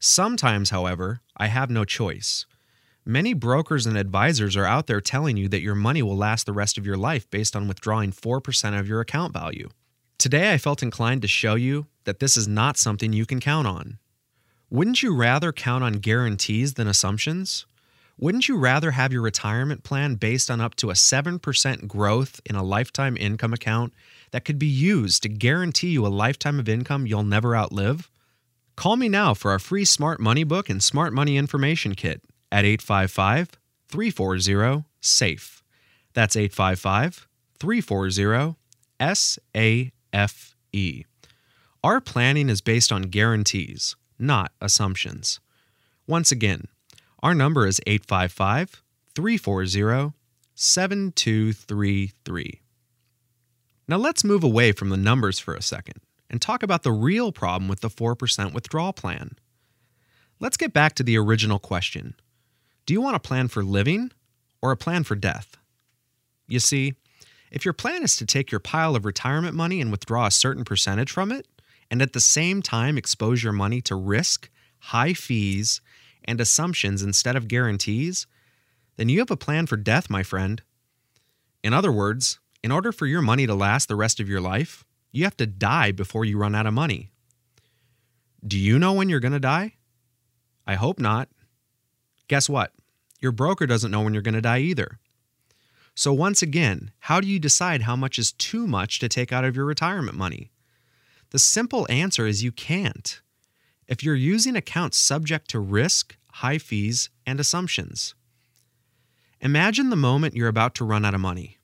Sometimes, 0.00 0.70
however, 0.70 1.20
I 1.36 1.46
have 1.46 1.70
no 1.70 1.84
choice. 1.84 2.44
Many 3.04 3.34
brokers 3.34 3.86
and 3.86 3.96
advisors 3.96 4.56
are 4.56 4.64
out 4.64 4.88
there 4.88 5.00
telling 5.00 5.36
you 5.36 5.46
that 5.46 5.60
your 5.62 5.76
money 5.76 6.02
will 6.02 6.16
last 6.16 6.44
the 6.44 6.52
rest 6.52 6.76
of 6.76 6.84
your 6.84 6.96
life 6.96 7.30
based 7.30 7.54
on 7.54 7.68
withdrawing 7.68 8.10
4% 8.10 8.80
of 8.80 8.88
your 8.88 9.00
account 9.00 9.32
value. 9.32 9.68
Today, 10.18 10.52
I 10.52 10.58
felt 10.58 10.82
inclined 10.82 11.22
to 11.22 11.28
show 11.28 11.54
you 11.54 11.86
that 12.02 12.18
this 12.18 12.36
is 12.36 12.48
not 12.48 12.76
something 12.76 13.12
you 13.12 13.26
can 13.26 13.38
count 13.38 13.68
on. 13.68 13.98
Wouldn't 14.70 15.04
you 15.04 15.14
rather 15.14 15.52
count 15.52 15.84
on 15.84 16.00
guarantees 16.00 16.74
than 16.74 16.88
assumptions? 16.88 17.64
Wouldn't 18.18 18.48
you 18.48 18.56
rather 18.56 18.90
have 18.90 19.12
your 19.12 19.22
retirement 19.22 19.84
plan 19.84 20.16
based 20.16 20.50
on 20.50 20.60
up 20.60 20.74
to 20.76 20.90
a 20.90 20.94
7% 20.94 21.86
growth 21.86 22.40
in 22.44 22.56
a 22.56 22.62
lifetime 22.62 23.16
income 23.16 23.52
account 23.52 23.92
that 24.32 24.44
could 24.44 24.58
be 24.58 24.66
used 24.66 25.22
to 25.22 25.28
guarantee 25.28 25.90
you 25.90 26.06
a 26.06 26.08
lifetime 26.08 26.58
of 26.58 26.68
income 26.68 27.06
you'll 27.06 27.22
never 27.22 27.56
outlive? 27.56 28.10
Call 28.76 28.96
me 28.96 29.08
now 29.08 29.34
for 29.34 29.50
our 29.50 29.58
free 29.58 29.84
Smart 29.84 30.18
Money 30.18 30.44
book 30.44 30.68
and 30.68 30.82
Smart 30.82 31.12
Money 31.12 31.36
Information 31.36 31.94
Kit 31.94 32.22
at 32.50 32.64
855 32.64 33.50
340 33.88 34.84
SAFE. 35.00 35.62
That's 36.14 36.36
855 36.36 37.28
340 37.60 38.56
SAFE. 39.00 41.04
Our 41.84 42.00
planning 42.00 42.48
is 42.48 42.60
based 42.60 42.92
on 42.92 43.02
guarantees, 43.02 43.96
not 44.18 44.52
assumptions. 44.60 45.40
Once 46.06 46.32
again, 46.32 46.64
our 47.22 47.34
number 47.34 47.66
is 47.66 47.80
855 47.86 48.82
340 49.14 50.14
7233. 50.54 52.61
Now 53.88 53.96
let's 53.96 54.24
move 54.24 54.44
away 54.44 54.72
from 54.72 54.90
the 54.90 54.96
numbers 54.96 55.38
for 55.38 55.54
a 55.54 55.62
second 55.62 56.00
and 56.30 56.40
talk 56.40 56.62
about 56.62 56.82
the 56.82 56.92
real 56.92 57.32
problem 57.32 57.68
with 57.68 57.80
the 57.80 57.90
4% 57.90 58.54
withdrawal 58.54 58.92
plan. 58.92 59.36
Let's 60.40 60.56
get 60.56 60.72
back 60.72 60.94
to 60.94 61.02
the 61.02 61.18
original 61.18 61.58
question 61.58 62.14
do 62.84 62.94
you 62.94 63.00
want 63.00 63.16
a 63.16 63.20
plan 63.20 63.46
for 63.46 63.62
living 63.62 64.10
or 64.60 64.72
a 64.72 64.76
plan 64.76 65.04
for 65.04 65.14
death? 65.14 65.56
You 66.48 66.58
see, 66.58 66.94
if 67.52 67.64
your 67.64 67.74
plan 67.74 68.02
is 68.02 68.16
to 68.16 68.26
take 68.26 68.50
your 68.50 68.58
pile 68.58 68.96
of 68.96 69.04
retirement 69.04 69.54
money 69.54 69.80
and 69.80 69.90
withdraw 69.90 70.26
a 70.26 70.32
certain 70.32 70.64
percentage 70.64 71.10
from 71.10 71.30
it, 71.30 71.46
and 71.90 72.02
at 72.02 72.12
the 72.12 72.20
same 72.20 72.62
time 72.62 72.98
expose 72.98 73.42
your 73.44 73.52
money 73.52 73.80
to 73.82 73.94
risk, 73.94 74.50
high 74.78 75.12
fees, 75.12 75.80
and 76.24 76.40
assumptions 76.40 77.02
instead 77.02 77.36
of 77.36 77.48
guarantees, 77.48 78.26
then 78.96 79.08
you 79.08 79.18
have 79.20 79.30
a 79.30 79.36
plan 79.36 79.66
for 79.66 79.76
death, 79.76 80.10
my 80.10 80.22
friend. 80.22 80.62
In 81.62 81.72
other 81.72 81.92
words, 81.92 82.38
in 82.62 82.70
order 82.70 82.92
for 82.92 83.06
your 83.06 83.22
money 83.22 83.46
to 83.46 83.54
last 83.54 83.88
the 83.88 83.96
rest 83.96 84.20
of 84.20 84.28
your 84.28 84.40
life, 84.40 84.84
you 85.10 85.24
have 85.24 85.36
to 85.38 85.46
die 85.46 85.92
before 85.92 86.24
you 86.24 86.38
run 86.38 86.54
out 86.54 86.66
of 86.66 86.74
money. 86.74 87.10
Do 88.46 88.58
you 88.58 88.78
know 88.78 88.92
when 88.92 89.08
you're 89.08 89.20
going 89.20 89.32
to 89.32 89.40
die? 89.40 89.74
I 90.66 90.74
hope 90.74 90.98
not. 90.98 91.28
Guess 92.28 92.48
what? 92.48 92.72
Your 93.20 93.32
broker 93.32 93.66
doesn't 93.66 93.90
know 93.90 94.02
when 94.02 94.14
you're 94.14 94.22
going 94.22 94.34
to 94.34 94.40
die 94.40 94.60
either. 94.60 94.98
So, 95.94 96.12
once 96.12 96.40
again, 96.40 96.90
how 97.00 97.20
do 97.20 97.26
you 97.26 97.38
decide 97.38 97.82
how 97.82 97.96
much 97.96 98.18
is 98.18 98.32
too 98.32 98.66
much 98.66 98.98
to 99.00 99.08
take 99.08 99.32
out 99.32 99.44
of 99.44 99.54
your 99.54 99.66
retirement 99.66 100.16
money? 100.16 100.50
The 101.30 101.38
simple 101.38 101.86
answer 101.90 102.26
is 102.26 102.42
you 102.42 102.52
can't. 102.52 103.20
If 103.86 104.02
you're 104.02 104.14
using 104.14 104.56
accounts 104.56 104.96
subject 104.96 105.50
to 105.50 105.60
risk, 105.60 106.16
high 106.32 106.58
fees, 106.58 107.10
and 107.26 107.38
assumptions. 107.38 108.14
Imagine 109.40 109.90
the 109.90 109.96
moment 109.96 110.34
you're 110.34 110.48
about 110.48 110.74
to 110.76 110.84
run 110.84 111.04
out 111.04 111.14
of 111.14 111.20
money. 111.20 111.58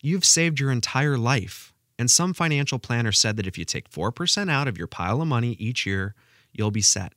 You've 0.00 0.24
saved 0.24 0.60
your 0.60 0.70
entire 0.70 1.16
life, 1.16 1.72
and 1.98 2.10
some 2.10 2.34
financial 2.34 2.78
planner 2.78 3.12
said 3.12 3.36
that 3.36 3.46
if 3.46 3.56
you 3.56 3.64
take 3.64 3.90
4% 3.90 4.50
out 4.50 4.68
of 4.68 4.76
your 4.76 4.86
pile 4.86 5.22
of 5.22 5.28
money 5.28 5.52
each 5.58 5.86
year, 5.86 6.14
you'll 6.52 6.70
be 6.70 6.82
set. 6.82 7.12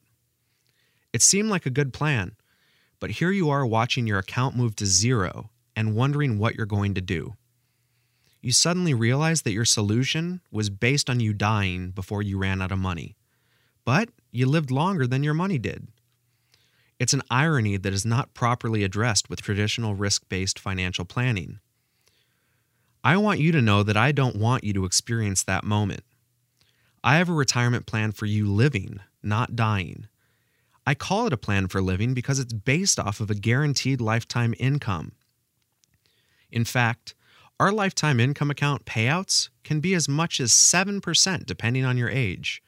It 1.11 1.21
seemed 1.21 1.49
like 1.49 1.65
a 1.65 1.71
good 1.71 1.93
plan, 1.93 2.36
but 2.99 3.11
here 3.11 3.32
you 3.32 3.49
are 3.49 3.65
watching 3.65 4.07
your 4.07 4.19
account 4.19 4.55
move 4.55 4.75
to 4.77 4.86
zero 4.86 5.49
and 5.75 5.95
wondering 5.95 6.38
what 6.38 6.55
you're 6.55 6.65
going 6.65 6.93
to 6.93 7.01
do. 7.01 7.36
You 8.41 8.51
suddenly 8.53 8.93
realize 8.93 9.41
that 9.41 9.51
your 9.51 9.65
solution 9.65 10.41
was 10.51 10.69
based 10.69 11.09
on 11.09 11.19
you 11.19 11.34
dying 11.34 11.91
before 11.91 12.21
you 12.21 12.38
ran 12.38 12.61
out 12.61 12.71
of 12.71 12.80
money, 12.80 13.15
but 13.84 14.09
you 14.32 14.45
lived 14.45 14.71
longer 14.71 15.05
than 15.05 15.23
your 15.23 15.34
money 15.34 15.57
did. 15.57 15.88
It's 16.99 17.13
an 17.13 17.23
irony 17.30 17.77
that 17.77 17.93
is 17.93 18.05
not 18.05 18.34
properly 18.34 18.84
addressed 18.84 19.30
with 19.30 19.41
traditional 19.41 19.95
risk 19.95 20.27
based 20.30 20.59
financial 20.59 21.05
planning. 21.05 21.59
I 23.04 23.16
want 23.18 23.39
you 23.39 23.52
to 23.54 23.62
know 23.62 23.84
that 23.84 23.95
I 23.95 24.12
don't 24.12 24.36
want 24.36 24.64
you 24.64 24.74
to 24.74 24.86
experience 24.86 25.43
that 25.43 25.64
moment. 25.64 26.04
I 27.04 27.16
have 27.16 27.30
a 27.30 27.34
retirement 27.34 27.86
plan 27.86 28.12
for 28.12 28.26
you 28.26 28.52
living, 28.52 29.00
not 29.24 29.56
dying. 29.56 30.08
I 30.86 30.95
call 30.95 31.28
it 31.28 31.34
a 31.34 31.38
plan 31.38 31.68
for 31.68 31.82
living 31.82 32.14
because 32.14 32.39
it's 32.39 32.52
based 32.52 33.00
off 33.00 33.20
of 33.22 33.30
a 33.30 33.36
guaranteed 33.36 34.02
lifetime 34.02 34.54
income. 34.60 35.14
In 36.52 36.66
fact, 36.66 37.16
our 37.60 37.72
lifetime 37.72 38.20
income 38.20 38.50
account 38.50 38.86
payouts 38.86 39.50
can 39.64 39.80
be 39.80 39.93
as 39.93 40.10
much 40.10 40.39
as 40.39 40.52
7% 40.52 41.45
depending 41.45 41.86
on 41.86 41.97
your 41.97 42.10
age. 42.10 42.64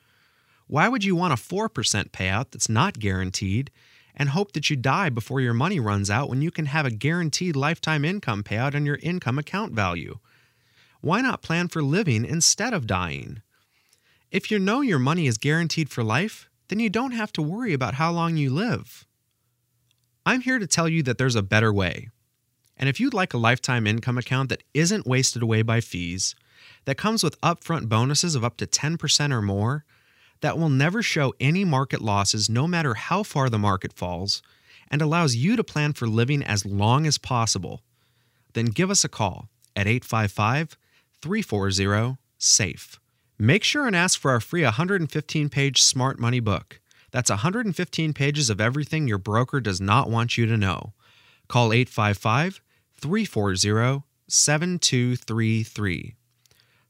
Why 0.68 0.88
would 0.88 1.04
you 1.04 1.16
want 1.16 1.34
a 1.34 1.36
4% 1.36 1.70
payout 2.12 2.52
that's 2.52 2.70
not 2.70 3.00
guaranteed 3.00 3.72
and 4.16 4.30
hope 4.30 4.53
that 4.53 4.70
you 4.70 4.76
die 4.76 5.09
before 5.09 5.41
your 5.41 5.53
money 5.53 5.80
runs 5.80 6.09
out 6.09 6.30
when 6.30 6.41
you 6.41 6.51
can 6.51 6.66
have 6.66 6.86
a 6.86 6.91
guaranteed 6.91 7.55
lifetime 7.55 8.05
income 8.05 8.43
payout 8.43 8.76
on 8.76 8.86
your 8.86 8.99
income 9.01 9.39
account 9.39 9.74
value? 9.74 10.20
Why 11.01 11.22
not 11.22 11.41
plan 11.41 11.68
for 11.68 11.82
living 11.82 12.26
instead 12.26 12.74
of 12.74 12.88
dying? 12.88 13.41
If 14.30 14.51
you 14.51 14.59
know 14.59 14.82
your 14.82 14.99
money 14.99 15.28
is 15.28 15.38
guaranteed 15.38 15.89
for 15.89 16.03
life, 16.03 16.49
then 16.70 16.80
you 16.80 16.89
don't 16.89 17.12
have 17.12 17.34
to 17.34 17.41
worry 17.41 17.74
about 17.74 17.95
how 17.95 18.12
long 18.12 18.38
you 18.38 18.49
live. 18.49 19.05
I'm 20.26 20.41
here 20.41 20.59
to 20.59 20.68
tell 20.68 20.88
you 20.88 21.03
that 21.03 21.18
there's 21.18 21.36
a 21.36 21.41
better 21.41 21.74
way. 21.74 22.09
And 22.78 22.88
if 22.88 22.99
you'd 22.99 23.14
like 23.14 23.34
a 23.34 23.38
lifetime 23.38 23.86
income 23.86 24.18
account 24.18 24.49
that 24.49 24.64
isn't 24.74 25.05
wasted 25.05 25.41
away 25.41 25.64
by 25.64 25.82
fees, 25.82 26.36
that 26.86 26.97
comes 26.97 27.24
with 27.24 27.39
upfront 27.41 27.89
bonuses 27.89 28.36
of 28.36 28.43
up 28.43 28.57
to 28.57 28.66
10% 28.68 29.32
or 29.34 29.41
more, 29.41 29.86
that 30.42 30.58
will 30.58 30.70
never 30.70 31.02
show 31.02 31.34
any 31.39 31.64
market 31.64 32.02
losses 32.02 32.50
no 32.50 32.68
matter 32.68 32.96
how 32.96 33.24
far 33.24 33.50
the 33.50 33.60
market 33.60 33.94
falls, 33.94 34.42
and 34.89 35.02
allows 35.02 35.36
you 35.36 35.56
to 35.56 35.64
plan 35.64 35.94
for 35.94 36.08
living 36.08 36.44
as 36.44 36.66
long 36.66 37.08
as 37.08 37.18
possible, 37.18 37.82
then 38.54 38.66
give 38.66 38.92
us 38.92 39.04
a 39.06 39.10
call 39.10 39.48
at 39.76 39.88
855 39.88 40.78
340 41.22 42.18
SAFE. 42.38 43.00
Make 43.39 43.64
sure 43.64 43.88
and 43.88 43.96
ask 43.96 44.20
for 44.20 44.32
our 44.32 44.39
free 44.39 44.64
115 44.64 45.50
page 45.50 45.82
Smart 45.82 46.20
Money 46.20 46.39
book. 46.39 46.82
That's 47.12 47.30
115 47.30 48.14
pages 48.14 48.50
of 48.50 48.62
everything 48.62 49.08
your 49.08 49.18
broker 49.18 49.60
does 49.60 49.82
not 49.82 50.10
want 50.10 50.38
you 50.38 50.46
to 50.46 50.58
know. 50.58 50.94
Call 51.48 51.74
855 51.74 52.62
340 53.00 54.04
7233. 54.28 56.16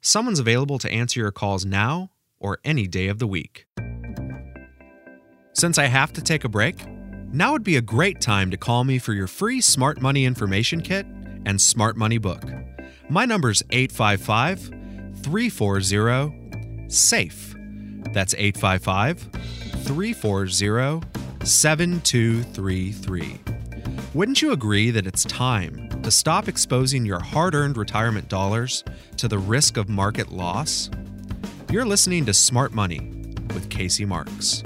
Someone's 0.01 0.39
available 0.39 0.77
to 0.79 0.91
answer 0.91 1.19
your 1.19 1.31
calls 1.31 1.65
now 1.65 2.11
or 2.41 2.59
any 2.65 2.87
day 2.87 3.07
of 3.07 3.19
the 3.19 3.27
week. 3.27 3.67
Since 5.53 5.77
I 5.77 5.85
have 5.85 6.11
to 6.13 6.21
take 6.21 6.43
a 6.43 6.49
break, 6.49 6.85
now 7.31 7.53
would 7.53 7.63
be 7.63 7.77
a 7.77 7.81
great 7.81 8.19
time 8.19 8.51
to 8.51 8.57
call 8.57 8.83
me 8.83 8.99
for 8.99 9.13
your 9.13 9.27
free 9.27 9.61
Smart 9.61 10.01
Money 10.01 10.25
Information 10.25 10.81
Kit 10.81 11.05
and 11.45 11.61
Smart 11.61 11.95
Money 11.95 12.17
book. 12.17 12.43
My 13.09 13.25
number's 13.25 13.63
855 13.69 14.59
340 15.23 16.89
SAFE. 16.89 17.55
That's 18.13 18.33
855 18.33 19.29
340 19.85 21.07
7233. 21.45 23.39
Wouldn't 24.13 24.41
you 24.41 24.51
agree 24.51 24.91
that 24.91 25.07
it's 25.07 25.23
time 25.23 25.89
to 26.03 26.11
stop 26.11 26.47
exposing 26.47 27.05
your 27.05 27.19
hard 27.19 27.55
earned 27.55 27.77
retirement 27.77 28.27
dollars 28.27 28.83
to 29.17 29.27
the 29.27 29.37
risk 29.39 29.77
of 29.77 29.87
market 29.87 30.31
loss? 30.31 30.89
You're 31.71 31.85
listening 31.85 32.25
to 32.25 32.33
Smart 32.33 32.73
Money 32.73 32.99
with 33.53 33.69
Casey 33.69 34.03
Marks. 34.03 34.61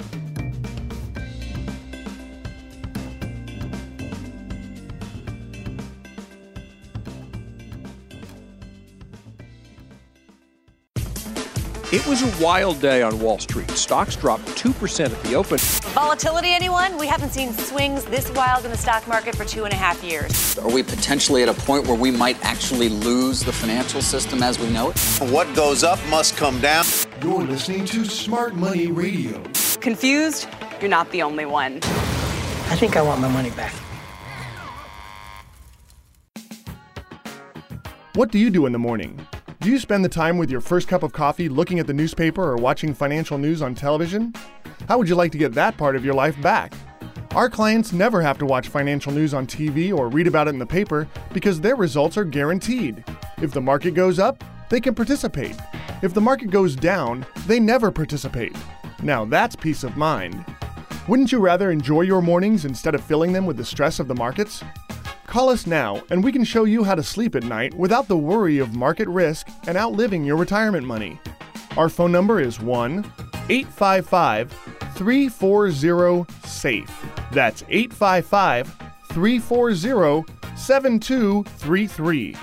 It 11.96 12.06
was 12.06 12.20
a 12.20 12.44
wild 12.44 12.82
day 12.82 13.00
on 13.00 13.18
Wall 13.20 13.38
Street. 13.38 13.70
Stocks 13.70 14.16
dropped 14.16 14.44
2% 14.48 15.12
at 15.12 15.22
the 15.22 15.34
open. 15.34 15.56
Volatility, 15.94 16.50
anyone? 16.52 16.98
We 16.98 17.06
haven't 17.06 17.30
seen 17.30 17.54
swings 17.54 18.04
this 18.04 18.30
wild 18.32 18.66
in 18.66 18.70
the 18.70 18.76
stock 18.76 19.08
market 19.08 19.34
for 19.34 19.46
two 19.46 19.64
and 19.64 19.72
a 19.72 19.76
half 19.76 20.04
years. 20.04 20.58
Are 20.58 20.70
we 20.70 20.82
potentially 20.82 21.42
at 21.42 21.48
a 21.48 21.54
point 21.54 21.86
where 21.86 21.96
we 21.96 22.10
might 22.10 22.36
actually 22.44 22.90
lose 22.90 23.40
the 23.40 23.50
financial 23.50 24.02
system 24.02 24.42
as 24.42 24.58
we 24.58 24.68
know 24.68 24.90
it? 24.90 24.98
What 25.32 25.46
goes 25.56 25.82
up 25.82 25.98
must 26.10 26.36
come 26.36 26.60
down. 26.60 26.84
You're 27.22 27.44
listening 27.44 27.86
to 27.86 28.04
Smart 28.04 28.54
Money 28.54 28.88
Radio. 28.88 29.42
Confused? 29.80 30.48
You're 30.82 30.90
not 30.90 31.10
the 31.12 31.22
only 31.22 31.46
one. 31.46 31.76
I 31.76 32.76
think 32.76 32.98
I 32.98 33.00
want 33.00 33.22
my 33.22 33.28
money 33.28 33.52
back. 33.52 33.72
What 38.12 38.30
do 38.30 38.38
you 38.38 38.50
do 38.50 38.66
in 38.66 38.72
the 38.72 38.78
morning? 38.78 39.18
Do 39.66 39.72
you 39.72 39.80
spend 39.80 40.04
the 40.04 40.08
time 40.08 40.38
with 40.38 40.48
your 40.48 40.60
first 40.60 40.86
cup 40.86 41.02
of 41.02 41.12
coffee 41.12 41.48
looking 41.48 41.80
at 41.80 41.88
the 41.88 41.92
newspaper 41.92 42.40
or 42.40 42.54
watching 42.54 42.94
financial 42.94 43.36
news 43.36 43.62
on 43.62 43.74
television? 43.74 44.32
How 44.86 44.96
would 44.96 45.08
you 45.08 45.16
like 45.16 45.32
to 45.32 45.38
get 45.38 45.54
that 45.54 45.76
part 45.76 45.96
of 45.96 46.04
your 46.04 46.14
life 46.14 46.40
back? 46.40 46.72
Our 47.32 47.50
clients 47.50 47.92
never 47.92 48.22
have 48.22 48.38
to 48.38 48.46
watch 48.46 48.68
financial 48.68 49.10
news 49.10 49.34
on 49.34 49.44
TV 49.44 49.92
or 49.92 50.08
read 50.08 50.28
about 50.28 50.46
it 50.46 50.50
in 50.50 50.60
the 50.60 50.66
paper 50.66 51.08
because 51.32 51.60
their 51.60 51.74
results 51.74 52.16
are 52.16 52.22
guaranteed. 52.22 53.02
If 53.42 53.50
the 53.50 53.60
market 53.60 53.94
goes 53.94 54.20
up, 54.20 54.44
they 54.70 54.80
can 54.80 54.94
participate. 54.94 55.56
If 56.00 56.14
the 56.14 56.20
market 56.20 56.50
goes 56.50 56.76
down, 56.76 57.26
they 57.48 57.58
never 57.58 57.90
participate. 57.90 58.56
Now 59.02 59.24
that's 59.24 59.56
peace 59.56 59.82
of 59.82 59.96
mind. 59.96 60.44
Wouldn't 61.08 61.32
you 61.32 61.40
rather 61.40 61.72
enjoy 61.72 62.02
your 62.02 62.22
mornings 62.22 62.66
instead 62.66 62.94
of 62.94 63.02
filling 63.02 63.32
them 63.32 63.46
with 63.46 63.56
the 63.56 63.64
stress 63.64 63.98
of 63.98 64.06
the 64.06 64.14
markets? 64.14 64.62
Call 65.26 65.48
us 65.48 65.66
now 65.66 66.02
and 66.10 66.22
we 66.22 66.32
can 66.32 66.44
show 66.44 66.64
you 66.64 66.84
how 66.84 66.94
to 66.94 67.02
sleep 67.02 67.34
at 67.34 67.44
night 67.44 67.74
without 67.74 68.08
the 68.08 68.16
worry 68.16 68.58
of 68.58 68.74
market 68.74 69.08
risk 69.08 69.48
and 69.66 69.76
outliving 69.76 70.24
your 70.24 70.36
retirement 70.36 70.86
money. 70.86 71.18
Our 71.76 71.88
phone 71.88 72.12
number 72.12 72.40
is 72.40 72.60
1 72.60 73.04
855 73.48 74.50
340 74.94 76.32
SAFE. 76.46 77.06
That's 77.32 77.62
855 77.68 78.74
340 79.12 80.32
7233. 80.56 82.36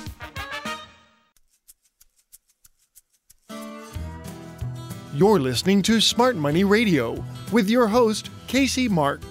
You're 5.15 5.39
listening 5.39 5.83
to 5.83 6.01
Smart 6.01 6.35
Money 6.35 6.63
Radio 6.63 7.23
with 7.51 7.69
your 7.69 7.87
host, 7.87 8.29
Casey 8.47 8.87
Mark. 8.87 9.21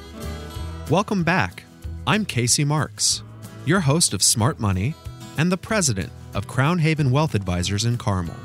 Welcome 0.90 1.24
back. 1.24 1.64
I'm 2.06 2.24
Casey 2.24 2.64
Marks, 2.64 3.22
your 3.64 3.80
host 3.80 4.12
of 4.12 4.22
Smart 4.22 4.58
Money 4.58 4.94
and 5.38 5.50
the 5.50 5.56
president 5.56 6.10
of 6.34 6.48
Crown 6.48 6.78
Haven 6.78 7.10
Wealth 7.10 7.34
Advisors 7.34 7.84
in 7.84 7.96
Carmel, 7.96 8.36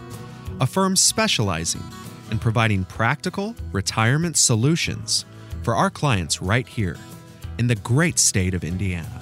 a 0.62 0.68
firm 0.68 0.96
specializing 0.96 1.84
in 2.30 2.38
providing 2.38 2.86
practical 2.86 3.56
retirement 3.72 4.38
solutions 4.38 5.26
for 5.64 5.76
our 5.76 5.90
clients 5.90 6.42
right 6.42 6.68
here 6.68 6.98
in 7.58 7.68
the 7.68 7.76
great 7.76 8.20
state 8.20 8.54
of 8.54 8.64
Indiana. 8.64 9.22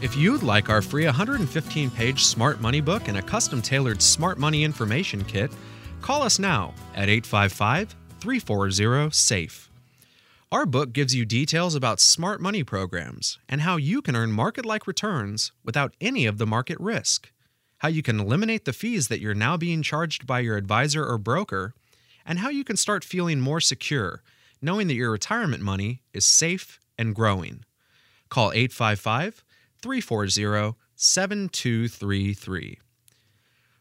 If 0.00 0.16
you'd 0.16 0.42
like 0.42 0.68
our 0.68 0.82
free 0.82 1.04
115 1.04 1.90
page 1.90 2.24
Smart 2.24 2.60
Money 2.60 2.80
book 2.80 3.06
and 3.06 3.18
a 3.18 3.22
custom 3.22 3.62
tailored 3.62 4.02
Smart 4.02 4.38
Money 4.38 4.64
information 4.64 5.24
kit, 5.24 5.52
call 6.00 6.22
us 6.22 6.40
now 6.40 6.74
at 6.96 7.08
855 7.08 7.94
340 8.18 9.10
SAFE. 9.12 9.71
Our 10.52 10.66
book 10.66 10.92
gives 10.92 11.14
you 11.14 11.24
details 11.24 11.74
about 11.74 11.98
smart 11.98 12.38
money 12.38 12.62
programs 12.62 13.38
and 13.48 13.62
how 13.62 13.78
you 13.78 14.02
can 14.02 14.14
earn 14.14 14.32
market 14.32 14.66
like 14.66 14.86
returns 14.86 15.50
without 15.64 15.94
any 15.98 16.26
of 16.26 16.36
the 16.36 16.46
market 16.46 16.78
risk, 16.78 17.32
how 17.78 17.88
you 17.88 18.02
can 18.02 18.20
eliminate 18.20 18.66
the 18.66 18.74
fees 18.74 19.08
that 19.08 19.18
you're 19.18 19.32
now 19.32 19.56
being 19.56 19.82
charged 19.82 20.26
by 20.26 20.40
your 20.40 20.58
advisor 20.58 21.06
or 21.06 21.16
broker, 21.16 21.72
and 22.26 22.40
how 22.40 22.50
you 22.50 22.64
can 22.64 22.76
start 22.76 23.02
feeling 23.02 23.40
more 23.40 23.62
secure 23.62 24.22
knowing 24.60 24.88
that 24.88 24.94
your 24.94 25.10
retirement 25.10 25.62
money 25.62 26.02
is 26.12 26.26
safe 26.26 26.78
and 26.98 27.14
growing. 27.14 27.64
Call 28.28 28.52
855 28.52 29.42
340 29.80 30.76
7233. 30.94 32.78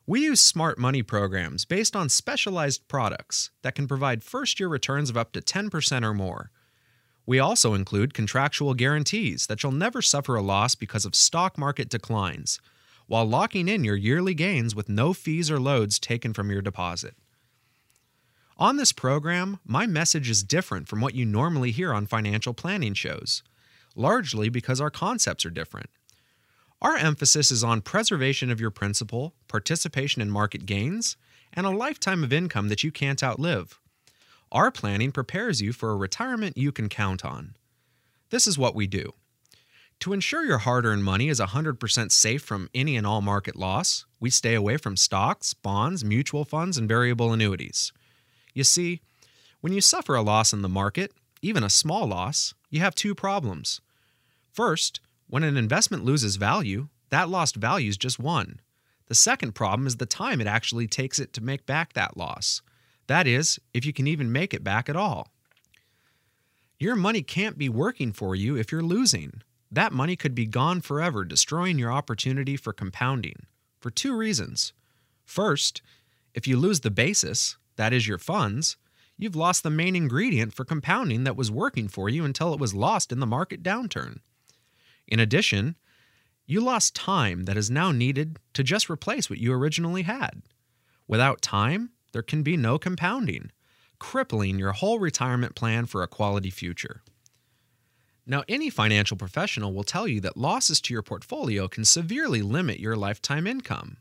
We 0.07 0.23
use 0.23 0.39
smart 0.39 0.79
money 0.79 1.03
programs 1.03 1.65
based 1.65 1.97
on 1.97 2.07
specialized 2.07 2.87
products 2.87 3.51
that 3.61 3.75
can 3.75 3.89
provide 3.89 4.23
first 4.23 4.57
year 4.57 4.69
returns 4.69 5.09
of 5.09 5.17
up 5.17 5.33
to 5.33 5.41
10% 5.41 6.03
or 6.03 6.13
more. 6.13 6.49
We 7.31 7.39
also 7.39 7.73
include 7.75 8.13
contractual 8.13 8.73
guarantees 8.73 9.47
that 9.47 9.63
you'll 9.63 9.71
never 9.71 10.01
suffer 10.01 10.35
a 10.35 10.41
loss 10.41 10.75
because 10.75 11.05
of 11.05 11.15
stock 11.15 11.57
market 11.57 11.87
declines, 11.87 12.59
while 13.07 13.23
locking 13.23 13.69
in 13.69 13.85
your 13.85 13.95
yearly 13.95 14.33
gains 14.33 14.75
with 14.75 14.89
no 14.89 15.13
fees 15.13 15.49
or 15.49 15.57
loads 15.57 15.97
taken 15.97 16.33
from 16.33 16.51
your 16.51 16.61
deposit. 16.61 17.15
On 18.57 18.75
this 18.75 18.91
program, 18.91 19.61
my 19.63 19.87
message 19.87 20.29
is 20.29 20.43
different 20.43 20.89
from 20.89 20.99
what 20.99 21.15
you 21.15 21.23
normally 21.25 21.71
hear 21.71 21.93
on 21.93 22.05
financial 22.05 22.53
planning 22.53 22.95
shows, 22.95 23.43
largely 23.95 24.49
because 24.49 24.81
our 24.81 24.91
concepts 24.91 25.45
are 25.45 25.49
different. 25.49 25.89
Our 26.81 26.97
emphasis 26.97 27.49
is 27.49 27.63
on 27.63 27.79
preservation 27.79 28.51
of 28.51 28.59
your 28.59 28.71
principal, 28.71 29.35
participation 29.47 30.21
in 30.21 30.29
market 30.29 30.65
gains, 30.65 31.15
and 31.53 31.65
a 31.65 31.69
lifetime 31.69 32.25
of 32.25 32.33
income 32.33 32.67
that 32.67 32.83
you 32.83 32.91
can't 32.91 33.23
outlive. 33.23 33.79
Our 34.51 34.69
planning 34.69 35.11
prepares 35.11 35.61
you 35.61 35.71
for 35.71 35.91
a 35.91 35.95
retirement 35.95 36.57
you 36.57 36.71
can 36.71 36.89
count 36.89 37.23
on. 37.23 37.55
This 38.31 38.47
is 38.47 38.57
what 38.57 38.75
we 38.75 38.85
do. 38.85 39.13
To 40.01 40.13
ensure 40.13 40.43
your 40.43 40.57
hard 40.57 40.85
earned 40.85 41.03
money 41.03 41.29
is 41.29 41.39
100% 41.39 42.11
safe 42.11 42.41
from 42.41 42.69
any 42.73 42.97
and 42.97 43.05
all 43.05 43.21
market 43.21 43.55
loss, 43.55 44.05
we 44.19 44.29
stay 44.29 44.55
away 44.55 44.77
from 44.77 44.97
stocks, 44.97 45.53
bonds, 45.53 46.03
mutual 46.03 46.43
funds, 46.43 46.77
and 46.77 46.87
variable 46.87 47.31
annuities. 47.31 47.93
You 48.53 48.63
see, 48.63 49.01
when 49.61 49.73
you 49.73 49.79
suffer 49.79 50.15
a 50.15 50.21
loss 50.21 50.53
in 50.53 50.63
the 50.63 50.69
market, 50.69 51.13
even 51.41 51.63
a 51.63 51.69
small 51.69 52.07
loss, 52.07 52.53
you 52.69 52.79
have 52.81 52.95
two 52.95 53.15
problems. 53.15 53.79
First, 54.51 54.99
when 55.27 55.43
an 55.43 55.55
investment 55.55 56.03
loses 56.03 56.35
value, 56.35 56.89
that 57.09 57.29
lost 57.29 57.55
value 57.55 57.89
is 57.89 57.97
just 57.97 58.19
one. 58.19 58.59
The 59.07 59.15
second 59.15 59.53
problem 59.53 59.87
is 59.87 59.97
the 59.97 60.05
time 60.05 60.41
it 60.41 60.47
actually 60.47 60.87
takes 60.87 61.19
it 61.19 61.31
to 61.33 61.43
make 61.43 61.65
back 61.65 61.93
that 61.93 62.17
loss. 62.17 62.61
That 63.11 63.27
is, 63.27 63.59
if 63.73 63.85
you 63.85 63.91
can 63.91 64.07
even 64.07 64.31
make 64.31 64.53
it 64.53 64.63
back 64.63 64.87
at 64.87 64.95
all. 64.95 65.27
Your 66.79 66.95
money 66.95 67.21
can't 67.21 67.57
be 67.57 67.67
working 67.67 68.13
for 68.13 68.37
you 68.37 68.55
if 68.55 68.71
you're 68.71 68.81
losing. 68.81 69.41
That 69.69 69.91
money 69.91 70.15
could 70.15 70.33
be 70.33 70.45
gone 70.45 70.79
forever, 70.79 71.25
destroying 71.25 71.77
your 71.77 71.91
opportunity 71.91 72.55
for 72.55 72.71
compounding, 72.71 73.47
for 73.81 73.89
two 73.89 74.15
reasons. 74.15 74.71
First, 75.25 75.81
if 76.33 76.47
you 76.47 76.55
lose 76.55 76.79
the 76.79 76.89
basis, 76.89 77.57
that 77.75 77.91
is 77.91 78.07
your 78.07 78.17
funds, 78.17 78.77
you've 79.17 79.35
lost 79.35 79.63
the 79.63 79.69
main 79.69 79.97
ingredient 79.97 80.53
for 80.53 80.63
compounding 80.63 81.25
that 81.25 81.35
was 81.35 81.51
working 81.51 81.89
for 81.89 82.07
you 82.07 82.23
until 82.23 82.53
it 82.53 82.61
was 82.61 82.73
lost 82.73 83.11
in 83.11 83.19
the 83.19 83.25
market 83.25 83.61
downturn. 83.61 84.19
In 85.05 85.19
addition, 85.19 85.75
you 86.45 86.61
lost 86.61 86.95
time 86.95 87.43
that 87.43 87.57
is 87.57 87.69
now 87.69 87.91
needed 87.91 88.39
to 88.53 88.63
just 88.63 88.89
replace 88.89 89.29
what 89.29 89.39
you 89.39 89.51
originally 89.51 90.03
had. 90.03 90.43
Without 91.09 91.41
time, 91.41 91.89
there 92.11 92.21
can 92.21 92.43
be 92.43 92.57
no 92.57 92.77
compounding, 92.77 93.51
crippling 93.99 94.59
your 94.59 94.71
whole 94.71 94.99
retirement 94.99 95.55
plan 95.55 95.85
for 95.85 96.03
a 96.03 96.07
quality 96.07 96.49
future. 96.49 97.01
Now, 98.25 98.43
any 98.47 98.69
financial 98.69 99.17
professional 99.17 99.73
will 99.73 99.83
tell 99.83 100.07
you 100.07 100.21
that 100.21 100.37
losses 100.37 100.79
to 100.81 100.93
your 100.93 101.01
portfolio 101.03 101.67
can 101.67 101.85
severely 101.85 102.41
limit 102.41 102.79
your 102.79 102.95
lifetime 102.95 103.47
income. 103.47 103.97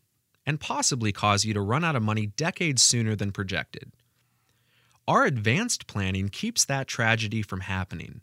and 0.47 0.59
possibly 0.59 1.13
cause 1.13 1.45
you 1.45 1.55
to 1.55 1.61
run 1.61 1.85
out 1.85 1.95
of 1.95 2.03
money 2.03 2.27
decades 2.27 2.83
sooner 2.83 3.15
than 3.15 3.31
projected. 3.31 3.93
Our 5.07 5.25
advanced 5.25 5.87
planning 5.87 6.29
keeps 6.29 6.65
that 6.65 6.89
tragedy 6.89 7.43
from 7.43 7.61
happening. 7.61 8.23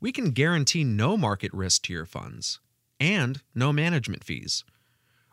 We 0.00 0.12
can 0.12 0.30
guarantee 0.30 0.84
no 0.84 1.16
market 1.16 1.52
risk 1.52 1.82
to 1.82 1.92
your 1.92 2.06
funds 2.06 2.60
and 2.98 3.42
no 3.54 3.72
management 3.72 4.24
fees. 4.24 4.64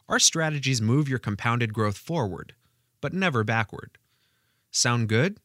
Our 0.09 0.19
strategies 0.19 0.81
move 0.81 1.07
your 1.07 1.19
compounded 1.19 1.73
growth 1.73 1.97
forward, 1.97 2.55
but 3.01 3.13
never 3.13 3.43
backward. 3.43 3.97
Sound 4.71 5.09
good? 5.09 5.37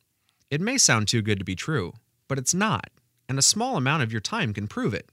It 0.51 0.61
may 0.61 0.79
sound 0.79 1.09
too 1.09 1.23
good 1.23 1.39
to 1.39 1.45
be 1.45 1.55
true, 1.55 1.95
but 2.29 2.39
it's 2.39 2.55
not, 2.55 2.91
and 3.29 3.39
a 3.39 3.43
small 3.43 3.77
amount 3.77 4.03
of 4.03 4.13
your 4.13 4.21
time 4.21 4.53
can 4.53 4.69
prove 4.69 4.95
it. 4.95 5.09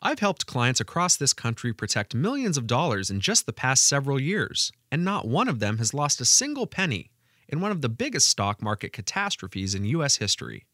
I've 0.00 0.18
helped 0.18 0.46
clients 0.46 0.80
across 0.80 1.16
this 1.16 1.32
country 1.32 1.72
protect 1.72 2.14
millions 2.14 2.58
of 2.58 2.66
dollars 2.66 3.10
in 3.10 3.20
just 3.20 3.46
the 3.46 3.52
past 3.52 3.84
several 3.84 4.20
years, 4.20 4.72
and 4.90 5.04
not 5.04 5.28
one 5.28 5.48
of 5.48 5.60
them 5.60 5.78
has 5.78 5.94
lost 5.94 6.20
a 6.20 6.24
single 6.24 6.66
penny 6.66 7.10
in 7.48 7.60
one 7.60 7.70
of 7.70 7.82
the 7.82 7.88
biggest 7.88 8.28
stock 8.28 8.60
market 8.60 8.92
catastrophes 8.92 9.74
in 9.74 9.84
U.S. 9.84 10.16
history. 10.16 10.66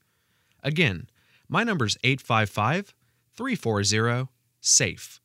Again, 0.63 1.09
my 1.49 1.65
number's 1.65 1.99
855 2.05 2.95
340 3.37 4.29
SAFE. 4.61 5.21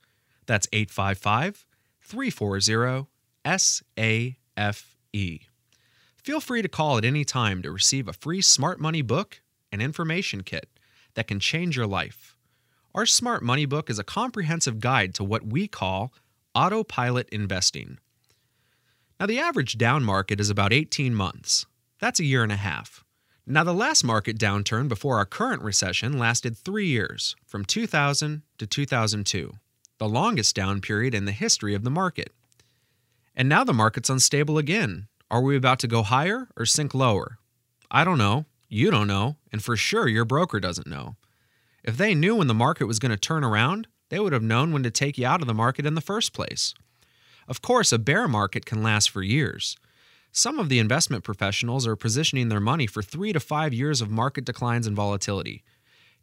That's 0.46 0.68
855 0.74 1.66
340 2.02 3.08
SAFE. 3.46 5.53
Feel 6.24 6.40
free 6.40 6.62
to 6.62 6.70
call 6.70 6.98
at 6.98 7.04
any 7.04 7.26
time 7.26 7.62
to 7.62 7.72
receive 7.72 8.08
a 8.08 8.14
free 8.14 8.40
Smart 8.40 8.80
Money 8.80 9.02
book 9.02 9.42
and 9.74 9.82
information 9.82 10.42
kit 10.42 10.70
that 11.16 11.28
can 11.28 11.38
change 11.38 11.76
your 11.76 11.86
life. 11.86 12.38
Our 12.96 13.06
Smart 13.06 13.44
Money 13.44 13.66
book 13.66 13.90
is 13.90 14.00
a 14.00 14.06
comprehensive 14.06 14.80
guide 14.80 15.14
to 15.16 15.24
what 15.26 15.46
we 15.46 15.68
call 15.68 16.14
autopilot 16.56 17.28
investing. 17.28 17.98
Now, 19.20 19.26
the 19.26 19.40
average 19.40 19.78
down 19.78 20.06
market 20.06 20.40
is 20.40 20.50
about 20.50 20.72
18 20.72 21.14
months. 21.14 21.66
That's 22.00 22.22
a 22.22 22.26
year 22.26 22.42
and 22.42 22.54
a 22.54 22.58
half. 22.58 23.04
Now, 23.46 23.66
the 23.66 23.74
last 23.74 24.06
market 24.06 24.40
downturn 24.40 24.88
before 24.88 25.18
our 25.18 25.26
current 25.26 25.62
recession 25.62 26.18
lasted 26.18 26.58
three 26.58 26.88
years, 26.88 27.36
from 27.46 27.66
2000 27.66 28.44
to 28.60 28.66
2002, 28.66 29.52
the 29.98 30.08
longest 30.08 30.56
down 30.56 30.80
period 30.80 31.14
in 31.14 31.26
the 31.26 31.34
history 31.34 31.74
of 31.74 31.84
the 31.84 31.90
market. 31.90 32.32
And 33.36 33.50
now 33.50 33.66
the 33.66 33.74
market's 33.74 34.10
unstable 34.10 34.58
again, 34.58 35.08
are 35.34 35.42
we 35.42 35.56
about 35.56 35.80
to 35.80 35.88
go 35.88 36.04
higher 36.04 36.48
or 36.56 36.64
sink 36.64 36.94
lower? 36.94 37.40
I 37.90 38.04
don't 38.04 38.20
know. 38.20 38.46
You 38.70 38.92
don't 38.92 39.08
know. 39.08 39.38
And 39.52 39.64
for 39.64 39.76
sure, 39.76 40.08
your 40.08 40.26
broker 40.26 40.60
doesn't 40.60 40.86
know. 40.86 41.16
If 41.84 41.98
they 41.98 42.14
knew 42.14 42.36
when 42.36 42.46
the 42.46 42.54
market 42.54 42.86
was 42.86 43.00
going 43.00 43.10
to 43.10 43.18
turn 43.18 43.44
around, 43.44 43.88
they 44.10 44.20
would 44.20 44.32
have 44.32 44.44
known 44.44 44.72
when 44.72 44.84
to 44.84 44.92
take 44.92 45.18
you 45.18 45.26
out 45.26 45.42
of 45.42 45.48
the 45.48 45.54
market 45.56 45.88
in 45.88 45.96
the 45.96 46.02
first 46.02 46.34
place. 46.34 46.76
Of 47.48 47.64
course, 47.64 47.92
a 47.92 47.98
bear 47.98 48.28
market 48.28 48.68
can 48.68 48.84
last 48.84 49.10
for 49.10 49.24
years. 49.24 49.76
Some 50.32 50.60
of 50.60 50.70
the 50.70 50.78
investment 50.78 51.24
professionals 51.24 51.88
are 51.88 51.96
positioning 51.96 52.50
their 52.50 52.60
money 52.60 52.86
for 52.86 53.02
three 53.02 53.34
to 53.34 53.40
five 53.40 53.74
years 53.74 54.02
of 54.02 54.12
market 54.12 54.46
declines 54.46 54.86
and 54.86 54.96
volatility. 54.96 55.64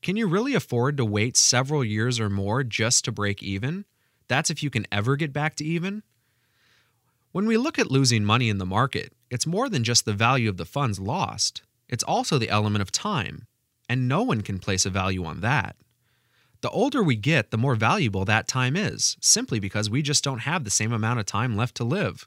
Can 0.02 0.16
you 0.16 0.28
really 0.28 0.54
afford 0.54 0.96
to 0.98 1.04
wait 1.04 1.36
several 1.36 1.82
years 1.82 2.20
or 2.20 2.30
more 2.30 2.62
just 2.62 3.04
to 3.06 3.12
break 3.12 3.42
even? 3.42 3.86
That's 4.28 4.50
if 4.50 4.62
you 4.62 4.70
can 4.70 4.86
ever 4.92 5.16
get 5.16 5.32
back 5.32 5.56
to 5.56 5.64
even? 5.64 6.04
When 7.32 7.46
we 7.46 7.56
look 7.56 7.78
at 7.78 7.92
losing 7.92 8.24
money 8.24 8.48
in 8.48 8.58
the 8.58 8.66
market, 8.66 9.12
it's 9.30 9.46
more 9.46 9.68
than 9.68 9.84
just 9.84 10.04
the 10.04 10.12
value 10.12 10.48
of 10.48 10.56
the 10.56 10.64
funds 10.64 10.98
lost, 10.98 11.62
it's 11.88 12.02
also 12.02 12.38
the 12.38 12.48
element 12.48 12.82
of 12.82 12.90
time, 12.90 13.46
and 13.88 14.08
no 14.08 14.22
one 14.22 14.40
can 14.40 14.58
place 14.58 14.84
a 14.84 14.90
value 14.90 15.24
on 15.24 15.40
that. 15.40 15.76
The 16.60 16.70
older 16.70 17.04
we 17.04 17.14
get, 17.14 17.52
the 17.52 17.56
more 17.56 17.76
valuable 17.76 18.24
that 18.24 18.48
time 18.48 18.76
is, 18.76 19.16
simply 19.20 19.60
because 19.60 19.88
we 19.88 20.02
just 20.02 20.24
don't 20.24 20.40
have 20.40 20.64
the 20.64 20.70
same 20.70 20.92
amount 20.92 21.20
of 21.20 21.26
time 21.26 21.56
left 21.56 21.76
to 21.76 21.84
live. 21.84 22.26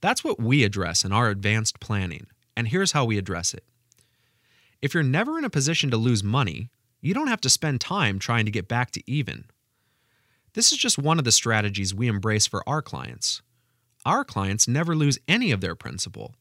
That's 0.00 0.24
what 0.24 0.40
we 0.40 0.64
address 0.64 1.04
in 1.04 1.12
our 1.12 1.28
advanced 1.28 1.78
planning, 1.78 2.26
and 2.56 2.68
here's 2.68 2.92
how 2.92 3.04
we 3.04 3.18
address 3.18 3.52
it. 3.52 3.64
If 4.80 4.94
you're 4.94 5.02
never 5.02 5.38
in 5.38 5.44
a 5.44 5.50
position 5.50 5.90
to 5.90 5.98
lose 5.98 6.24
money, 6.24 6.70
you 7.02 7.12
don't 7.12 7.28
have 7.28 7.42
to 7.42 7.50
spend 7.50 7.82
time 7.82 8.18
trying 8.18 8.46
to 8.46 8.50
get 8.50 8.66
back 8.66 8.92
to 8.92 9.02
even. 9.10 9.44
This 10.54 10.72
is 10.72 10.78
just 10.78 10.98
one 10.98 11.18
of 11.18 11.26
the 11.26 11.32
strategies 11.32 11.94
we 11.94 12.08
embrace 12.08 12.46
for 12.46 12.66
our 12.66 12.80
clients. 12.80 13.42
Our 14.06 14.24
clients 14.24 14.68
never 14.68 14.94
lose 14.94 15.18
any 15.26 15.50
of 15.50 15.60
their 15.60 15.74
principal. 15.74 16.36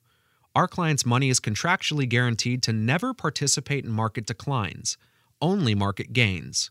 Our 0.54 0.68
clients' 0.68 1.04
money 1.04 1.30
is 1.30 1.40
contractually 1.40 2.08
guaranteed 2.08 2.62
to 2.64 2.72
never 2.72 3.12
participate 3.12 3.84
in 3.84 3.92
market 3.92 4.28
declines, 4.28 4.98
only 5.42 5.74
market 5.74 6.14
gains. 6.14 6.70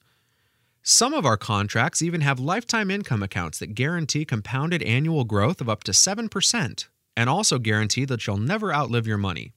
Some 0.84 1.12
of 1.12 1.26
our 1.26 1.36
contracts 1.36 2.00
even 2.00 2.20
have 2.20 2.38
lifetime 2.38 2.92
income 2.92 3.24
accounts 3.24 3.58
that 3.58 3.74
guarantee 3.74 4.24
compounded 4.24 4.84
annual 4.84 5.24
growth 5.24 5.60
of 5.60 5.68
up 5.68 5.82
to 5.84 5.90
7% 5.90 6.86
and 7.16 7.28
also 7.28 7.58
guarantee 7.58 8.04
that 8.04 8.24
you'll 8.24 8.36
never 8.36 8.72
outlive 8.72 9.06
your 9.06 9.18
money. 9.18 9.52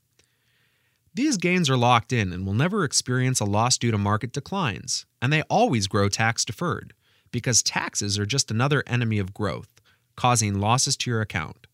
These 1.14 1.38
gains 1.38 1.70
are 1.70 1.78
locked 1.78 2.12
in 2.12 2.34
and 2.34 2.48
will 2.48 2.54
never 2.54 2.84
experience 2.84 3.40
a 3.40 3.46
loss 3.46 3.78
due 3.78 3.92
to 3.92 3.98
market 4.00 4.34
declines, 4.34 5.06
and 5.22 5.32
they 5.32 5.44
always 5.44 5.86
grow 5.86 6.10
tax 6.10 6.44
deferred 6.44 6.94
because 7.32 7.62
taxes 7.62 8.18
are 8.18 8.26
just 8.26 8.50
another 8.50 8.84
enemy 8.88 9.20
of 9.20 9.36
growth 9.36 9.77
causing 10.18 10.60
losses 10.60 10.98
to 10.98 11.10
your 11.10 11.22
account. 11.22 11.68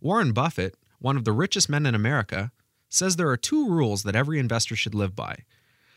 Warren 0.00 0.32
Buffett, 0.32 0.76
one 1.00 1.16
of 1.16 1.24
the 1.24 1.32
richest 1.32 1.68
men 1.68 1.86
in 1.86 1.94
America, 1.94 2.52
says 2.88 3.16
there 3.16 3.30
are 3.30 3.36
two 3.36 3.68
rules 3.68 4.04
that 4.04 4.14
every 4.14 4.38
investor 4.38 4.76
should 4.76 4.94
live 4.94 5.16
by. 5.16 5.38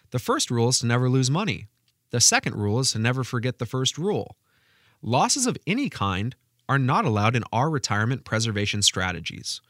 The 0.10 0.20
first 0.20 0.50
rule 0.50 0.70
is 0.70 0.80
to 0.80 0.88
never 0.88 1.10
lose 1.10 1.30
money. 1.30 1.68
The 2.10 2.20
second 2.20 2.56
rule 2.56 2.80
is 2.80 2.94
to 2.94 3.00
never 3.00 3.24
forget 3.24 3.60
the 3.60 3.68
first 3.68 3.98
rule. 3.98 4.38
Losses 5.04 5.46
of 5.46 5.58
any 5.68 5.90
kind 5.90 6.36
are 6.68 6.80
not 6.80 7.06
allowed 7.06 7.36
in 7.36 7.44
our 7.54 7.70
retirement 7.70 8.26
preservation 8.26 8.82
strategies. 8.82 9.62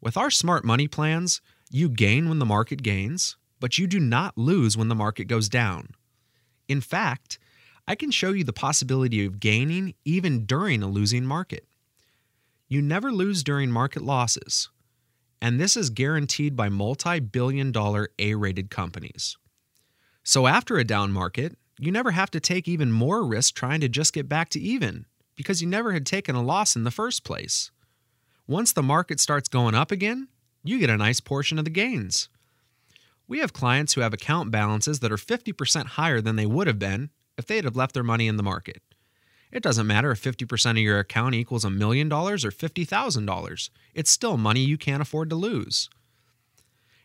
With 0.00 0.16
our 0.16 0.30
smart 0.30 0.64
money 0.64 0.88
plans, 0.88 1.40
you 1.70 1.88
gain 1.88 2.28
when 2.28 2.38
the 2.38 2.46
market 2.46 2.82
gains, 2.82 3.36
but 3.60 3.78
you 3.78 3.86
do 3.86 3.98
not 3.98 4.36
lose 4.36 4.76
when 4.76 4.88
the 4.88 4.94
market 4.94 5.24
goes 5.24 5.48
down. 5.48 5.88
In 6.68 6.80
fact, 6.80 7.38
I 7.86 7.94
can 7.94 8.10
show 8.10 8.32
you 8.32 8.44
the 8.44 8.52
possibility 8.52 9.24
of 9.26 9.40
gaining 9.40 9.94
even 10.04 10.46
during 10.46 10.82
a 10.82 10.88
losing 10.88 11.26
market. 11.26 11.66
You 12.66 12.80
never 12.80 13.12
lose 13.12 13.42
during 13.44 13.70
market 13.70 14.02
losses, 14.02 14.70
and 15.42 15.60
this 15.60 15.76
is 15.76 15.90
guaranteed 15.90 16.56
by 16.56 16.70
multi 16.70 17.20
billion 17.20 17.72
dollar 17.72 18.08
A 18.18 18.34
rated 18.34 18.70
companies. 18.70 19.36
So, 20.22 20.46
after 20.46 20.78
a 20.78 20.84
down 20.84 21.12
market, 21.12 21.58
you 21.78 21.92
never 21.92 22.12
have 22.12 22.30
to 22.30 22.40
take 22.40 22.66
even 22.66 22.90
more 22.90 23.24
risk 23.24 23.54
trying 23.54 23.80
to 23.80 23.88
just 23.88 24.14
get 24.14 24.28
back 24.28 24.48
to 24.50 24.60
even 24.60 25.04
because 25.36 25.60
you 25.60 25.68
never 25.68 25.92
had 25.92 26.06
taken 26.06 26.34
a 26.34 26.42
loss 26.42 26.76
in 26.76 26.84
the 26.84 26.90
first 26.90 27.24
place. 27.24 27.70
Once 28.46 28.72
the 28.72 28.82
market 28.82 29.20
starts 29.20 29.48
going 29.48 29.74
up 29.74 29.90
again, 29.90 30.28
you 30.62 30.78
get 30.78 30.88
a 30.88 30.96
nice 30.96 31.20
portion 31.20 31.58
of 31.58 31.64
the 31.64 31.70
gains. 31.70 32.28
We 33.26 33.40
have 33.40 33.52
clients 33.52 33.94
who 33.94 34.00
have 34.00 34.14
account 34.14 34.50
balances 34.50 35.00
that 35.00 35.12
are 35.12 35.16
50% 35.16 35.86
higher 35.86 36.20
than 36.20 36.36
they 36.36 36.46
would 36.46 36.66
have 36.66 36.78
been 36.78 37.10
if 37.36 37.46
they'd 37.46 37.64
have 37.64 37.76
left 37.76 37.94
their 37.94 38.02
money 38.02 38.28
in 38.28 38.36
the 38.36 38.42
market. 38.42 38.82
It 39.52 39.62
doesn't 39.62 39.86
matter 39.86 40.10
if 40.10 40.22
50% 40.22 40.70
of 40.72 40.76
your 40.78 40.98
account 40.98 41.34
equals 41.34 41.64
a 41.64 41.70
million 41.70 42.08
dollars 42.08 42.44
or 42.44 42.50
$50,000, 42.50 43.70
it's 43.94 44.10
still 44.10 44.36
money 44.36 44.60
you 44.60 44.76
can't 44.76 45.02
afford 45.02 45.30
to 45.30 45.36
lose. 45.36 45.88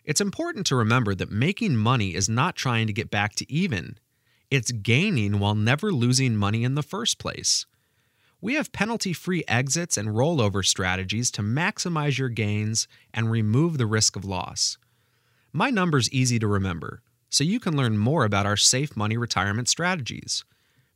It's 0.04 0.22
important 0.22 0.66
to 0.68 0.76
remember 0.76 1.14
that 1.14 1.30
making 1.30 1.76
money 1.76 2.16
is 2.16 2.28
not 2.28 2.56
trying 2.56 2.88
to 2.88 2.94
get 2.94 3.12
back 3.12 3.36
to 3.36 3.52
even, 3.52 4.00
it's 4.50 4.72
gaining 4.72 5.38
while 5.38 5.54
never 5.54 5.92
losing 5.92 6.36
money 6.36 6.64
in 6.64 6.74
the 6.74 6.82
first 6.82 7.20
place. 7.20 7.68
We 8.42 8.56
have 8.56 8.72
penalty 8.72 9.14
free 9.14 9.44
exits 9.48 9.98
and 9.98 10.10
rollover 10.10 10.66
strategies 10.66 11.30
to 11.32 11.44
maximize 11.44 12.18
your 12.18 12.30
gains 12.30 12.88
and 13.14 13.30
remove 13.30 13.78
the 13.78 13.86
risk 13.86 14.16
of 14.16 14.26
loss. 14.26 14.78
My 15.52 15.70
number's 15.70 16.12
easy 16.12 16.40
to 16.40 16.48
remember 16.48 17.02
so 17.30 17.44
you 17.44 17.60
can 17.60 17.78
learn 17.78 17.98
more 17.98 18.26
about 18.26 18.46
our 18.46 18.58
safe 18.58 18.98
money 18.98 19.18
retirement 19.18 19.68
strategies. 19.68 20.44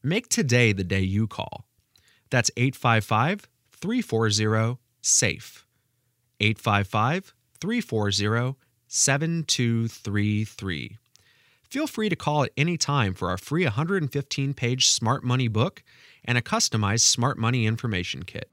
Make 0.02 0.30
today 0.30 0.74
the 0.74 0.84
day 0.84 1.02
you 1.02 1.28
call. 1.28 1.66
That's 2.30 2.52
855 2.58 3.48
340 3.72 4.80
SAFE. 5.02 5.66
855 6.40 7.34
340 7.60 8.56
7233. 8.88 10.98
Feel 11.70 11.88
free 11.88 12.10
to 12.10 12.16
call 12.16 12.44
at 12.44 12.52
any 12.56 12.78
time 12.78 13.16
for 13.16 13.30
our 13.30 13.38
free 13.38 13.64
115 13.64 14.54
page 14.54 14.88
Smart 14.88 15.24
Money 15.24 15.48
book 15.48 15.84
and 16.24 16.38
a 16.38 16.42
customized 16.42 17.02
Smart 17.02 17.38
Money 17.38 17.66
information 17.66 18.24
kit. 18.24 18.50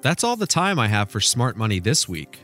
That's 0.00 0.24
all 0.24 0.36
the 0.36 0.46
time 0.46 0.78
I 0.78 0.88
have 0.88 1.10
for 1.10 1.20
Smart 1.20 1.58
Money 1.58 1.78
this 1.78 2.08
week. 2.08 2.40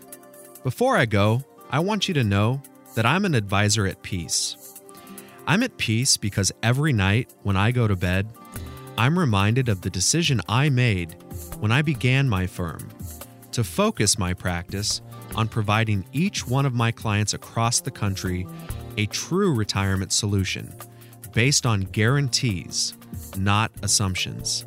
Before 0.62 0.96
I 0.96 1.06
go, 1.06 1.42
I 1.68 1.80
want 1.80 2.06
you 2.06 2.14
to 2.14 2.22
know 2.22 2.62
that 2.94 3.04
I'm 3.04 3.24
an 3.24 3.34
advisor 3.34 3.86
at 3.86 4.02
peace. 4.02 4.56
I'm 5.48 5.64
at 5.64 5.76
peace 5.78 6.16
because 6.16 6.52
every 6.62 6.92
night 6.92 7.34
when 7.42 7.56
I 7.56 7.72
go 7.72 7.88
to 7.88 7.96
bed, 7.96 8.28
I'm 8.96 9.18
reminded 9.18 9.68
of 9.68 9.80
the 9.80 9.90
decision 9.90 10.40
I 10.48 10.70
made 10.70 11.16
when 11.58 11.72
I 11.72 11.82
began 11.82 12.28
my 12.28 12.46
firm 12.46 12.88
to 13.50 13.64
focus 13.64 14.16
my 14.16 14.32
practice 14.32 15.00
on 15.34 15.48
providing 15.48 16.04
each 16.12 16.46
one 16.46 16.66
of 16.66 16.72
my 16.72 16.92
clients 16.92 17.34
across 17.34 17.80
the 17.80 17.90
country 17.90 18.46
a 18.96 19.06
true 19.06 19.52
retirement 19.52 20.12
solution 20.12 20.72
based 21.32 21.66
on 21.66 21.80
guarantees, 21.80 22.94
not 23.36 23.72
assumptions. 23.82 24.64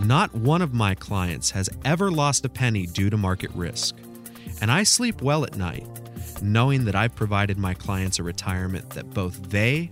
Not 0.00 0.34
one 0.34 0.62
of 0.62 0.72
my 0.72 0.94
clients 0.94 1.50
has 1.50 1.68
ever 1.84 2.10
lost 2.10 2.46
a 2.46 2.48
penny 2.48 2.86
due 2.86 3.10
to 3.10 3.16
market 3.16 3.50
risk, 3.50 3.94
and 4.62 4.70
I 4.72 4.84
sleep 4.84 5.20
well 5.20 5.44
at 5.44 5.56
night 5.56 5.86
knowing 6.42 6.84
that 6.84 6.94
I've 6.94 7.14
provided 7.14 7.58
my 7.58 7.74
clients 7.74 8.18
a 8.18 8.22
retirement 8.22 8.90
that 8.90 9.10
both 9.10 9.50
they 9.50 9.90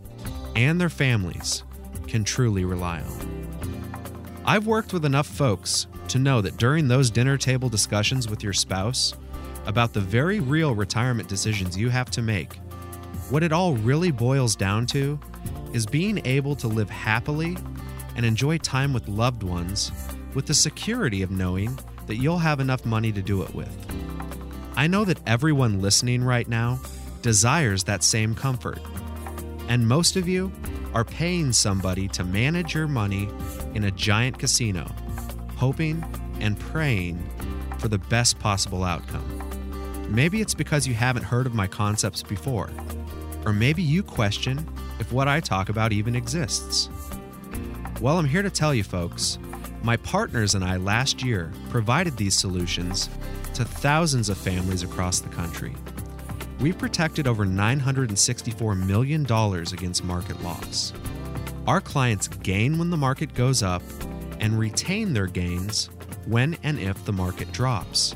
and 0.56 0.80
their 0.80 0.88
families 0.88 1.64
can 2.06 2.24
truly 2.24 2.64
rely 2.64 3.00
on. 3.00 4.42
I've 4.44 4.66
worked 4.66 4.92
with 4.92 5.04
enough 5.04 5.26
folks 5.26 5.86
to 6.08 6.18
know 6.18 6.40
that 6.40 6.56
during 6.56 6.88
those 6.88 7.10
dinner 7.10 7.36
table 7.38 7.68
discussions 7.68 8.28
with 8.28 8.42
your 8.42 8.52
spouse 8.52 9.14
about 9.66 9.92
the 9.92 10.00
very 10.00 10.40
real 10.40 10.74
retirement 10.74 11.28
decisions 11.28 11.76
you 11.76 11.88
have 11.88 12.10
to 12.10 12.22
make, 12.22 12.54
what 13.30 13.42
it 13.42 13.52
all 13.52 13.74
really 13.74 14.10
boils 14.10 14.56
down 14.56 14.84
to 14.86 15.18
is 15.72 15.86
being 15.86 16.24
able 16.26 16.56
to 16.56 16.68
live 16.68 16.90
happily 16.90 17.56
and 18.16 18.26
enjoy 18.26 18.58
time 18.58 18.92
with 18.92 19.08
loved 19.08 19.42
ones 19.42 19.90
with 20.34 20.46
the 20.46 20.54
security 20.54 21.22
of 21.22 21.30
knowing 21.30 21.78
that 22.06 22.16
you'll 22.16 22.38
have 22.38 22.60
enough 22.60 22.84
money 22.84 23.12
to 23.12 23.22
do 23.22 23.42
it 23.42 23.54
with. 23.54 23.74
I 24.74 24.86
know 24.86 25.04
that 25.04 25.20
everyone 25.26 25.82
listening 25.82 26.24
right 26.24 26.48
now 26.48 26.80
desires 27.20 27.84
that 27.84 28.02
same 28.02 28.34
comfort. 28.34 28.80
And 29.68 29.86
most 29.86 30.16
of 30.16 30.26
you 30.26 30.50
are 30.94 31.04
paying 31.04 31.52
somebody 31.52 32.08
to 32.08 32.24
manage 32.24 32.74
your 32.74 32.88
money 32.88 33.28
in 33.74 33.84
a 33.84 33.90
giant 33.90 34.38
casino, 34.38 34.90
hoping 35.56 36.02
and 36.40 36.58
praying 36.58 37.22
for 37.78 37.88
the 37.88 37.98
best 37.98 38.38
possible 38.38 38.82
outcome. 38.82 39.26
Maybe 40.08 40.40
it's 40.40 40.54
because 40.54 40.86
you 40.86 40.94
haven't 40.94 41.24
heard 41.24 41.46
of 41.46 41.54
my 41.54 41.66
concepts 41.66 42.22
before, 42.22 42.70
or 43.44 43.52
maybe 43.52 43.82
you 43.82 44.02
question 44.02 44.66
if 44.98 45.12
what 45.12 45.28
I 45.28 45.40
talk 45.40 45.68
about 45.68 45.92
even 45.92 46.16
exists. 46.16 46.88
Well, 48.00 48.18
I'm 48.18 48.26
here 48.26 48.42
to 48.42 48.50
tell 48.50 48.74
you, 48.74 48.84
folks, 48.84 49.38
my 49.82 49.96
partners 49.96 50.54
and 50.54 50.64
I 50.64 50.76
last 50.76 51.22
year 51.22 51.52
provided 51.70 52.16
these 52.16 52.34
solutions 52.34 53.08
to 53.54 53.64
thousands 53.64 54.28
of 54.28 54.38
families 54.38 54.82
across 54.82 55.20
the 55.20 55.28
country. 55.28 55.74
We 56.60 56.72
protected 56.72 57.26
over 57.26 57.44
$964 57.44 58.86
million 58.86 59.22
against 59.72 60.04
market 60.04 60.40
loss. 60.42 60.92
Our 61.66 61.80
clients 61.80 62.28
gain 62.28 62.78
when 62.78 62.90
the 62.90 62.96
market 62.96 63.34
goes 63.34 63.62
up 63.62 63.82
and 64.38 64.58
retain 64.58 65.12
their 65.12 65.26
gains 65.26 65.90
when 66.26 66.56
and 66.62 66.78
if 66.78 67.04
the 67.04 67.12
market 67.12 67.50
drops. 67.52 68.14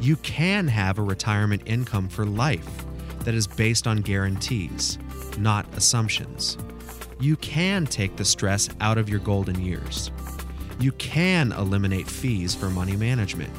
You 0.00 0.16
can 0.16 0.68
have 0.68 0.98
a 0.98 1.02
retirement 1.02 1.62
income 1.66 2.08
for 2.08 2.24
life 2.24 2.84
that 3.20 3.34
is 3.34 3.46
based 3.46 3.86
on 3.86 4.00
guarantees, 4.00 4.98
not 5.38 5.66
assumptions. 5.76 6.56
You 7.18 7.36
can 7.36 7.86
take 7.86 8.16
the 8.16 8.24
stress 8.24 8.68
out 8.80 8.96
of 8.96 9.08
your 9.08 9.20
golden 9.20 9.60
years. 9.62 10.10
You 10.80 10.92
can 10.92 11.52
eliminate 11.52 12.08
fees 12.08 12.54
for 12.54 12.70
money 12.70 12.96
management 12.96 13.52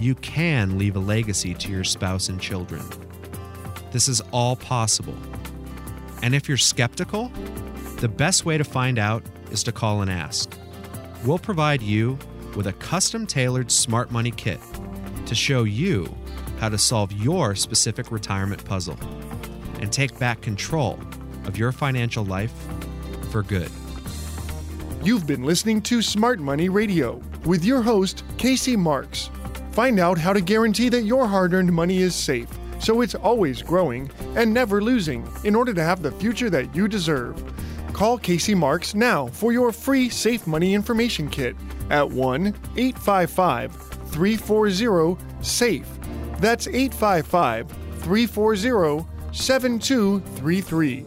you 0.00 0.14
can 0.16 0.78
leave 0.78 0.96
a 0.96 1.00
legacy 1.00 1.54
to 1.54 1.72
your 1.72 1.84
spouse 1.84 2.28
and 2.28 2.40
children. 2.40 2.82
This 3.90 4.08
is 4.08 4.20
all 4.32 4.54
possible. 4.56 5.16
And 6.22 6.34
if 6.34 6.48
you're 6.48 6.56
skeptical, 6.56 7.32
the 7.96 8.08
best 8.08 8.44
way 8.44 8.58
to 8.58 8.64
find 8.64 8.98
out 8.98 9.24
is 9.50 9.62
to 9.64 9.72
call 9.72 10.02
and 10.02 10.10
ask. 10.10 10.56
We'll 11.24 11.38
provide 11.38 11.82
you 11.82 12.18
with 12.54 12.68
a 12.68 12.72
custom 12.74 13.26
tailored 13.26 13.70
smart 13.70 14.10
money 14.10 14.30
kit 14.30 14.60
to 15.26 15.34
show 15.34 15.64
you 15.64 16.14
how 16.60 16.68
to 16.68 16.78
solve 16.78 17.12
your 17.12 17.54
specific 17.54 18.10
retirement 18.10 18.64
puzzle 18.64 18.98
and 19.80 19.92
take 19.92 20.16
back 20.18 20.40
control 20.40 20.98
of 21.44 21.56
your 21.56 21.72
financial 21.72 22.24
life 22.24 22.52
for 23.30 23.42
good. 23.42 23.70
You've 25.08 25.26
been 25.26 25.42
listening 25.42 25.80
to 25.84 26.02
Smart 26.02 26.38
Money 26.38 26.68
Radio 26.68 27.22
with 27.46 27.64
your 27.64 27.80
host, 27.80 28.24
Casey 28.36 28.76
Marks. 28.76 29.30
Find 29.72 29.98
out 29.98 30.18
how 30.18 30.34
to 30.34 30.40
guarantee 30.42 30.90
that 30.90 31.04
your 31.04 31.26
hard 31.26 31.54
earned 31.54 31.72
money 31.72 32.02
is 32.02 32.14
safe, 32.14 32.50
so 32.78 33.00
it's 33.00 33.14
always 33.14 33.62
growing 33.62 34.10
and 34.36 34.52
never 34.52 34.82
losing 34.82 35.26
in 35.44 35.54
order 35.54 35.72
to 35.72 35.82
have 35.82 36.02
the 36.02 36.12
future 36.12 36.50
that 36.50 36.76
you 36.76 36.88
deserve. 36.88 37.42
Call 37.94 38.18
Casey 38.18 38.54
Marks 38.54 38.94
now 38.94 39.28
for 39.28 39.50
your 39.50 39.72
free 39.72 40.10
Safe 40.10 40.46
Money 40.46 40.74
Information 40.74 41.30
Kit 41.30 41.56
at 41.88 42.06
1 42.06 42.48
855 42.76 43.74
340 44.10 45.16
SAFE. 45.40 45.88
That's 46.38 46.66
855 46.68 47.70
340 48.00 49.06
7233. 49.32 51.06